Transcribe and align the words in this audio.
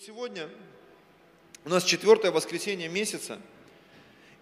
Сегодня 0.00 0.48
у 1.64 1.70
нас 1.70 1.82
четвертое 1.82 2.30
воскресенье 2.30 2.88
месяца, 2.88 3.40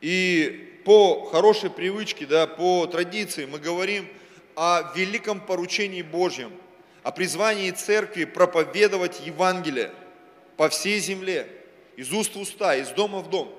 и 0.02 0.82
по 0.84 1.24
хорошей 1.30 1.70
привычке, 1.70 2.26
да, 2.26 2.46
по 2.46 2.86
традиции 2.86 3.46
мы 3.46 3.58
говорим 3.58 4.06
о 4.54 4.92
великом 4.94 5.40
поручении 5.40 6.02
Божьем, 6.02 6.52
о 7.02 7.10
призвании 7.10 7.70
церкви 7.70 8.26
проповедовать 8.26 9.26
Евангелие 9.26 9.94
по 10.58 10.68
всей 10.68 10.98
земле, 10.98 11.50
из 11.96 12.12
уст 12.12 12.34
в 12.34 12.40
уста, 12.40 12.76
из 12.76 12.90
дома 12.90 13.20
в 13.20 13.30
дом. 13.30 13.50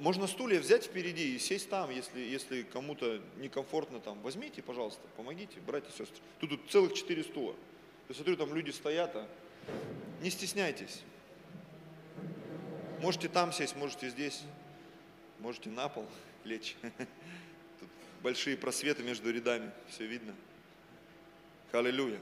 Можно 0.00 0.26
стулья 0.26 0.58
взять 0.58 0.86
впереди 0.86 1.36
и 1.36 1.38
сесть 1.38 1.70
там, 1.70 1.90
если, 1.90 2.18
если 2.18 2.62
кому-то 2.64 3.20
некомфортно 3.36 4.00
там. 4.00 4.20
Возьмите, 4.22 4.62
пожалуйста, 4.62 5.02
помогите, 5.16 5.60
братья 5.64 5.90
и 5.90 5.92
сестры. 5.92 6.18
Тут, 6.40 6.50
тут 6.50 6.60
целых 6.70 6.94
четыре 6.94 7.22
стула. 7.22 7.54
Я 8.08 8.16
смотрю, 8.16 8.36
там 8.36 8.52
люди 8.52 8.72
стоят, 8.72 9.14
а 9.14 9.28
не 10.20 10.30
стесняйтесь. 10.30 11.02
Можете 13.00 13.28
там 13.28 13.52
сесть, 13.52 13.76
можете 13.76 14.08
здесь, 14.08 14.42
можете 15.38 15.68
на 15.70 15.88
пол 15.88 16.06
лечь. 16.44 16.76
Тут 17.80 17.88
большие 18.22 18.56
просветы 18.56 19.02
между 19.02 19.30
рядами, 19.30 19.70
все 19.88 20.06
видно. 20.06 20.34
Аллилуйя. 21.72 22.18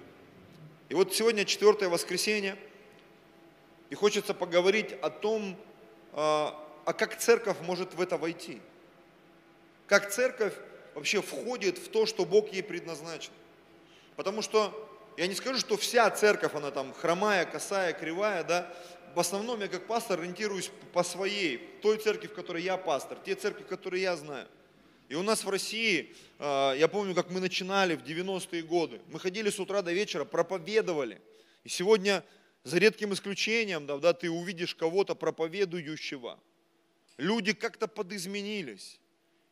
И 0.89 0.95
вот 0.95 1.15
сегодня 1.15 1.45
четвертое 1.45 1.89
воскресенье, 1.89 2.57
и 3.91 3.95
хочется 3.95 4.35
поговорить 4.35 4.93
о 5.01 5.11
том, 5.11 5.57
а, 6.13 6.61
а 6.85 6.93
как 6.93 7.19
церковь 7.19 7.59
может 7.61 7.95
в 7.95 8.01
это 8.01 8.17
войти. 8.17 8.61
Как 9.87 10.11
церковь 10.11 10.55
вообще 10.95 11.23
входит 11.23 11.79
в 11.79 11.89
то, 11.89 12.07
что 12.07 12.25
Бог 12.25 12.53
ей 12.53 12.63
предназначен. 12.63 13.33
Потому 14.17 14.43
что 14.43 14.91
я 15.17 15.27
не 15.29 15.35
скажу, 15.35 15.61
что 15.61 15.77
вся 15.77 16.11
церковь, 16.11 16.55
она 16.55 16.71
там 16.71 16.93
хромая, 16.93 17.45
косая, 17.45 17.93
кривая, 17.93 18.43
да, 18.43 18.75
в 19.15 19.21
основном 19.21 19.61
я 19.61 19.69
как 19.69 19.87
пастор 19.87 20.21
ориентируюсь 20.21 20.71
по 20.93 21.03
своей, 21.03 21.59
той 21.83 21.99
церкви, 21.99 22.27
в 22.27 22.35
которой 22.35 22.63
я 22.63 22.77
пастор, 22.77 23.19
те 23.25 23.35
церкви, 23.35 23.65
которые 23.65 24.03
я 24.03 24.17
знаю. 24.17 24.49
И 25.09 25.15
у 25.15 25.23
нас 25.23 25.45
в 25.45 25.49
России, 25.49 26.15
а, 26.39 26.75
я 26.75 26.89
помню, 26.89 27.15
как 27.15 27.31
мы 27.31 27.41
начинали 27.41 27.95
в 27.95 28.03
90-е 28.03 28.63
годы, 28.63 29.01
мы 29.09 29.21
ходили 29.21 29.51
с 29.51 29.61
утра 29.61 29.83
до 29.83 29.93
вечера, 29.93 30.25
проповедовали. 30.25 31.21
И 31.63 31.69
сегодня, 31.69 32.25
за 32.65 32.79
редким 32.79 33.13
исключением, 33.13 33.87
да, 33.87 33.99
да, 33.99 34.13
ты 34.13 34.31
увидишь 34.31 34.75
кого-то 34.75 35.15
проповедующего. 35.15 36.41
Люди 37.17 37.53
как-то 37.53 37.87
подизменились. 37.87 38.99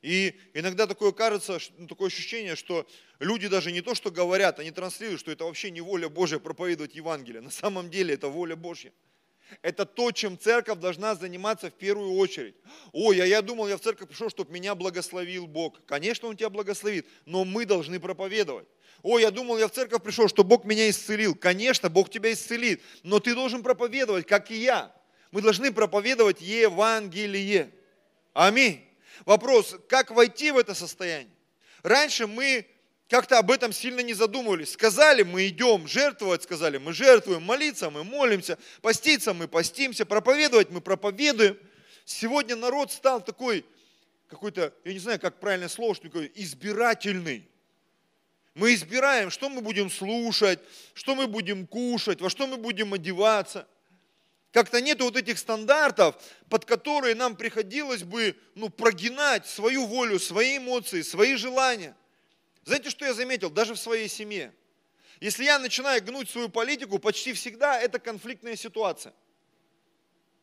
И 0.01 0.35
иногда 0.53 0.89
такое 0.89 1.13
кажется, 1.13 1.59
ну, 1.79 1.87
такое 1.87 2.09
ощущение, 2.09 2.57
что 2.57 2.89
люди 3.21 3.47
даже 3.47 3.71
не 3.71 3.83
то, 3.83 3.95
что 3.95 4.11
говорят, 4.11 4.59
они 4.59 4.73
транслируют, 4.73 5.21
что 5.21 5.31
это 5.31 5.45
вообще 5.45 5.71
не 5.71 5.81
воля 5.81 6.09
Божья 6.09 6.41
проповедовать 6.41 6.97
Евангелие. 6.97 7.41
На 7.41 7.51
самом 7.51 7.89
деле 7.89 8.15
это 8.15 8.27
воля 8.27 8.57
Божья. 8.57 8.93
Это 9.61 9.85
то, 9.85 10.11
чем 10.13 10.39
церковь 10.39 10.79
должна 10.79 11.15
заниматься 11.15 11.69
в 11.69 11.75
первую 11.75 12.15
очередь. 12.15 12.55
Ой, 12.93 13.21
а 13.21 13.27
я 13.27 13.43
думал, 13.43 13.69
я 13.69 13.77
в 13.77 13.81
церковь 13.81 14.09
пришел, 14.09 14.31
чтобы 14.31 14.53
меня 14.53 14.75
благословил 14.75 15.47
Бог. 15.47 15.85
Конечно, 15.87 16.29
Он 16.29 16.37
тебя 16.37 16.49
благословит, 16.49 17.07
но 17.27 17.45
мы 17.45 17.67
должны 17.67 18.01
проповедовать. 18.01 18.67
Ой, 19.03 19.23
я 19.23 19.31
думал, 19.31 19.59
я 19.59 19.69
в 19.69 19.73
церковь 19.73 20.03
пришел, 20.03 20.29
что 20.29 20.45
Бог 20.45 20.65
меня 20.65 20.89
исцелил. 20.89 21.35
Конечно, 21.35 21.89
Бог 21.89 22.09
тебя 22.09 22.33
исцелит, 22.33 22.81
но 23.03 23.19
ты 23.19 23.35
должен 23.35 23.63
проповедовать, 23.63 24.27
как 24.27 24.51
и 24.51 24.57
я. 24.57 24.95
Мы 25.33 25.43
должны 25.43 25.73
проповедовать 25.73 26.41
Евангелие. 26.41 27.73
Аминь. 28.33 28.85
Вопрос, 29.25 29.77
как 29.89 30.11
войти 30.11 30.51
в 30.51 30.59
это 30.59 30.75
состояние? 30.75 31.35
Раньше 31.83 32.27
мы 32.27 32.67
как-то 33.13 33.39
об 33.39 33.51
этом 33.51 33.75
сильно 33.75 34.01
не 34.01 34.15
задумывались. 34.15 34.73
Сказали, 34.73 35.23
мы 35.23 35.47
идем 35.47 35.87
жертвовать, 35.87 36.45
сказали, 36.45 36.79
мы 36.79 36.95
жертвуем, 36.95 37.43
молиться, 37.43 37.91
мы 37.91 38.05
молимся, 38.05 38.57
поститься, 38.81 39.35
мы 39.35 39.49
постимся, 39.49 40.07
проповедовать, 40.07 40.71
мы 40.71 40.81
проповедуем. 40.81 41.59
Сегодня 42.07 42.57
народ 42.57 42.91
стал 42.91 43.23
такой, 43.23 43.67
какой-то, 44.29 44.73
я 44.87 44.93
не 44.95 44.99
знаю, 44.99 45.21
как 45.21 45.41
правильное 45.41 45.69
слово, 45.69 45.95
что 45.95 46.05
такое, 46.05 46.31
избирательный. 46.35 47.47
Мы 48.55 48.73
избираем, 48.73 49.31
что 49.31 49.51
мы 49.51 49.61
будем 49.61 49.91
слушать, 49.91 50.61
что 50.95 51.15
мы 51.15 51.27
будем 51.27 51.67
кушать, 51.67 52.23
во 52.23 52.31
что 52.31 52.47
мы 52.47 52.57
будем 52.57 52.95
одеваться. 52.95 53.69
Как-то 54.53 54.81
нет 54.81 55.03
вот 55.03 55.19
этих 55.19 55.39
стандартов, 55.39 56.17
под 56.49 56.65
которые 56.65 57.15
нам 57.15 57.37
приходилось 57.37 58.05
бы 58.05 58.35
ну, 58.55 58.71
прогинать 58.71 59.47
свою 59.47 59.85
волю, 59.85 60.19
свои 60.19 60.57
эмоции, 60.57 61.03
свои 61.03 61.37
желания. 61.37 61.95
Знаете, 62.65 62.91
что 62.91 63.05
я 63.05 63.15
заметил? 63.15 63.51
Даже 63.51 63.75
в 63.75 63.79
своей 63.79 64.09
семье. 64.09 64.53
Если 65.21 65.45
я 65.45 65.59
начинаю 65.59 66.03
гнуть 66.03 66.31
свою 66.31 66.49
политику, 66.49 66.99
почти 66.99 67.33
всегда 67.33 67.81
это 67.81 67.99
конфликтная 67.99 68.57
ситуация. 68.57 69.15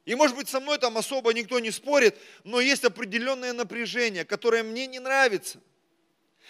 И 0.05 0.15
может 0.15 0.35
быть 0.35 0.49
со 0.49 0.59
мной 0.59 0.77
там 0.77 0.97
особо 0.97 1.33
никто 1.33 1.59
не 1.59 1.71
спорит, 1.71 2.17
но 2.43 2.59
есть 2.61 2.83
определенное 2.83 3.53
напряжение, 3.53 4.25
которое 4.25 4.63
мне 4.63 4.87
не 4.87 4.99
нравится. 4.99 5.59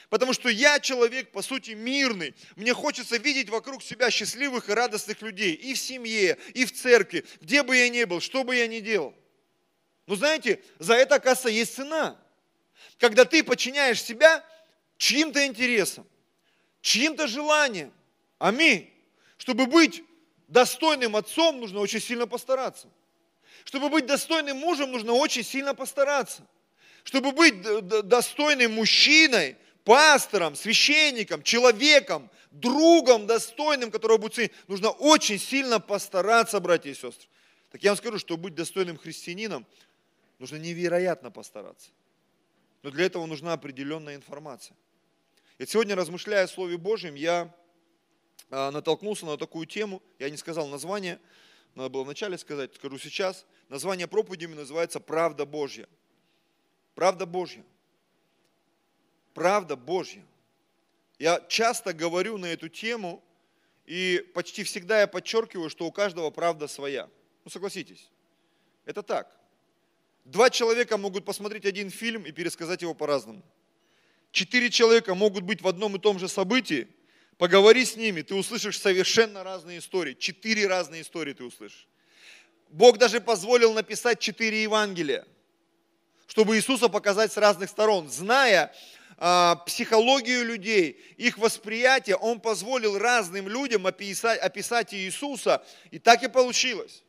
Потому 0.10 0.34
что 0.34 0.50
я 0.50 0.80
человек, 0.80 1.32
по 1.32 1.42
сути, 1.42 1.72
мирный. 1.72 2.34
Мне 2.56 2.74
хочется 2.74 3.18
видеть 3.18 3.50
вокруг 3.50 3.84
себя 3.84 4.10
счастливых 4.10 4.70
и 4.70 4.74
радостных 4.74 5.22
людей. 5.22 5.54
И 5.54 5.74
в 5.74 5.80
семье, 5.80 6.38
и 6.54 6.66
в 6.66 6.72
церкви, 6.72 7.26
где 7.42 7.64
бы 7.64 7.76
я 7.76 7.90
ни 7.90 8.04
был, 8.06 8.22
что 8.22 8.44
бы 8.44 8.56
я 8.56 8.68
ни 8.68 8.80
делал. 8.80 9.14
Но 10.08 10.16
знаете, 10.16 10.64
за 10.80 10.96
это, 10.96 11.16
оказывается, 11.16 11.50
есть 11.50 11.76
цена. 11.76 12.20
Когда 12.98 13.26
ты 13.26 13.44
подчиняешь 13.44 14.02
себя 14.02 14.44
чьим-то 15.00 15.48
интересам, 15.48 16.06
чьим-то 16.82 17.28
желаниям. 17.28 17.92
Аминь. 18.38 18.94
Чтобы 19.38 19.66
быть 19.66 20.04
достойным 20.48 21.16
отцом, 21.16 21.60
нужно 21.60 21.80
очень 21.80 22.02
сильно 22.02 22.28
постараться. 22.28 22.88
Чтобы 23.64 23.90
быть 23.90 24.06
достойным 24.06 24.58
мужем, 24.58 24.92
нужно 24.92 25.14
очень 25.14 25.44
сильно 25.44 25.74
постараться. 25.74 26.46
Чтобы 27.04 27.32
быть 27.32 27.62
достойным 28.08 28.74
мужчиной, 28.74 29.58
пастором, 29.84 30.56
священником, 30.56 31.42
человеком, 31.44 32.30
другом 32.52 33.26
достойным, 33.26 33.92
которого 33.92 34.18
будет 34.18 34.34
ценить, 34.34 34.52
нужно 34.68 34.90
очень 34.90 35.40
сильно 35.40 35.80
постараться, 35.80 36.60
братья 36.60 36.90
и 36.90 36.94
сестры. 36.94 37.28
Так 37.72 37.84
я 37.84 37.92
вам 37.92 37.98
скажу, 37.98 38.20
чтобы 38.20 38.44
быть 38.44 38.56
достойным 38.56 38.98
христианином, 38.98 39.66
нужно 40.40 40.58
невероятно 40.58 41.32
постараться. 41.32 41.90
Но 42.82 42.92
для 42.92 43.06
этого 43.06 43.26
нужна 43.26 43.54
определенная 43.54 44.16
информация. 44.16 44.76
И 45.60 45.66
сегодня, 45.66 45.94
размышляя 45.96 46.46
о 46.46 46.48
Слове 46.48 46.78
Божьем, 46.78 47.16
я 47.16 47.54
а, 48.50 48.72
натолкнулся 48.72 49.26
на 49.26 49.38
такую 49.38 49.66
тему, 49.66 50.02
я 50.18 50.30
не 50.30 50.38
сказал 50.38 50.70
название, 50.70 51.20
надо 51.76 51.90
было 51.90 52.04
вначале 52.04 52.38
сказать, 52.38 52.74
скажу 52.76 52.98
сейчас. 52.98 53.46
Название 53.68 54.08
проповеди 54.08 54.46
называется 54.46 55.02
«Правда 55.02 55.46
Божья». 55.46 55.88
Правда 56.96 57.26
Божья. 57.26 57.64
Правда 59.34 59.76
Божья. 59.76 60.26
Я 61.20 61.42
часто 61.50 61.94
говорю 61.94 62.38
на 62.38 62.46
эту 62.46 62.70
тему, 62.70 63.22
и 63.86 64.26
почти 64.34 64.64
всегда 64.64 65.02
я 65.02 65.08
подчеркиваю, 65.08 65.70
что 65.70 65.86
у 65.86 65.92
каждого 65.92 66.30
правда 66.30 66.68
своя. 66.68 67.10
Ну, 67.44 67.52
согласитесь, 67.52 68.10
это 68.86 69.04
так. 69.04 69.38
Два 70.24 70.50
человека 70.50 70.98
могут 70.98 71.26
посмотреть 71.26 71.66
один 71.66 71.90
фильм 71.90 72.24
и 72.26 72.32
пересказать 72.32 72.82
его 72.82 72.94
по-разному. 72.94 73.44
Четыре 74.32 74.70
человека 74.70 75.16
могут 75.16 75.44
быть 75.44 75.62
в 75.62 75.68
одном 75.68 75.96
и 75.96 76.00
том 76.00 76.20
же 76.20 76.28
событии, 76.28 76.88
поговори 77.38 77.86
с 77.86 77.96
ними, 77.96 78.22
ты 78.22 78.36
услышишь 78.36 78.80
совершенно 78.80 79.44
разные 79.44 79.80
истории. 79.80 80.14
Четыре 80.14 80.68
разные 80.68 81.02
истории 81.02 81.34
ты 81.34 81.44
услышишь. 81.44 81.88
Бог 82.70 83.00
даже 83.00 83.20
позволил 83.20 83.74
написать 83.74 84.20
четыре 84.20 84.62
Евангелия, 84.64 85.26
чтобы 86.28 86.58
Иисуса 86.58 86.90
показать 86.90 87.32
с 87.32 87.38
разных 87.38 87.70
сторон. 87.70 88.10
Зная 88.10 88.72
а, 89.18 89.56
психологию 89.66 90.46
людей, 90.46 91.02
их 91.18 91.40
восприятие, 91.40 92.16
Он 92.16 92.40
позволил 92.40 93.00
разным 93.00 93.50
людям 93.50 93.88
описать, 93.88 94.40
описать 94.40 94.94
Иисуса, 94.94 95.66
и 95.90 95.98
так 95.98 96.22
и 96.22 96.28
получилось. 96.28 97.04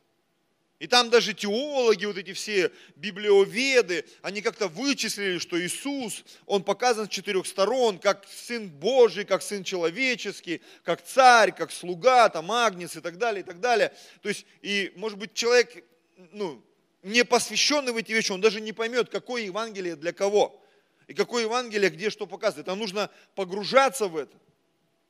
И 0.81 0.87
там 0.87 1.11
даже 1.11 1.35
теологи, 1.35 2.05
вот 2.05 2.17
эти 2.17 2.33
все 2.33 2.71
библиоведы, 2.95 4.03
они 4.23 4.41
как-то 4.41 4.67
вычислили, 4.67 5.37
что 5.37 5.61
Иисус, 5.61 6.23
Он 6.47 6.63
показан 6.63 7.05
с 7.05 7.09
четырех 7.09 7.45
сторон, 7.45 7.99
как 7.99 8.25
Сын 8.27 8.67
Божий, 8.67 9.23
как 9.23 9.43
Сын 9.43 9.63
человеческий, 9.63 10.59
как 10.83 11.05
царь, 11.05 11.51
как 11.51 11.71
слуга, 11.71 12.29
там 12.29 12.51
Агнец 12.51 12.95
и 12.95 12.99
так 12.99 13.19
далее, 13.19 13.43
и 13.43 13.45
так 13.45 13.59
далее. 13.59 13.93
То 14.23 14.29
есть, 14.29 14.47
и 14.63 14.91
может 14.95 15.19
быть 15.19 15.35
человек, 15.35 15.85
ну, 16.31 16.59
не 17.03 17.23
посвященный 17.25 17.91
в 17.91 17.97
эти 17.97 18.11
вещи, 18.11 18.31
он 18.31 18.41
даже 18.41 18.59
не 18.59 18.73
поймет, 18.73 19.09
какое 19.09 19.43
Евангелие 19.43 19.95
для 19.95 20.13
кого. 20.13 20.59
И 21.05 21.13
какое 21.13 21.43
Евангелие, 21.43 21.91
где 21.91 22.09
что 22.09 22.25
показывает. 22.25 22.65
Там 22.65 22.79
нужно 22.79 23.11
погружаться 23.35 24.07
в 24.07 24.17
это, 24.17 24.35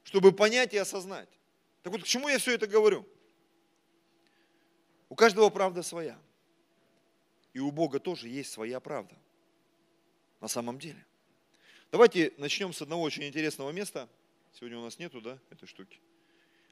чтобы 0.03 0.33
понять 0.33 0.73
и 0.73 0.77
осознать. 0.77 1.29
Так 1.81 1.93
вот, 1.93 2.03
к 2.03 2.05
чему 2.05 2.27
я 2.27 2.39
все 2.39 2.55
это 2.55 2.67
говорю? 2.67 3.07
У 5.11 5.15
каждого 5.15 5.49
правда 5.49 5.83
своя. 5.83 6.17
И 7.51 7.59
у 7.59 7.69
Бога 7.69 7.99
тоже 7.99 8.29
есть 8.29 8.49
своя 8.49 8.79
правда. 8.79 9.13
На 10.39 10.47
самом 10.47 10.79
деле. 10.79 11.05
Давайте 11.91 12.31
начнем 12.37 12.71
с 12.71 12.81
одного 12.81 13.03
очень 13.03 13.25
интересного 13.25 13.71
места. 13.71 14.07
Сегодня 14.53 14.79
у 14.79 14.83
нас 14.83 14.99
нету, 14.99 15.19
да, 15.19 15.37
этой 15.49 15.67
штуки. 15.67 15.99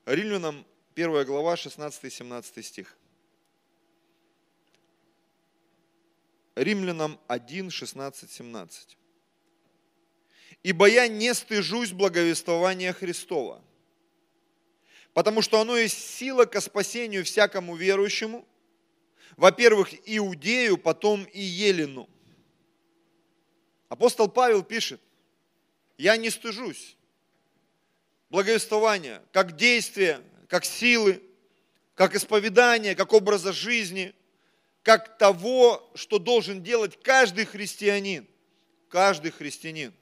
Римлянам 0.05 0.65
1 0.95 1.25
глава, 1.25 1.55
16-17 1.55 2.63
стих. 2.63 2.97
Римлянам 6.55 7.19
1, 7.27 7.69
16, 7.69 8.31
17. 8.31 8.97
«Ибо 10.63 10.87
я 10.87 11.09
не 11.09 11.33
стыжусь 11.33 11.91
благовествования 11.91 12.93
Христова, 12.93 13.61
потому 15.19 15.41
что 15.41 15.59
оно 15.59 15.75
есть 15.75 16.15
сила 16.15 16.45
ко 16.45 16.61
спасению 16.61 17.25
всякому 17.25 17.75
верующему, 17.75 18.47
во-первых, 19.35 19.93
Иудею, 20.05 20.77
потом 20.77 21.25
и 21.25 21.41
Елену». 21.41 22.09
Апостол 23.89 24.29
Павел 24.29 24.63
пишет, 24.63 25.01
«Я 25.97 26.15
не 26.15 26.29
стыжусь 26.29 26.95
благовествования, 28.29 29.21
как 29.33 29.57
действия, 29.57 30.21
как 30.47 30.63
силы, 30.63 31.21
как 31.95 32.15
исповедание, 32.15 32.95
как 32.95 33.11
образа 33.11 33.51
жизни, 33.51 34.15
как 34.83 35.17
того, 35.17 35.91
что 35.95 36.17
должен 36.19 36.63
делать 36.63 36.97
каждый 37.03 37.43
христианин. 37.43 38.25
Каждый 38.87 39.31
христианин 39.31 39.93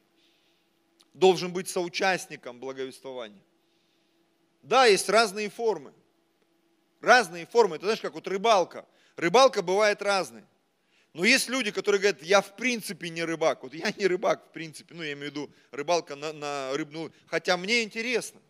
должен 1.15 1.51
быть 1.51 1.69
соучастником 1.69 2.59
благовествования. 2.59 3.41
Да, 4.67 4.85
есть 4.85 5.07
разные 5.07 5.49
формы. 5.49 5.93
Разные 6.99 7.45
формы. 7.45 7.77
Ты 7.77 7.85
знаешь, 7.85 8.01
как 8.01 8.13
вот 8.13 8.27
рыбалка. 8.27 8.85
Рыбалка 9.15 9.61
бывает 9.61 10.01
разной. 10.01 10.43
Но 11.13 11.23
есть 11.23 11.47
люди, 11.47 11.71
которые 11.71 12.01
говорят, 12.01 12.21
я 12.21 12.41
в 12.41 12.53
принципе 12.57 13.09
не 13.09 13.23
рыбак. 13.23 13.63
Вот 13.63 13.73
я 13.73 13.93
не 13.97 14.07
рыбак 14.07 14.49
в 14.49 14.51
принципе. 14.51 14.93
Ну, 14.93 15.03
я 15.03 15.13
имею 15.13 15.31
в 15.31 15.35
виду 15.35 15.49
рыбалка 15.71 16.17
на, 16.17 16.33
на 16.33 16.73
рыбную. 16.73 17.13
Хотя 17.27 17.55
мне 17.55 17.81
интересно. 17.81 18.41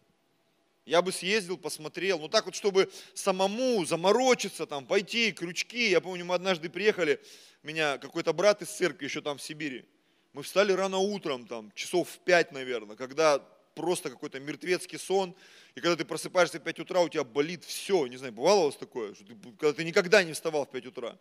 Я 0.86 1.04
бы 1.04 1.12
съездил, 1.12 1.56
посмотрел. 1.56 2.18
Ну 2.18 2.30
так 2.30 2.46
вот, 2.46 2.56
чтобы 2.56 2.92
самому 3.14 3.86
заморочиться, 3.86 4.66
там, 4.66 4.88
пойти, 4.88 5.32
крючки. 5.32 5.92
Я 5.92 6.02
помню, 6.02 6.26
мы 6.26 6.34
однажды 6.34 6.68
приехали, 6.68 7.22
меня 7.62 8.00
какой-то 8.00 8.34
брат 8.34 8.64
из 8.64 8.70
церкви 8.70 9.06
еще 9.06 9.22
там 9.22 9.38
в 9.38 9.42
Сибири. 9.44 9.86
Мы 10.34 10.42
встали 10.42 10.72
рано 10.72 10.98
утром, 10.98 11.46
там, 11.46 11.72
часов 11.74 12.10
в 12.10 12.20
пять, 12.20 12.52
наверное, 12.52 12.96
когда 12.96 13.46
просто 13.78 14.10
какой-то 14.10 14.40
мертвецкий 14.40 15.00
сон, 15.00 15.36
и 15.76 15.80
когда 15.80 15.96
ты 15.96 16.04
просыпаешься 16.04 16.60
в 16.60 16.64
5 16.64 16.80
утра, 16.80 17.02
у 17.02 17.10
тебя 17.10 17.24
болит 17.24 17.64
все. 17.64 18.08
Не 18.08 18.18
знаю, 18.18 18.34
бывало 18.34 18.62
у 18.62 18.66
вас 18.66 18.76
такое, 18.76 19.14
что 19.14 19.24
ты, 19.24 19.36
когда 19.60 19.74
ты 19.74 19.84
никогда 19.84 20.24
не 20.24 20.34
вставал 20.34 20.66
в 20.66 20.72
5 20.72 20.88
утра 20.88 21.18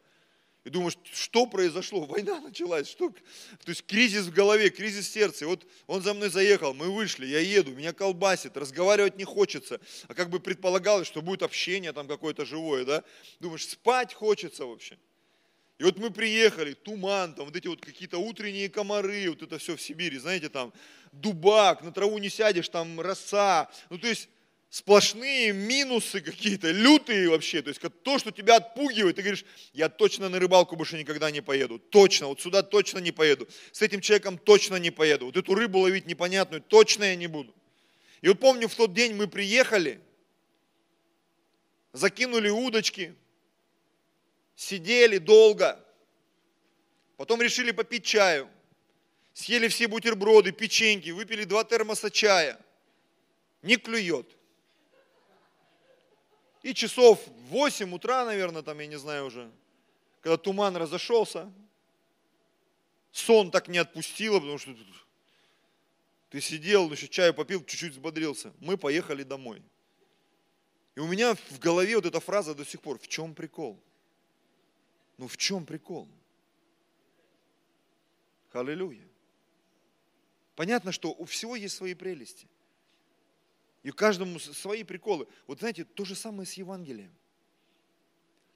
и 0.67 0.69
думаешь, 0.69 0.99
что 1.13 1.47
произошло? 1.47 2.07
Война 2.07 2.41
началась, 2.41 2.89
что? 2.89 3.11
То 3.11 3.69
есть 3.69 3.87
кризис 3.87 4.25
в 4.25 4.33
голове, 4.33 4.69
кризис 4.69 5.07
в 5.07 5.13
сердце. 5.13 5.47
Вот 5.47 5.65
он 5.87 6.03
за 6.03 6.13
мной 6.13 6.29
заехал, 6.29 6.75
мы 6.75 6.91
вышли, 6.91 7.25
я 7.25 7.39
еду, 7.39 7.71
меня 7.71 7.93
колбасит, 7.93 8.57
разговаривать 8.57 9.17
не 9.17 9.23
хочется. 9.23 9.81
А 10.09 10.15
как 10.15 10.29
бы 10.29 10.41
предполагалось, 10.41 11.07
что 11.07 11.23
будет 11.23 11.45
общение 11.45 11.93
там 11.93 12.09
какое-то 12.09 12.45
живое, 12.45 12.85
да? 12.85 13.05
Думаешь, 13.39 13.69
спать 13.69 14.13
хочется 14.13 14.67
вообще. 14.67 14.99
И 15.79 15.85
вот 15.85 15.99
мы 15.99 16.11
приехали, 16.11 16.73
туман, 16.73 17.35
там 17.35 17.45
вот 17.45 17.57
эти 17.57 17.69
вот 17.69 17.85
какие-то 17.85 18.19
утренние 18.19 18.71
комары, 18.71 19.29
вот 19.29 19.43
это 19.43 19.59
все 19.59 19.77
в 19.77 19.83
Сибири, 19.83 20.19
знаете, 20.19 20.49
там 20.49 20.73
дубак, 21.13 21.83
на 21.83 21.93
траву 21.93 22.17
не 22.19 22.31
сядешь, 22.31 22.69
там 22.69 22.99
роса. 22.99 23.71
Ну 23.91 23.99
то 23.99 24.07
есть 24.07 24.31
сплошные 24.71 25.53
минусы 25.53 26.23
какие-то, 26.23 26.71
лютые 26.71 27.29
вообще. 27.29 27.61
То 27.61 27.69
есть 27.69 27.81
то, 28.03 28.19
что 28.19 28.31
тебя 28.31 28.57
отпугивает, 28.57 29.17
ты 29.17 29.23
говоришь, 29.23 29.45
я 29.75 29.91
точно 29.91 30.31
на 30.31 30.39
рыбалку 30.39 30.77
больше 30.77 30.97
никогда 30.97 31.31
не 31.31 31.43
поеду. 31.43 31.79
Точно, 31.79 32.29
вот 32.29 32.41
сюда 32.41 32.63
точно 32.63 32.99
не 32.99 33.13
поеду. 33.13 33.47
С 33.73 33.83
этим 33.83 34.01
человеком 34.01 34.39
точно 34.39 34.77
не 34.77 34.91
поеду. 34.91 35.27
Вот 35.27 35.37
эту 35.37 35.55
рыбу 35.55 35.81
ловить 35.81 36.07
непонятную 36.07 36.63
точно 36.63 37.05
я 37.05 37.17
не 37.17 37.27
буду. 37.27 37.55
И 38.23 38.29
вот 38.29 38.41
помню, 38.41 38.69
в 38.69 38.75
тот 38.75 38.95
день 38.95 39.15
мы 39.15 39.29
приехали, 39.29 40.01
закинули 41.93 42.49
удочки, 42.49 43.15
сидели 44.57 45.19
долго, 45.19 45.79
потом 47.17 47.41
решили 47.41 47.71
попить 47.71 48.05
чаю, 48.05 48.51
съели 49.33 49.69
все 49.69 49.87
бутерброды, 49.87 50.51
печеньки, 50.51 51.11
выпили 51.11 51.45
два 51.45 51.63
термоса 51.63 52.11
чая. 52.11 52.59
Не 53.63 53.77
клюет. 53.77 54.27
И 56.63 56.75
часов 56.75 57.25
в 57.27 57.43
8 57.51 57.95
утра, 57.95 58.25
наверное, 58.25 58.63
там, 58.63 58.79
я 58.81 58.87
не 58.87 58.97
знаю 58.97 59.27
уже, 59.27 59.51
когда 60.21 60.37
туман 60.37 60.77
разошелся, 60.77 61.53
сон 63.13 63.51
так 63.51 63.69
не 63.69 63.79
отпустило, 63.79 64.41
потому 64.41 64.59
что 64.59 64.75
ты 66.31 66.41
сидел, 66.41 66.91
еще 66.91 67.07
чаю 67.09 67.35
попил, 67.35 67.65
чуть-чуть 67.65 67.93
взбодрился. 67.93 68.53
Мы 68.59 68.77
поехали 68.77 69.23
домой. 69.23 69.63
И 70.97 71.01
у 71.01 71.07
меня 71.07 71.35
в 71.35 71.59
голове 71.59 71.97
вот 71.97 72.07
эта 72.07 72.21
фраза 72.21 72.55
до 72.55 72.65
сих 72.65 72.81
пор, 72.81 72.99
в 72.99 73.07
чем 73.07 73.35
прикол? 73.35 73.81
Ну 75.19 75.29
в 75.29 75.37
чем 75.37 75.65
прикол? 75.65 76.09
Аллилуйя. 78.53 79.07
Понятно, 80.55 80.91
что 80.91 81.13
у 81.13 81.27
всего 81.27 81.57
есть 81.57 81.77
свои 81.77 81.95
прелести. 81.95 82.49
И 83.83 83.91
каждому 83.91 84.39
свои 84.39 84.83
приколы. 84.83 85.29
Вот 85.47 85.59
знаете, 85.61 85.85
то 85.85 86.05
же 86.05 86.15
самое 86.15 86.47
с 86.47 86.55
Евангелием. 86.55 87.15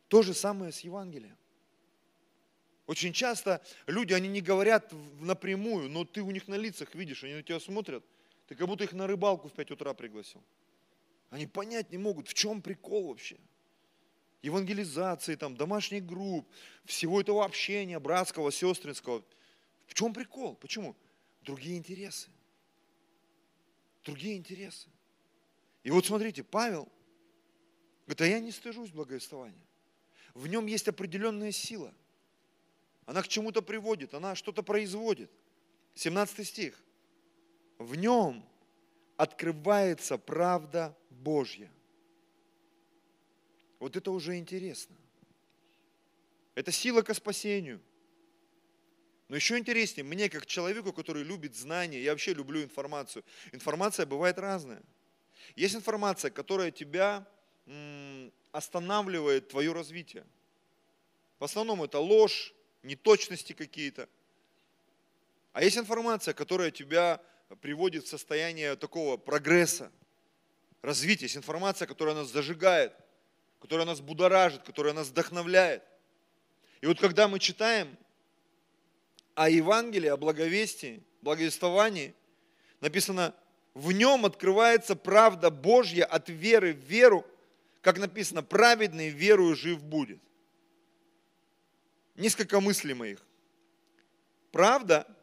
То 0.09 0.23
же 0.23 0.35
самое 0.35 0.73
с 0.73 0.81
Евангелием. 0.81 1.37
Очень 2.87 3.13
часто 3.13 3.63
люди, 3.87 4.13
они 4.13 4.27
не 4.27 4.41
говорят 4.41 4.93
напрямую, 5.21 5.89
но 5.89 6.05
ты 6.05 6.23
у 6.23 6.31
них 6.33 6.49
на 6.49 6.57
лицах 6.57 6.95
видишь, 6.97 7.23
они 7.23 7.35
на 7.35 7.43
тебя 7.45 7.61
смотрят, 7.61 8.05
ты 8.49 8.57
как 8.57 8.67
будто 8.67 8.83
их 8.83 8.93
на 8.93 9.07
рыбалку 9.07 9.49
в 9.49 9.53
5 9.53 9.71
утра 9.71 9.95
пригласил. 9.95 10.43
Они 11.29 11.47
понять 11.47 11.93
не 11.93 11.99
могут, 11.99 12.27
в 12.27 12.35
чем 12.35 12.61
прикол 12.61 13.07
вообще. 13.09 13.37
Евангелизации, 14.43 15.35
там, 15.35 15.57
домашних 15.57 16.07
групп, 16.07 16.49
всего 16.85 17.21
этого 17.21 17.45
общения, 17.45 17.99
братского, 17.99 18.51
сестринского. 18.51 19.23
В 19.87 19.95
чем 19.95 20.15
прикол? 20.15 20.55
Почему? 20.55 20.97
Другие 21.43 21.77
интересы. 21.77 22.29
Другие 24.05 24.37
интересы. 24.37 24.89
И 25.83 25.91
вот 25.91 26.07
смотрите, 26.07 26.43
Павел 26.43 26.89
говорит, 28.07 28.21
а 28.21 28.27
я 28.27 28.41
не 28.41 28.51
стыжусь 28.51 28.91
благовествования. 28.91 29.67
В 30.35 30.47
нем 30.47 30.67
есть 30.67 30.89
определенная 30.89 31.53
сила. 31.53 31.93
Она 33.07 33.23
к 33.23 33.29
чему-то 33.29 33.63
приводит, 33.63 34.15
она 34.15 34.35
что-то 34.35 34.63
производит. 34.63 35.31
17 35.95 36.47
стих. 36.47 36.83
В 37.79 37.95
нем 37.95 38.45
открывается 39.17 40.17
правда 40.17 40.97
Божья. 41.11 41.71
Вот 43.81 43.97
это 43.97 44.13
уже 44.13 44.37
интересно. 44.37 44.95
Это 46.55 46.71
сила 46.71 47.03
к 47.03 47.13
спасению. 47.15 47.81
Но 49.29 49.37
еще 49.37 49.57
интереснее, 49.57 50.05
мне 50.05 50.29
как 50.29 50.45
человеку, 50.45 50.93
который 50.93 51.23
любит 51.23 51.57
знания, 51.57 52.01
я 52.03 52.11
вообще 52.11 52.35
люблю 52.35 52.63
информацию. 52.63 53.25
Информация 53.53 54.05
бывает 54.05 54.39
разная. 54.39 54.83
Есть 55.57 55.75
информация, 55.75 56.31
которая 56.31 56.71
тебя 56.71 57.27
останавливает 58.53 59.49
твое 59.49 59.73
развитие. 59.73 60.27
В 61.39 61.45
основном 61.45 61.83
это 61.83 61.99
ложь, 61.99 62.53
неточности 62.83 63.53
какие-то. 63.53 64.09
А 65.53 65.63
есть 65.63 65.79
информация, 65.79 66.35
которая 66.35 66.71
тебя 66.71 67.23
приводит 67.61 68.05
в 68.05 68.09
состояние 68.09 68.77
такого 68.77 69.17
прогресса, 69.17 69.91
развития. 70.83 71.27
Есть 71.27 71.37
информация, 71.37 71.87
которая 71.87 72.15
нас 72.15 72.29
зажигает, 72.29 72.93
которая 73.61 73.87
нас 73.87 74.01
будоражит, 74.01 74.63
которая 74.63 74.95
нас 74.95 75.09
вдохновляет. 75.09 75.83
И 76.81 76.87
вот 76.87 76.99
когда 76.99 77.29
мы 77.29 77.39
читаем 77.39 77.97
о 79.35 79.49
Евангелии, 79.49 80.09
о 80.09 80.17
благовестии, 80.17 81.03
благовествовании, 81.21 82.15
написано, 82.81 83.35
в 83.75 83.93
нем 83.93 84.27
открывается 84.27 84.97
правда 84.97 85.51
Божья 85.51 86.05
от 86.05 86.29
веры 86.29 86.73
в 86.73 86.79
веру, 86.79 87.25
как 87.83 87.99
написано, 87.99 88.43
праведный 88.43 89.11
верою 89.11 89.55
жив 89.55 89.83
будет. 89.83 90.21
Несколько 92.17 92.61
мыслей 92.61 92.95
моих. 92.95 93.25
Правда– 94.51 95.07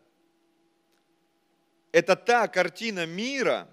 это 1.92 2.16
та 2.16 2.48
картина 2.48 3.06
мира, 3.06 3.68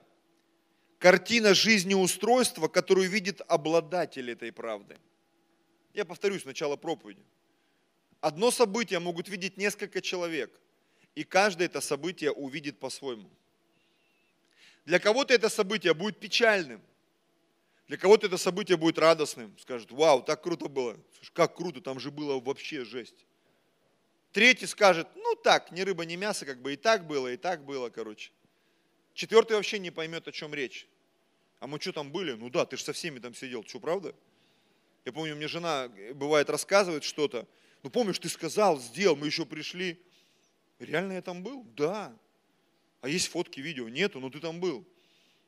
картина 1.05 1.53
жизнеустройства, 1.53 2.67
которую 2.67 3.11
видит 3.11 3.43
обладатель 3.47 4.31
этой 4.31 4.51
правды. 4.51 4.97
Я 5.93 6.07
повторюсь 6.07 6.47
начало 6.47 6.77
проповеди. 6.77 7.23
Одно 8.23 8.51
событие 8.51 8.99
могут 9.01 9.29
видеть 9.29 9.59
несколько 9.59 10.01
человек, 10.01 10.51
и 11.15 11.23
каждое 11.23 11.67
это 11.67 11.83
событие 11.83 12.33
увидит 12.33 12.79
по-своему– 12.79 13.31
для 14.85 14.99
кого-то 14.99 15.33
это 15.33 15.49
событие 15.49 15.95
будет 15.95 16.21
печальным, 16.21 16.81
для 17.89 17.97
кого-то 17.97 18.27
это 18.27 18.37
событие 18.37 18.77
будет 18.77 18.99
радостным. 18.99 19.57
Скажет, 19.59 19.91
вау, 19.91 20.23
так 20.23 20.43
круто 20.43 20.69
было. 20.69 20.97
Слушай, 21.17 21.33
как 21.33 21.57
круто, 21.57 21.81
там 21.81 21.99
же 22.01 22.11
было 22.11 22.39
вообще 22.41 22.85
жесть. 22.85 23.27
Третий 24.33 24.67
скажет, 24.67 25.09
ну 25.15 25.37
так, 25.37 25.71
ни 25.71 25.81
рыба, 25.81 26.05
ни 26.05 26.17
мясо, 26.17 26.45
как 26.45 26.61
бы 26.61 26.75
и 26.75 26.77
так 26.77 27.07
было, 27.07 27.33
и 27.33 27.37
так 27.37 27.65
было, 27.65 27.89
короче. 27.89 28.31
Четвертый 29.15 29.55
вообще 29.55 29.79
не 29.79 29.91
поймет, 29.91 30.27
о 30.29 30.33
чем 30.33 30.53
речь. 30.53 30.87
А 31.61 31.67
мы 31.67 31.81
что 31.81 31.93
там 31.93 32.11
были? 32.11 32.33
Ну 32.33 32.51
да, 32.51 32.67
ты 32.67 32.77
же 32.77 32.85
со 32.85 32.93
всеми 32.93 33.19
там 33.19 33.35
сидел, 33.35 33.65
что, 33.65 33.81
правда? 33.81 34.15
Я 35.05 35.13
помню, 35.13 35.37
мне 35.37 35.49
жена, 35.49 35.91
э, 35.97 36.15
бывает, 36.15 36.51
рассказывает 36.51 37.05
что-то, 37.05 37.47
Ну 37.83 37.91
помнишь, 37.91 38.19
ты 38.19 38.31
сказал, 38.31 38.81
сделал, 38.81 39.15
мы 39.15 39.27
еще 39.27 39.45
пришли. 39.45 40.01
Реально 40.79 41.13
я 41.13 41.23
там 41.23 41.43
был? 41.43 41.65
Да. 41.77 42.17
А 43.03 43.09
есть 43.09 43.29
фотки, 43.29 43.61
видео? 43.61 43.89
Нету, 43.89 44.21
но 44.21 44.31
ты 44.31 44.41
там 44.41 44.59
был. 44.59 44.87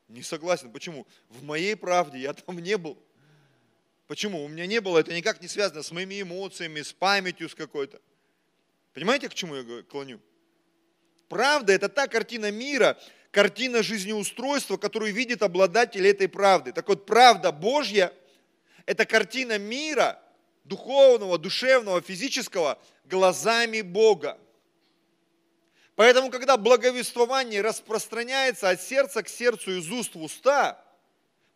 Не 0.09 0.23
согласен. 0.23 0.71
Почему? 0.71 1.07
В 1.31 1.43
моей 1.43 1.75
правде 1.75 2.19
я 2.19 2.35
там 2.35 2.59
не 2.59 2.77
был. 2.77 2.99
Почему? 4.07 4.45
У 4.45 4.49
меня 4.49 4.67
не 4.67 4.81
было, 4.81 4.99
это 4.99 5.13
никак 5.15 5.41
не 5.41 5.49
связано 5.49 5.83
с 5.83 5.91
моими 5.91 6.23
эмоциями, 6.23 6.83
с 6.83 6.93
памятью 6.93 7.49
с 7.49 7.55
какой-то. 7.55 8.01
Понимаете, 8.93 9.29
к 9.29 9.35
чему 9.35 9.57
я 9.57 9.83
клоню? 9.83 10.21
Правда– 11.29 11.73
это 11.75 11.89
та 11.89 12.07
картина 12.07 12.53
мира, 12.53 12.99
картина 13.37 13.83
жизнеустройства, 13.83 14.79
которую 14.79 15.13
видит 15.13 15.43
обладатель 15.43 16.07
этой 16.07 16.27
правды. 16.27 16.73
Так 16.73 16.89
вот, 16.89 17.05
правда 17.05 17.53
Божья– 17.53 18.11
это 18.87 19.05
картина 19.05 19.59
мира, 19.59 20.19
духовного, 20.65 21.37
душевного, 21.37 22.01
физического, 22.01 22.79
глазами 23.05 23.83
Бога. 23.83 24.39
Поэтому, 25.97 26.31
когда 26.31 26.57
благовествование 26.57 27.61
распространяется 27.61 28.71
от 28.71 28.81
сердца 28.81 29.23
к 29.23 29.29
сердцу, 29.29 29.73
из 29.73 29.91
уст 29.91 30.15
в 30.15 30.23
уста, 30.23 30.83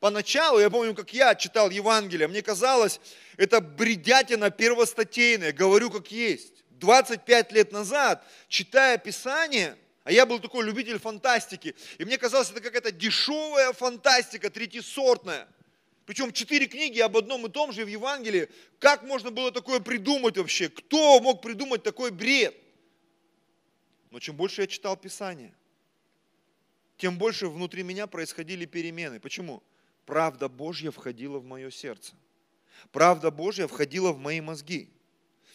поначалу, 0.00 0.60
я 0.60 0.68
помню, 0.68 0.94
как 0.94 1.14
я 1.14 1.34
читал 1.34 1.70
Евангелие, 1.70 2.28
мне 2.28 2.42
казалось, 2.42 3.00
это 3.38 3.62
бредятина 3.62 4.50
первостатейная, 4.50 5.54
говорю 5.54 5.90
как 5.90 6.10
есть. 6.10 6.62
25 6.72 7.52
лет 7.52 7.72
назад, 7.72 8.22
читая 8.48 8.98
Писание, 8.98 9.78
а 10.10 10.12
я 10.12 10.26
был 10.26 10.40
такой 10.40 10.66
любитель 10.66 10.98
фантастики, 10.98 11.76
и 11.98 12.04
мне 12.04 12.18
казалось, 12.18 12.50
это 12.50 12.60
какая-то 12.60 12.90
дешевая 12.90 13.72
фантастика, 13.72 14.50
третьесортная. 14.50 15.46
Причем 16.04 16.32
четыре 16.32 16.66
книги 16.66 16.98
об 16.98 17.16
одном 17.16 17.46
и 17.46 17.48
том 17.48 17.70
же 17.70 17.84
в 17.84 17.88
Евангелии. 17.88 18.48
Как 18.80 19.04
можно 19.04 19.30
было 19.30 19.52
такое 19.52 19.78
придумать 19.78 20.36
вообще? 20.36 20.68
Кто 20.68 21.20
мог 21.20 21.42
придумать 21.42 21.84
такой 21.84 22.10
бред? 22.10 22.56
Но 24.10 24.18
чем 24.18 24.34
больше 24.34 24.62
я 24.62 24.66
читал 24.66 24.96
Писание, 24.96 25.54
тем 26.96 27.16
больше 27.16 27.46
внутри 27.46 27.84
меня 27.84 28.08
происходили 28.08 28.64
перемены. 28.64 29.20
Почему? 29.20 29.62
Правда 30.06 30.48
Божья 30.48 30.90
входила 30.90 31.38
в 31.38 31.44
мое 31.44 31.70
сердце. 31.70 32.14
Правда 32.90 33.30
Божья 33.30 33.68
входила 33.68 34.10
в 34.10 34.18
мои 34.18 34.40
мозги. 34.40 34.90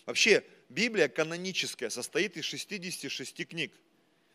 Вообще, 0.05 0.45
Библия 0.69 1.09
каноническая, 1.09 1.89
состоит 1.89 2.37
из 2.37 2.45
66 2.45 3.45
книг. 3.45 3.73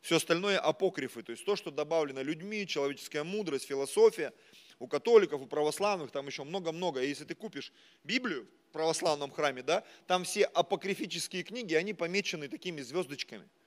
Все 0.00 0.16
остальное 0.16 0.59
апокрифы, 0.59 1.23
то 1.23 1.33
есть 1.33 1.45
то, 1.45 1.57
что 1.57 1.71
добавлено 1.71 2.23
людьми, 2.23 2.66
человеческая 2.66 3.25
мудрость, 3.25 3.66
философия. 3.66 4.33
У 4.78 4.87
католиков, 4.87 5.42
у 5.42 5.47
православных 5.47 6.11
там 6.11 6.26
еще 6.26 6.42
много-много. 6.42 7.02
Если 7.02 7.25
ты 7.25 7.35
купишь 7.35 7.71
Библию 8.02 8.49
в 8.71 8.73
православном 8.73 9.30
храме, 9.30 9.62
да, 9.62 9.85
там 10.07 10.25
все 10.25 10.45
апокрифические 10.45 11.42
книги, 11.42 11.75
они 11.75 11.92
помечены 11.92 12.49
такими 12.49 12.80
звездочками– 12.80 13.49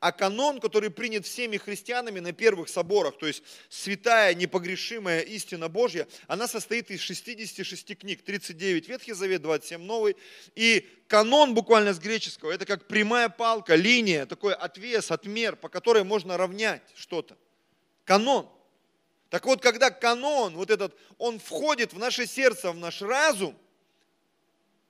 а 0.00 0.12
канон, 0.12 0.60
который 0.60 0.90
принят 0.90 1.26
всеми 1.26 1.56
христианами 1.56 2.20
на 2.20 2.32
первых 2.32 2.68
соборах, 2.68 3.18
то 3.18 3.26
есть 3.26 3.42
святая, 3.68 4.32
непогрешимая 4.34 5.22
истина 5.22 5.68
Божья, 5.68 6.06
она 6.28 6.46
состоит 6.46 6.90
из 6.90 7.00
66 7.00 7.98
книг, 7.98 8.22
39 8.22 8.88
Ветхий 8.88 9.12
Завет, 9.12 9.42
27 9.42 9.82
Новый. 9.82 10.16
И 10.54 10.88
канон 11.08 11.54
буквально 11.54 11.94
с 11.94 11.98
греческого, 11.98 12.52
это 12.52 12.64
как 12.64 12.86
прямая 12.86 13.28
палка, 13.28 13.74
линия, 13.74 14.26
такой 14.26 14.54
отвес, 14.54 15.10
отмер, 15.10 15.56
по 15.56 15.68
которой 15.68 16.04
можно 16.04 16.36
равнять 16.36 16.82
что-то. 16.94 17.36
Канон. 18.04 18.48
Так 19.30 19.46
вот, 19.46 19.60
когда 19.60 19.90
канон, 19.90 20.54
вот 20.54 20.70
этот, 20.70 20.96
он 21.18 21.40
входит 21.40 21.92
в 21.92 21.98
наше 21.98 22.26
сердце, 22.26 22.70
в 22.70 22.76
наш 22.76 23.02
разум, 23.02 23.58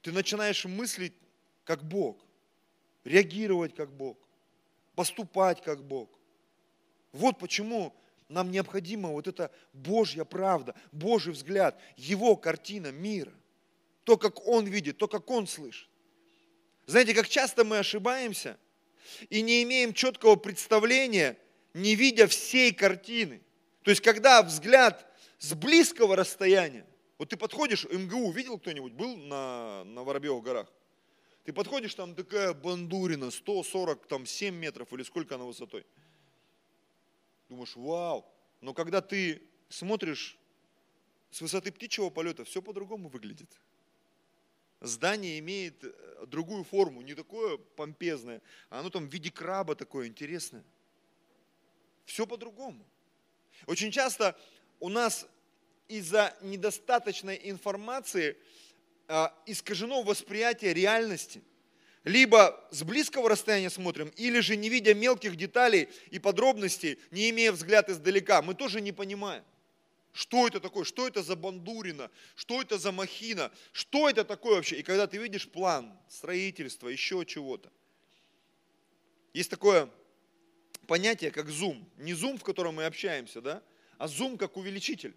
ты 0.03 0.13
начинаешь 0.13 0.67
мыслить 0.67 1.15
как 1.65 1.83
Бог, 1.83 2.19
реагировать 3.05 3.75
как 3.75 3.91
Бог 3.91 4.19
поступать 4.99 5.63
как 5.63 5.85
Бог. 5.85 6.11
Вот 7.13 7.39
почему 7.39 7.95
нам 8.29 8.51
необходима 8.51 9.11
вот 9.11 9.29
эта 9.29 9.53
Божья 9.73 10.25
правда, 10.25 10.75
Божий 10.91 11.33
взгляд, 11.33 11.81
Его 11.97 12.35
картина 12.35 12.91
мира. 12.91 13.33
То, 14.03 14.17
как 14.17 14.45
Он 14.49 14.67
видит, 14.67 14.99
то, 14.99 15.07
как 15.07 15.31
Он 15.31 15.47
слышит. 15.47 15.89
Знаете, 16.87 17.15
как 17.15 17.29
часто 17.29 17.65
мы 17.65 17.79
ошибаемся 17.79 18.59
и 19.31 19.41
не 19.41 19.63
имеем 19.63 19.95
четкого 19.95 20.35
представления, 20.35 21.39
не 21.75 21.95
видя 21.95 22.27
всей 22.27 22.75
картины. 22.75 23.41
То 23.85 23.91
есть, 23.91 24.03
когда 24.03 24.43
взгляд 24.43 25.07
с 25.39 25.55
близкого 25.55 26.17
расстояния, 26.17 26.85
вот 27.19 27.29
ты 27.29 27.37
подходишь, 27.37 27.85
МГУ, 27.85 28.33
видел 28.33 28.59
кто-нибудь, 28.59 28.95
был 28.95 29.17
на, 29.17 29.85
на 29.85 30.03
Воробьевых 30.03 30.43
горах? 30.43 30.73
Ты 31.49 31.55
подходишь, 31.55 31.95
там 31.95 32.15
такая 32.15 32.53
бандурина, 32.53 33.31
147 33.31 34.55
метров 34.55 34.93
или 34.93 35.03
сколько 35.03 35.37
она 35.37 35.45
высотой. 35.45 35.87
Думаешь, 37.49 37.75
вау. 37.75 38.31
Но 38.61 38.75
когда 38.75 39.01
ты 39.01 39.41
смотришь 39.71 40.37
с 41.31 41.41
высоты 41.41 41.73
птичьего 41.73 42.11
полета, 42.11 42.45
все 42.45 42.61
по-другому 42.61 43.09
выглядит. 43.09 43.51
Здание 44.83 45.39
имеет 45.39 45.83
э, 45.83 46.27
другую 46.27 46.65
форму, 46.65 47.01
не 47.01 47.15
такое 47.15 47.57
помпезное, 47.57 48.43
а 48.69 48.81
оно 48.81 48.91
там 48.91 49.09
в 49.09 49.11
виде 49.11 49.31
краба 49.31 49.75
такое 49.75 50.07
интересное. 50.07 50.65
Все 52.05 52.27
по-другому. 52.27 52.85
Очень 53.67 53.91
часто 53.91 54.39
у 54.81 54.91
нас 54.91 55.27
из-за 55.89 56.37
недостаточной 56.43 57.41
информации 57.45 58.37
искажено 59.47 60.03
восприятие 60.03 60.75
реальности. 60.75 61.43
Либо 62.05 62.65
с 62.71 62.83
близкого 62.85 63.29
расстояния 63.29 63.71
смотрим, 63.71 64.09
или 64.17 64.41
же 64.41 64.57
не 64.57 64.69
видя 64.69 64.95
мелких 64.95 65.37
деталей 65.37 65.89
и 66.11 66.19
подробностей, 66.19 66.99
не 67.11 67.31
имея 67.31 67.53
взгляд 67.53 67.91
издалека, 67.91 68.41
мы 68.41 68.55
тоже 68.55 68.81
не 68.81 68.93
понимаем. 68.93 69.45
Что 70.13 70.47
это 70.47 70.59
такое? 70.61 70.85
Что 70.85 71.07
это 71.07 71.23
за 71.23 71.37
бандурина? 71.37 72.11
Что 72.35 72.63
это 72.63 72.79
за 72.79 72.93
махина? 72.93 73.53
Что 73.73 74.09
это 74.09 74.25
такое 74.25 74.57
вообще? 74.57 74.77
И 74.77 74.83
когда 74.83 75.07
ты 75.07 75.19
видишь 75.19 75.49
план 75.49 75.93
строительства, 76.09 76.89
еще 76.89 77.25
чего-то. 77.27 77.71
Есть 79.35 79.51
такое 79.51 79.91
понятие, 80.87 81.31
как 81.31 81.49
зум. 81.51 81.89
Не 81.99 82.15
зум, 82.15 82.39
в 82.39 82.43
котором 82.43 82.77
мы 82.77 82.87
общаемся, 82.87 83.41
да? 83.41 83.63
а 83.99 84.07
зум 84.07 84.39
как 84.39 84.57
увеличитель. 84.57 85.15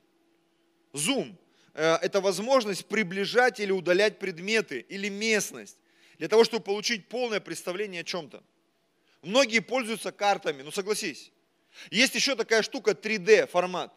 Зум. 0.92 1.38
Э, 1.74 1.96
это 2.02 2.22
возможность 2.22 2.86
приближать 2.86 3.60
или 3.60 3.72
удалять 3.72 4.20
предметы 4.20 4.86
или 4.90 5.10
местность 5.10 5.78
для 6.18 6.28
того, 6.28 6.44
чтобы 6.44 6.64
получить 6.64 7.08
полное 7.08 7.40
представление 7.40 8.02
о 8.02 8.04
чем-то. 8.04 8.44
Многие 9.22 9.60
пользуются 9.60 10.12
картами, 10.12 10.62
ну 10.62 10.72
согласись. 10.72 11.32
Есть 11.90 12.16
еще 12.16 12.36
такая 12.36 12.64
штука 12.64 12.92
3D 12.92 13.48
формат, 13.48 13.94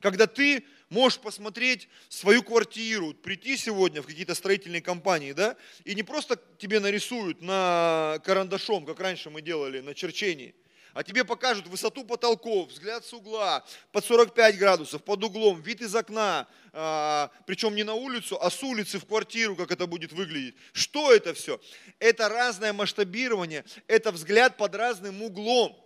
когда 0.00 0.26
ты 0.26 0.64
можешь 0.90 1.18
посмотреть 1.20 1.88
свою 2.08 2.42
квартиру, 2.42 3.14
прийти 3.14 3.56
сегодня 3.56 4.02
в 4.02 4.06
какие-то 4.06 4.34
строительные 4.34 4.82
компании, 4.82 5.32
да, 5.32 5.56
и 5.84 5.94
не 5.94 6.02
просто 6.02 6.38
тебе 6.58 6.80
нарисуют 6.80 7.40
на 7.40 8.20
карандашом, 8.24 8.84
как 8.84 9.00
раньше 9.00 9.30
мы 9.30 9.40
делали 9.40 9.80
на 9.80 9.94
черчении, 9.94 10.54
а 10.94 11.02
тебе 11.02 11.24
покажут 11.24 11.66
высоту 11.66 12.04
потолков, 12.04 12.70
взгляд 12.70 13.04
с 13.04 13.12
угла, 13.12 13.64
под 13.92 14.04
45 14.04 14.58
градусов, 14.58 15.02
под 15.02 15.24
углом, 15.24 15.60
вид 15.60 15.80
из 15.80 15.94
окна, 15.94 16.46
а, 16.72 17.30
причем 17.46 17.74
не 17.74 17.82
на 17.82 17.94
улицу, 17.94 18.38
а 18.40 18.50
с 18.50 18.62
улицы 18.62 18.98
в 18.98 19.06
квартиру, 19.06 19.56
как 19.56 19.70
это 19.70 19.86
будет 19.86 20.12
выглядеть. 20.12 20.54
Что 20.72 21.12
это 21.12 21.32
все? 21.34 21.60
Это 21.98 22.28
разное 22.28 22.72
масштабирование, 22.72 23.64
это 23.86 24.12
взгляд 24.12 24.56
под 24.56 24.74
разным 24.74 25.22
углом. 25.22 25.78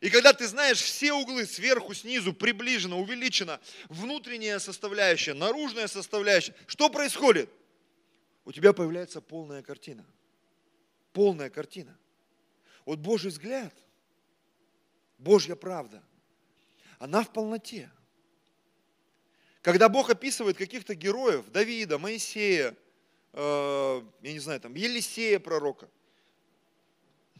И 0.00 0.10
когда 0.10 0.32
ты 0.32 0.46
знаешь 0.46 0.80
все 0.80 1.12
углы 1.12 1.46
сверху, 1.46 1.94
снизу, 1.94 2.32
приближено, 2.32 3.00
увеличено, 3.00 3.60
внутренняя 3.88 4.58
составляющая, 4.58 5.34
наружная 5.34 5.86
составляющая, 5.86 6.54
что 6.66 6.90
происходит? 6.90 7.50
У 8.44 8.52
тебя 8.52 8.72
появляется 8.72 9.20
полная 9.20 9.62
картина. 9.62 10.04
Полная 11.12 11.50
картина. 11.50 11.98
Вот 12.86 12.98
Божий 12.98 13.30
взгляд– 13.30 13.74
Божья 15.18 15.56
правда, 15.56 16.02
она 16.98 17.22
в 17.22 17.32
полноте. 17.32 17.90
Когда 19.62 19.88
Бог 19.88 20.10
описывает 20.10 20.56
каких-то 20.56 20.94
героев, 20.94 21.50
Давида, 21.50 21.98
Моисея, 21.98 22.76
э, 23.32 24.02
я 24.22 24.32
не 24.32 24.38
знаю, 24.38 24.60
там, 24.60 24.74
Елисея 24.74 25.40
пророка, 25.40 25.88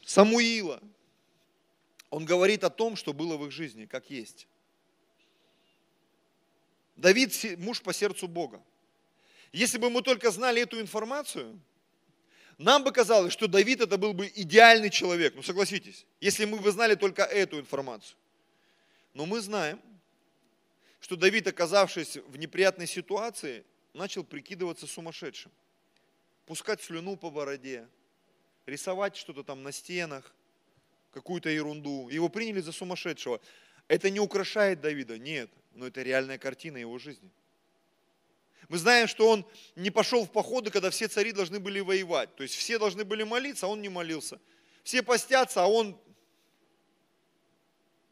Самуила, 0.04 0.82
он 2.10 2.24
говорит 2.24 2.64
о 2.64 2.70
том, 2.70 2.96
что 2.96 3.12
было 3.12 3.36
в 3.36 3.46
их 3.46 3.52
жизни, 3.52 3.86
как 3.86 4.10
есть. 4.10 4.48
Давид– 6.96 7.32
муж 7.58 7.80
по 7.82 7.92
сердцу 7.92 8.26
Бога. 8.26 8.62
Если 9.52 9.78
бы 9.78 9.88
мы 9.88 10.02
только 10.02 10.30
знали 10.30 10.62
эту 10.62 10.80
информацию, 10.80 11.60
нам 12.58 12.82
бы 12.82 12.92
казалось, 12.92 13.32
что 13.32 13.46
Давид 13.46 13.80
это 13.80 13.96
был 13.96 14.12
бы 14.12 14.30
идеальный 14.34 14.90
человек, 14.90 15.34
ну 15.34 15.42
согласитесь, 15.42 16.04
если 16.20 16.44
мы 16.44 16.58
бы 16.58 16.70
знали 16.72 16.96
только 16.96 17.22
эту 17.22 17.60
информацию. 17.60 18.16
Но 19.14 19.26
мы 19.26 19.40
знаем, 19.40 19.80
что 21.00 21.16
Давид, 21.16 21.46
оказавшись 21.46 22.16
в 22.16 22.36
неприятной 22.36 22.86
ситуации, 22.86 23.64
начал 23.94 24.24
прикидываться 24.24 24.86
сумасшедшим. 24.86 25.50
пускать 26.46 26.82
слюну 26.82 27.16
по 27.16 27.30
бороде, 27.30 27.86
рисовать 28.66 29.16
что-то 29.16 29.42
там 29.42 29.62
на 29.62 29.70
стенах, 29.70 30.34
какую-то 31.12 31.50
ерунду. 31.50 32.08
Его 32.08 32.28
приняли 32.28 32.60
за 32.60 32.72
сумасшедшего. 32.72 33.40
Это 33.86 34.10
не 34.10 34.20
украшает 34.20 34.80
Давида, 34.80 35.18
нет, 35.18 35.50
но 35.74 35.86
это 35.86 36.02
реальная 36.02 36.38
картина 36.38 36.76
его 36.78 36.98
жизни. 36.98 37.30
Мы 38.68 38.76
знаем, 38.76 39.08
что 39.08 39.28
он 39.28 39.46
не 39.76 39.90
пошел 39.90 40.24
в 40.26 40.30
походы, 40.30 40.70
когда 40.70 40.90
все 40.90 41.08
цари 41.08 41.32
должны 41.32 41.58
были 41.58 41.80
воевать. 41.80 42.34
То 42.36 42.42
есть 42.42 42.54
все 42.54 42.78
должны 42.78 43.04
были 43.04 43.22
молиться, 43.22 43.66
а 43.66 43.70
он 43.70 43.80
не 43.80 43.88
молился. 43.88 44.38
Все 44.82 45.02
постятся, 45.02 45.64
а 45.64 45.66
он, 45.66 45.98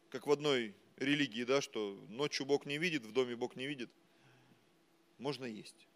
как 0.09 0.25
в 0.25 0.31
одной 0.31 0.75
религии, 0.97 1.43
да, 1.43 1.61
что 1.61 1.99
ночью 2.09 2.45
Бог 2.45 2.65
не 2.65 2.79
видит, 2.79 3.05
в 3.05 3.11
доме 3.11 3.35
Бог 3.35 3.55
не 3.55 3.67
видит. 3.67 3.89
Можно 5.19 5.45
есть. 5.45 5.87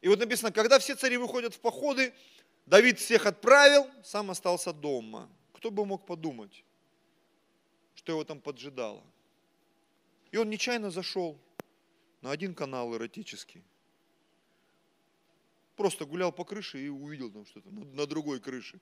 И 0.00 0.08
вот 0.08 0.18
написано, 0.18 0.50
когда 0.50 0.78
все 0.80 0.96
цари 0.96 1.16
выходят 1.16 1.54
в 1.54 1.60
походы, 1.60 2.12
Давид 2.66 2.98
всех 2.98 3.26
отправил, 3.26 3.88
сам 4.02 4.30
остался 4.32 4.72
дома. 4.72 5.30
Кто 5.52 5.70
бы 5.70 5.86
мог 5.86 6.04
подумать, 6.04 6.64
что 7.94 8.12
его 8.12 8.24
там 8.24 8.40
поджидало. 8.40 9.04
И 10.32 10.36
он 10.36 10.50
нечаянно 10.50 10.90
зашел 10.90 11.38
на 12.26 12.32
один 12.32 12.56
канал 12.56 12.92
эротический. 12.92 13.62
Просто 15.76 16.04
гулял 16.04 16.32
по 16.32 16.44
крыше 16.44 16.84
и 16.84 16.88
увидел 16.88 17.30
там 17.30 17.46
что-то 17.46 17.70
на 17.70 18.04
другой 18.04 18.40
крыше. 18.40 18.80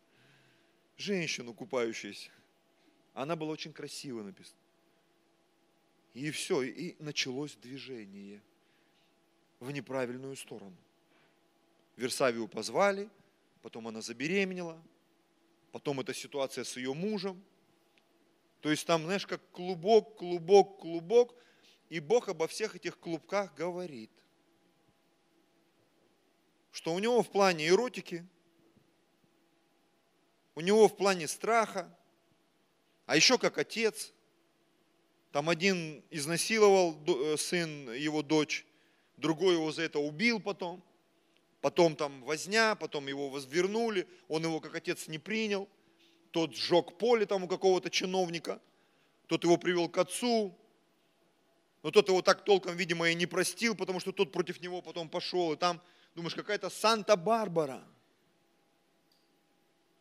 Женщину 0.96 1.52
купающуюся. 1.52 2.30
Она 3.12 3.36
была 3.36 3.52
очень 3.52 3.74
красиво 3.74 4.22
написана. 4.22 4.56
И 6.14 6.30
все, 6.30 6.62
и 6.62 6.96
началось 7.02 7.54
движение 7.56 8.40
в 9.60 9.70
неправильную 9.72 10.36
сторону. 10.36 10.76
Версавию 11.96 12.48
позвали, 12.48 13.10
потом 13.60 13.88
она 13.88 14.00
забеременела, 14.00 14.82
потом 15.70 16.00
эта 16.00 16.14
ситуация 16.14 16.64
с 16.64 16.78
ее 16.78 16.94
мужем. 16.94 17.44
То 18.62 18.70
есть 18.70 18.86
там, 18.86 19.02
знаешь, 19.02 19.26
как 19.26 19.42
клубок, 19.50 20.16
клубок, 20.16 20.78
клубок, 20.80 21.34
и 21.88 22.00
Бог 22.00 22.28
обо 22.28 22.46
всех 22.46 22.76
этих 22.76 22.98
клубках 22.98 23.54
говорит, 23.54 24.10
что 26.72 26.92
у 26.92 26.98
него 26.98 27.22
в 27.22 27.30
плане 27.30 27.68
эротики, 27.68 28.26
у 30.54 30.60
него 30.60 30.88
в 30.88 30.96
плане 30.96 31.28
страха, 31.28 31.96
а 33.06 33.16
еще 33.16 33.38
как 33.38 33.58
отец, 33.58 34.12
там 35.30 35.48
один 35.48 36.02
изнасиловал 36.10 36.96
э, 37.06 37.36
сын 37.36 37.92
его 37.92 38.22
дочь, 38.22 38.64
другой 39.16 39.54
его 39.54 39.72
за 39.72 39.82
это 39.82 39.98
убил 39.98 40.40
потом, 40.40 40.82
потом 41.60 41.96
там 41.96 42.22
возня, 42.22 42.74
потом 42.76 43.06
его 43.08 43.28
возвернули, 43.28 44.08
он 44.28 44.44
его 44.44 44.60
как 44.60 44.74
отец 44.74 45.08
не 45.08 45.18
принял, 45.18 45.68
тот 46.30 46.54
сжег 46.54 46.98
поле 46.98 47.26
там 47.26 47.44
у 47.44 47.48
какого-то 47.48 47.90
чиновника, 47.90 48.60
тот 49.26 49.44
его 49.44 49.56
привел 49.56 49.88
к 49.88 49.98
отцу, 49.98 50.56
но 51.84 51.90
тот 51.90 52.08
его 52.08 52.22
так 52.22 52.44
толком, 52.44 52.74
видимо, 52.76 53.10
и 53.10 53.14
не 53.14 53.26
простил, 53.26 53.74
потому 53.74 54.00
что 54.00 54.10
тот 54.10 54.32
против 54.32 54.58
него 54.62 54.80
потом 54.80 55.06
пошел, 55.06 55.52
и 55.52 55.56
там, 55.56 55.82
думаешь, 56.14 56.34
какая-то 56.34 56.70
Санта-Барбара. 56.70 57.84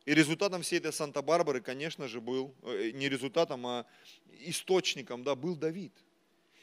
И 0.06 0.14
результатом 0.14 0.62
всей 0.62 0.80
этой 0.80 0.94
Санта-Барбары, 0.94 1.60
конечно 1.60 2.08
же, 2.08 2.22
был, 2.22 2.56
э, 2.62 2.92
не 2.92 3.10
результатом, 3.10 3.68
а 3.68 3.86
источником, 4.40 5.26
да, 5.26 5.36
был 5.36 5.58
Давид. 5.58 5.92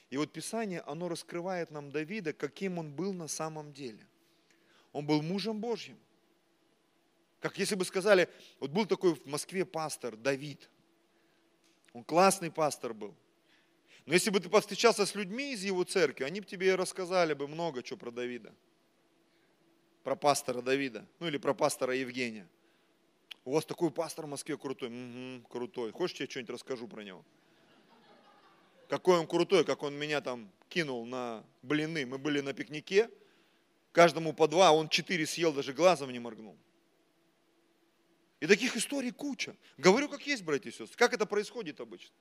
И 0.08 0.16
вот 0.16 0.32
Писание, 0.32 0.80
оно 0.86 1.06
раскрывает 1.06 1.70
нам 1.70 1.90
Давида, 1.90 2.32
каким 2.32 2.78
он 2.78 2.90
был 2.90 3.12
на 3.12 3.28
самом 3.28 3.74
деле. 3.74 4.06
Он 4.90 5.04
был 5.04 5.20
мужем 5.20 5.60
Божьим. 5.60 5.98
Как 7.40 7.58
если 7.58 7.74
бы 7.74 7.84
сказали, 7.84 8.26
вот 8.58 8.70
был 8.70 8.86
такой 8.86 9.14
в 9.14 9.26
Москве 9.26 9.66
пастор 9.66 10.16
Давид. 10.16 10.70
Он 11.92 12.04
классный 12.04 12.50
пастор 12.50 12.94
был. 12.94 13.14
Но 14.10 14.14
если 14.14 14.30
бы 14.30 14.40
ты 14.40 14.48
повстречался 14.48 15.06
с 15.06 15.14
людьми 15.14 15.52
из 15.52 15.62
его 15.62 15.84
церкви, 15.84 16.24
они 16.24 16.40
бы 16.40 16.46
тебе 16.46 16.74
рассказали 16.74 17.32
бы 17.32 17.46
много 17.46 17.80
чего 17.80 17.96
про 17.96 18.10
Давида. 18.10 18.52
Про 20.02 20.16
пастора 20.16 20.62
Давида. 20.62 21.06
Ну 21.20 21.28
или 21.28 21.36
про 21.36 21.54
пастора 21.54 21.94
Евгения. 21.94 22.48
У 23.44 23.52
вас 23.52 23.64
такой 23.64 23.92
пастор 23.92 24.26
в 24.26 24.30
Москве 24.30 24.58
крутой. 24.58 24.88
Угу, 24.88 25.46
крутой. 25.46 25.92
Хочешь, 25.92 26.18
я 26.18 26.26
что-нибудь 26.26 26.50
расскажу 26.50 26.88
про 26.88 27.02
него? 27.02 27.24
Какой 28.88 29.20
он 29.20 29.28
крутой, 29.28 29.64
как 29.64 29.84
он 29.84 29.94
меня 29.94 30.20
там 30.20 30.50
кинул 30.68 31.06
на 31.06 31.44
блины. 31.62 32.04
Мы 32.04 32.18
были 32.18 32.40
на 32.40 32.52
пикнике, 32.52 33.08
каждому 33.92 34.32
по 34.32 34.48
два, 34.48 34.70
а 34.70 34.72
он 34.72 34.88
четыре 34.88 35.24
съел, 35.24 35.52
даже 35.52 35.72
глазом 35.72 36.10
не 36.10 36.18
моргнул. 36.18 36.56
И 38.40 38.48
таких 38.48 38.76
историй 38.76 39.12
куча. 39.12 39.54
Говорю, 39.78 40.08
как 40.08 40.26
есть, 40.26 40.42
братья 40.42 40.68
и 40.68 40.72
сестры. 40.72 40.96
Как 40.96 41.12
это 41.12 41.26
происходит 41.26 41.80
обычно? 41.80 42.12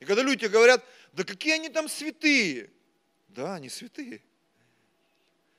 И 0.00 0.06
когда 0.06 0.22
люди 0.22 0.46
говорят, 0.46 0.84
да 1.12 1.24
какие 1.24 1.54
они 1.54 1.68
там 1.68 1.88
святые. 1.88 2.70
Да, 3.28 3.54
они 3.54 3.68
святые. 3.68 4.22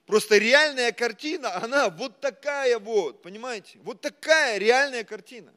Просто 0.06 0.38
реальная 0.38 0.92
картина, 0.92 1.56
она 1.56 1.90
вот 1.90 2.20
такая 2.20 2.78
вот, 2.80 3.22
понимаете? 3.22 3.80
Вот 3.84 4.02
такая 4.02 4.58
реальная 4.58 5.04
картина. 5.04 5.54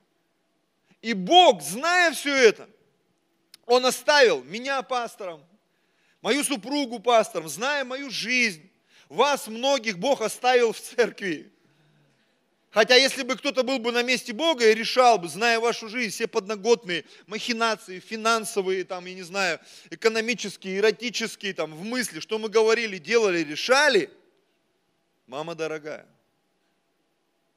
И 1.00 1.12
Бог, 1.12 1.62
зная 1.62 2.12
все 2.12 2.34
это, 2.34 2.68
Он 3.66 3.84
оставил 3.86 4.44
меня 4.44 4.82
пастором, 4.82 5.44
мою 6.20 6.44
супругу 6.44 7.00
пастором, 7.00 7.48
зная 7.48 7.84
мою 7.84 8.10
жизнь. 8.10 8.70
Вас 9.08 9.48
многих 9.48 9.98
Бог 9.98 10.20
оставил 10.20 10.72
в 10.72 10.80
церкви. 10.80 11.52
Хотя 12.74 12.96
если 12.96 13.22
бы 13.22 13.36
кто-то 13.36 13.62
был 13.62 13.78
бы 13.78 13.92
на 13.92 14.02
месте 14.02 14.32
Бога 14.32 14.68
и 14.68 14.74
решал 14.74 15.16
бы, 15.16 15.28
зная 15.28 15.60
вашу 15.60 15.88
жизнь, 15.88 16.10
все 16.10 16.26
подноготные 16.26 17.04
махинации, 17.28 18.00
финансовые, 18.00 18.82
там, 18.82 19.06
я 19.06 19.14
не 19.14 19.22
знаю, 19.22 19.60
экономические, 19.90 20.78
эротические, 20.78 21.54
там, 21.54 21.72
в 21.72 21.84
мысли, 21.84 22.18
что 22.18 22.36
мы 22.40 22.48
говорили, 22.48 22.98
делали, 22.98 23.44
решали, 23.44 24.10
мама 25.28 25.54
дорогая. 25.54 26.04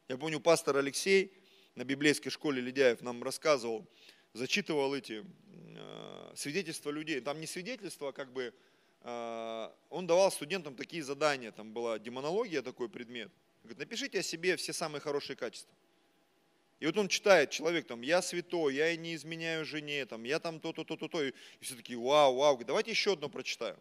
Я 0.08 0.18
помню, 0.18 0.40
пастор 0.40 0.78
Алексей 0.78 1.34
на 1.74 1.84
библейской 1.84 2.30
школе 2.30 2.62
Ледяев 2.62 3.02
нам 3.02 3.24
рассказывал, 3.24 3.88
зачитывал 4.34 4.94
эти 4.94 5.26
э, 5.50 6.34
свидетельства 6.36 6.92
людей. 6.92 7.22
Там 7.22 7.42
не 7.42 7.48
свидетельства, 7.48 8.10
а 8.10 8.12
как 8.12 8.32
бы, 8.32 8.54
э, 9.02 9.70
он 9.90 10.06
давал 10.06 10.32
студентам 10.32 10.76
такие 10.76 11.02
задания, 11.02 11.52
там 11.52 11.74
была 11.74 11.98
демонология, 11.98 12.62
такой 12.62 12.88
предмет– 12.88 13.32
Говорит, 13.68 13.80
напишите 13.80 14.20
о 14.20 14.24
себе 14.24 14.56
все 14.56 14.72
самые 14.72 15.02
хорошие 15.02 15.36
качества. 15.36 15.76
И 16.80 16.86
вот 16.86 16.98
он 16.98 17.10
читает, 17.10 17.50
человек 17.50 17.86
там, 17.86 18.02
я 18.02 18.22
святой, 18.22 18.76
я 18.76 18.96
не 18.96 19.14
изменяю 19.16 19.66
жене, 19.66 20.06
там, 20.06 20.24
я 20.24 20.40
там 20.40 20.60
то-то, 20.60 20.86
то-то, 20.86 21.08
то. 21.10 21.22
И 21.22 21.34
все 21.60 21.76
такие, 21.76 22.00
вау, 22.00 22.36
вау, 22.36 22.54
говорит, 22.54 22.68
давайте 22.68 22.92
еще 22.92 23.14
одно 23.14 23.28
прочитаю. 23.28 23.78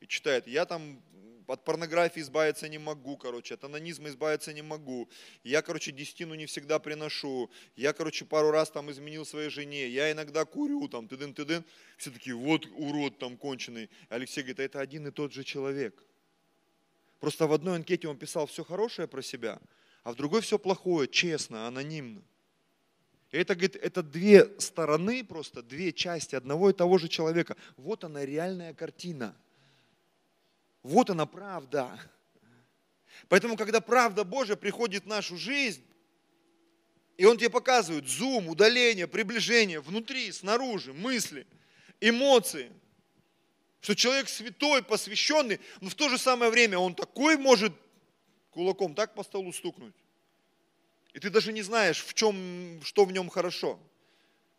И 0.00 0.06
читает, 0.06 0.46
я 0.46 0.64
там 0.64 1.02
от 1.46 1.64
порнографии 1.64 2.20
избавиться 2.20 2.68
не 2.68 2.78
могу, 2.78 3.18
короче, 3.18 3.54
от 3.54 3.64
анонизма 3.64 4.08
избавиться 4.08 4.54
не 4.54 4.62
могу. 4.62 5.10
Я, 5.44 5.60
короче, 5.60 5.92
десятину 5.92 6.34
не 6.34 6.46
всегда 6.46 6.78
приношу. 6.78 7.50
Я, 7.76 7.92
короче, 7.92 8.24
пару 8.24 8.50
раз 8.50 8.70
там 8.70 8.90
изменил 8.90 9.26
своей 9.26 9.50
жене. 9.50 9.88
Я 9.88 10.10
иногда 10.12 10.46
курю, 10.46 10.88
там, 10.88 11.06
тыдын, 11.06 11.34
тыдын. 11.34 11.64
Все 11.96 12.10
такие, 12.10 12.36
вот 12.36 12.66
урод 12.66 13.18
там 13.18 13.36
конченый. 13.36 13.90
Алексей 14.08 14.40
говорит, 14.40 14.60
а 14.60 14.62
это 14.62 14.80
один 14.80 15.06
и 15.08 15.10
тот 15.10 15.32
же 15.32 15.44
человек. 15.44 16.02
Просто 17.20 17.46
в 17.46 17.52
одной 17.52 17.76
анкете 17.76 18.08
он 18.08 18.16
писал 18.16 18.46
все 18.46 18.64
хорошее 18.64 19.08
про 19.08 19.22
себя, 19.22 19.60
а 20.04 20.12
в 20.12 20.16
другой 20.16 20.40
все 20.40 20.58
плохое, 20.58 21.08
честно, 21.08 21.66
анонимно. 21.66 22.22
И 23.30 23.36
это, 23.36 23.54
говорит, 23.54 23.76
это 23.76 24.02
две 24.02 24.58
стороны, 24.60 25.24
просто 25.24 25.62
две 25.62 25.92
части 25.92 26.34
одного 26.34 26.70
и 26.70 26.72
того 26.72 26.96
же 26.96 27.08
человека. 27.08 27.56
Вот 27.76 28.04
она 28.04 28.24
реальная 28.24 28.72
картина. 28.72 29.36
Вот 30.82 31.10
она 31.10 31.26
правда. 31.26 32.00
Поэтому, 33.28 33.56
когда 33.56 33.80
правда 33.80 34.24
Божья 34.24 34.56
приходит 34.56 35.04
в 35.04 35.08
нашу 35.08 35.36
жизнь, 35.36 35.84
и 37.16 37.26
Он 37.26 37.36
тебе 37.36 37.50
показывает 37.50 38.08
зум, 38.08 38.48
удаление, 38.48 39.08
приближение 39.08 39.80
внутри, 39.80 40.30
снаружи, 40.32 40.92
мысли, 40.94 41.46
эмоции– 42.00 42.72
что 43.80 43.94
человек 43.94 44.28
святой, 44.28 44.82
посвященный, 44.82 45.60
но 45.80 45.88
в 45.88 45.94
то 45.94 46.08
же 46.08 46.18
самое 46.18 46.50
время 46.50 46.78
он 46.78 46.94
такой 46.94 47.36
может 47.36 47.72
кулаком 48.50 48.94
так 48.94 49.14
по 49.14 49.22
столу 49.22 49.52
стукнуть. 49.52 49.94
И 51.14 51.20
ты 51.20 51.30
даже 51.30 51.52
не 51.52 51.62
знаешь, 51.62 52.04
в 52.04 52.14
чем, 52.14 52.80
что 52.82 53.04
в 53.04 53.12
нем 53.12 53.28
хорошо. 53.28 53.78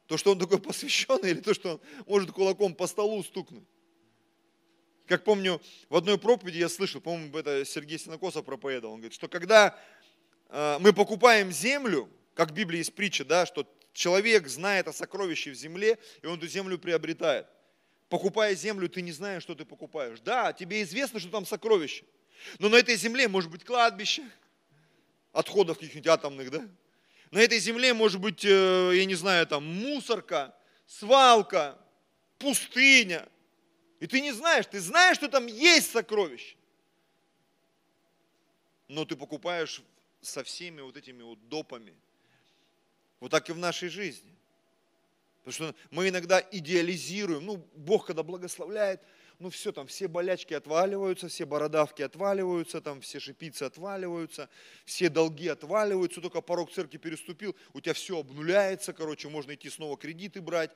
То, 0.08 0.18
что 0.18 0.32
он 0.32 0.40
такой 0.40 0.60
посвященный, 0.62 1.32
или 1.32 1.42
то, 1.42 1.54
что 1.54 1.74
он 1.74 1.82
может 2.08 2.32
кулаком 2.32 2.74
по 2.74 2.88
столу 2.88 3.24
стукнуть. 3.24 3.68
Как 5.06 5.24
помню, 5.24 5.60
в 5.90 5.96
одной 5.96 6.20
проповеди 6.20 6.60
я 6.60 6.70
слышал, 6.70 7.02
по-моему, 7.02 7.36
это 7.38 7.66
Сергей 7.66 7.98
Синокосов 7.98 8.46
проповедовал, 8.46 8.94
он 8.94 9.00
говорит, 9.00 9.16
что 9.16 9.28
когда 9.28 9.78
э, 10.50 10.78
мы 10.80 10.94
покупаем 10.94 11.52
землю, 11.52 12.08
как 12.36 12.52
в 12.52 12.54
Библии 12.54 12.78
есть 12.78 12.94
притча, 12.94 13.26
да, 13.26 13.48
что 13.48 13.68
человек 13.92 14.48
знает 14.48 14.88
о 14.88 14.94
сокровище 14.94 15.52
в 15.52 15.56
земле, 15.56 15.98
и 16.22 16.28
он 16.28 16.38
эту 16.38 16.48
землю 16.48 16.78
приобретает 16.78 17.48
покупая 18.10 18.56
землю, 18.56 18.90
ты 18.90 19.02
не 19.02 19.12
знаешь, 19.12 19.44
что 19.44 19.56
ты 19.56 19.66
покупаешь. 19.66 20.20
Да, 20.20 20.52
тебе 20.52 20.82
известно, 20.84 21.20
что 21.20 21.30
там 21.30 21.46
сокровище. 21.46 22.04
Но 22.58 22.70
на 22.70 22.76
этой 22.76 22.96
земле 22.96 23.28
может 23.28 23.50
быть 23.52 23.64
кладбище, 23.64 24.24
отходов 25.32 25.78
каких-нибудь 25.78 26.08
атомных, 26.08 26.52
да? 26.52 26.68
На 27.32 27.40
этой 27.40 27.60
земле 27.60 27.94
может 27.94 28.20
быть, 28.20 28.44
э, 28.44 28.92
я 28.96 29.06
не 29.06 29.16
знаю, 29.16 29.46
там 29.46 29.64
мусорка, 29.64 30.56
свалка, 30.88 31.78
пустыня. 32.40 33.30
И 34.00 34.08
ты 34.08 34.22
не 34.22 34.32
знаешь, 34.32 34.66
ты 34.66 34.80
знаешь, 34.80 35.18
что 35.18 35.28
там 35.28 35.46
есть 35.46 35.92
сокровища. 35.92 36.56
Но 38.88 39.06
ты 39.06 39.16
покупаешь 39.16 39.84
со 40.22 40.44
всеми 40.44 40.82
вот 40.82 40.98
этими 40.98 41.22
вот 41.22 41.48
допами. 41.48 41.94
Вот 43.20 43.30
так 43.30 43.48
и 43.50 43.54
в 43.54 43.58
нашей 43.58 43.90
жизни. 43.90 44.39
Потому 45.44 45.54
что 45.54 45.76
мы 45.92 46.10
иногда 46.10 46.46
идеализируем, 46.52 47.46
ну, 47.46 47.58
Бог 47.74 48.08
когда 48.08 48.24
благословляет, 48.24 49.02
ну 49.40 49.50
все, 49.50 49.72
там 49.72 49.88
все 49.88 50.10
болячки 50.10 50.54
отваливаются, 50.54 51.30
все 51.30 51.46
бородавки 51.46 52.02
отваливаются, 52.02 52.82
там 52.82 53.00
все 53.00 53.20
шипицы 53.20 53.64
отваливаются, 53.64 54.50
все 54.84 55.10
долги 55.10 55.48
отваливаются, 55.48 56.20
только 56.20 56.42
порог 56.42 56.72
церкви 56.72 56.98
переступил, 56.98 57.56
у 57.74 57.80
тебя 57.80 57.94
все 57.94 58.20
обнуляется, 58.20 58.92
короче, 58.92 59.30
можно 59.30 59.56
идти 59.56 59.70
снова 59.70 59.98
кредиты 59.98 60.42
брать, 60.42 60.72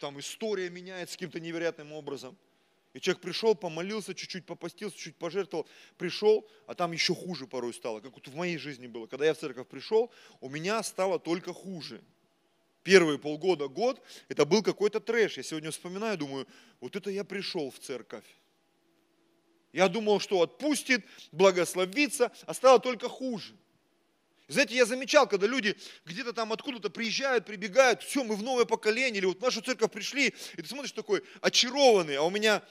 там 0.00 0.20
история 0.20 0.68
меняется 0.68 1.16
каким-то 1.16 1.40
невероятным 1.40 1.92
образом. 1.92 2.36
И 2.92 3.00
человек 3.00 3.22
пришел, 3.22 3.56
помолился, 3.56 4.14
чуть-чуть 4.14 4.46
попастился, 4.46 4.96
чуть 4.96 5.16
пожертвовал, 5.16 5.66
пришел, 5.96 6.48
а 6.66 6.74
там 6.74 6.92
еще 6.92 7.12
хуже 7.12 7.48
порой 7.48 7.74
стало, 7.74 8.00
как 8.00 8.12
вот 8.14 8.28
в 8.28 8.36
моей 8.36 8.56
жизни 8.56 8.86
было. 8.86 9.08
Когда 9.08 9.24
я 9.26 9.34
в 9.34 9.38
церковь 9.38 9.66
пришел, 9.66 10.12
у 10.40 10.48
меня 10.48 10.80
стало 10.84 11.18
только 11.18 11.52
хуже 11.52 12.04
первые 12.84 13.18
полгода, 13.18 13.66
год, 13.66 14.00
это 14.28 14.44
был 14.44 14.62
какой-то 14.62 15.00
трэш. 15.00 15.38
Я 15.38 15.42
сегодня 15.42 15.72
вспоминаю, 15.72 16.16
думаю, 16.16 16.46
вот 16.80 16.94
это 16.94 17.10
я 17.10 17.24
пришел 17.24 17.70
в 17.70 17.78
церковь. 17.80 18.24
Я 19.72 19.88
думал, 19.88 20.20
что 20.20 20.40
отпустит, 20.42 21.04
благословится, 21.32 22.30
а 22.46 22.54
стало 22.54 22.78
только 22.78 23.08
хуже. 23.08 23.54
Знаете, 24.46 24.76
я 24.76 24.84
замечал, 24.84 25.26
когда 25.26 25.46
люди 25.46 25.74
где-то 26.04 26.32
там 26.32 26.52
откуда-то 26.52 26.90
приезжают, 26.90 27.46
прибегают, 27.46 28.02
все, 28.02 28.22
мы 28.22 28.36
в 28.36 28.42
новое 28.42 28.66
поколение, 28.66 29.18
или 29.18 29.26
вот 29.26 29.38
в 29.38 29.42
нашу 29.42 29.62
церковь 29.62 29.90
пришли, 29.90 30.28
и 30.28 30.62
ты 30.62 30.68
смотришь 30.68 30.92
такой 30.92 31.24
очарованный, 31.40 32.16
а 32.16 32.22
у 32.22 32.30
меня 32.30 32.62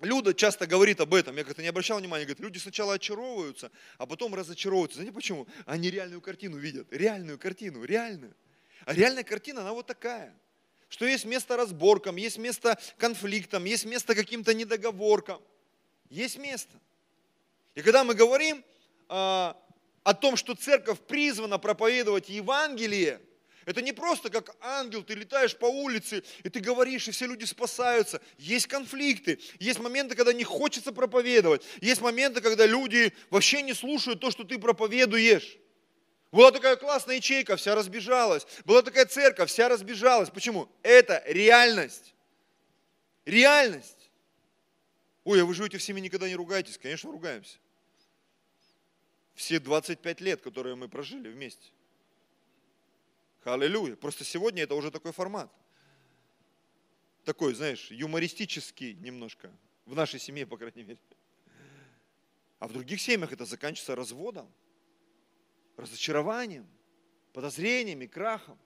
Люда 0.00 0.34
часто 0.34 0.66
говорит 0.66 1.00
об 1.00 1.14
этом, 1.14 1.36
я 1.36 1.44
как-то 1.44 1.62
не 1.62 1.68
обращал 1.68 1.98
внимания, 1.98 2.24
говорит, 2.24 2.40
люди 2.40 2.58
сначала 2.58 2.94
очаровываются, 2.94 3.70
а 3.96 4.06
потом 4.06 4.34
разочаровываются. 4.34 4.96
Знаете 4.96 5.14
почему? 5.14 5.46
Они 5.64 5.90
реальную 5.90 6.20
картину 6.20 6.58
видят, 6.58 6.86
реальную 6.90 7.38
картину, 7.38 7.82
реальную. 7.82 8.36
А 8.86 8.94
реальная 8.94 9.24
картина, 9.24 9.62
она 9.62 9.72
вот 9.72 9.86
такая. 9.86 10.32
Что 10.88 11.06
есть 11.06 11.24
место 11.24 11.56
разборкам, 11.56 12.14
есть 12.14 12.38
место 12.38 12.78
конфликтам, 12.96 13.64
есть 13.64 13.84
место 13.84 14.14
каким-то 14.14 14.54
недоговоркам. 14.54 15.42
Есть 16.08 16.38
место. 16.38 16.72
И 17.74 17.82
когда 17.82 18.04
мы 18.04 18.14
говорим 18.14 18.64
а, 19.08 19.60
о 20.04 20.14
том, 20.14 20.36
что 20.36 20.54
церковь 20.54 21.00
призвана 21.00 21.58
проповедовать 21.58 22.28
Евангелие, 22.28 23.20
это 23.64 23.82
не 23.82 23.92
просто 23.92 24.30
как 24.30 24.54
ангел, 24.60 25.02
ты 25.02 25.14
летаешь 25.14 25.56
по 25.56 25.66
улице, 25.66 26.22
и 26.44 26.48
ты 26.48 26.60
говоришь, 26.60 27.08
и 27.08 27.10
все 27.10 27.26
люди 27.26 27.44
спасаются. 27.44 28.22
Есть 28.38 28.68
конфликты, 28.68 29.40
есть 29.58 29.80
моменты, 29.80 30.14
когда 30.14 30.32
не 30.32 30.44
хочется 30.44 30.92
проповедовать, 30.92 31.64
есть 31.80 32.00
моменты, 32.00 32.40
когда 32.40 32.66
люди 32.66 33.12
вообще 33.30 33.62
не 33.62 33.74
слушают 33.74 34.20
то, 34.20 34.30
что 34.30 34.44
ты 34.44 34.60
проповедуешь. 34.60 35.58
Была 36.32 36.50
такая 36.50 36.76
классная 36.76 37.16
ячейка, 37.16 37.56
вся 37.56 37.74
разбежалась. 37.74 38.46
Была 38.64 38.82
такая 38.82 39.06
церковь, 39.06 39.48
вся 39.50 39.68
разбежалась. 39.68 40.30
Почему? 40.30 40.68
Это 40.82 41.22
реальность. 41.26 42.14
Реальность. 43.24 44.10
Ой, 45.24 45.42
а 45.42 45.44
вы 45.44 45.54
живете 45.54 45.78
в 45.78 45.82
семье, 45.82 46.02
никогда 46.02 46.28
не 46.28 46.36
ругаетесь? 46.36 46.78
Конечно, 46.78 47.10
ругаемся. 47.10 47.58
Все 49.34 49.60
25 49.60 50.20
лет, 50.20 50.40
которые 50.40 50.76
мы 50.76 50.88
прожили 50.88 51.28
вместе. 51.28 51.70
Аллилуйя. 53.44 53.94
Просто 53.94 54.24
сегодня 54.24 54.64
это 54.64 54.74
уже 54.74 54.90
такой 54.90 55.12
формат. 55.12 55.50
Такой, 57.24 57.54
знаешь, 57.54 57.90
юмористический 57.90 58.94
немножко. 58.94 59.52
В 59.84 59.94
нашей 59.94 60.18
семье, 60.18 60.46
по 60.46 60.56
крайней 60.56 60.82
мере. 60.82 60.98
А 62.58 62.66
в 62.66 62.72
других 62.72 63.00
семьях 63.00 63.32
это 63.32 63.44
заканчивается 63.44 63.94
разводом 63.94 64.50
разочарованием, 65.76 66.66
подозрениями, 67.32 68.06
крахом. 68.06 68.58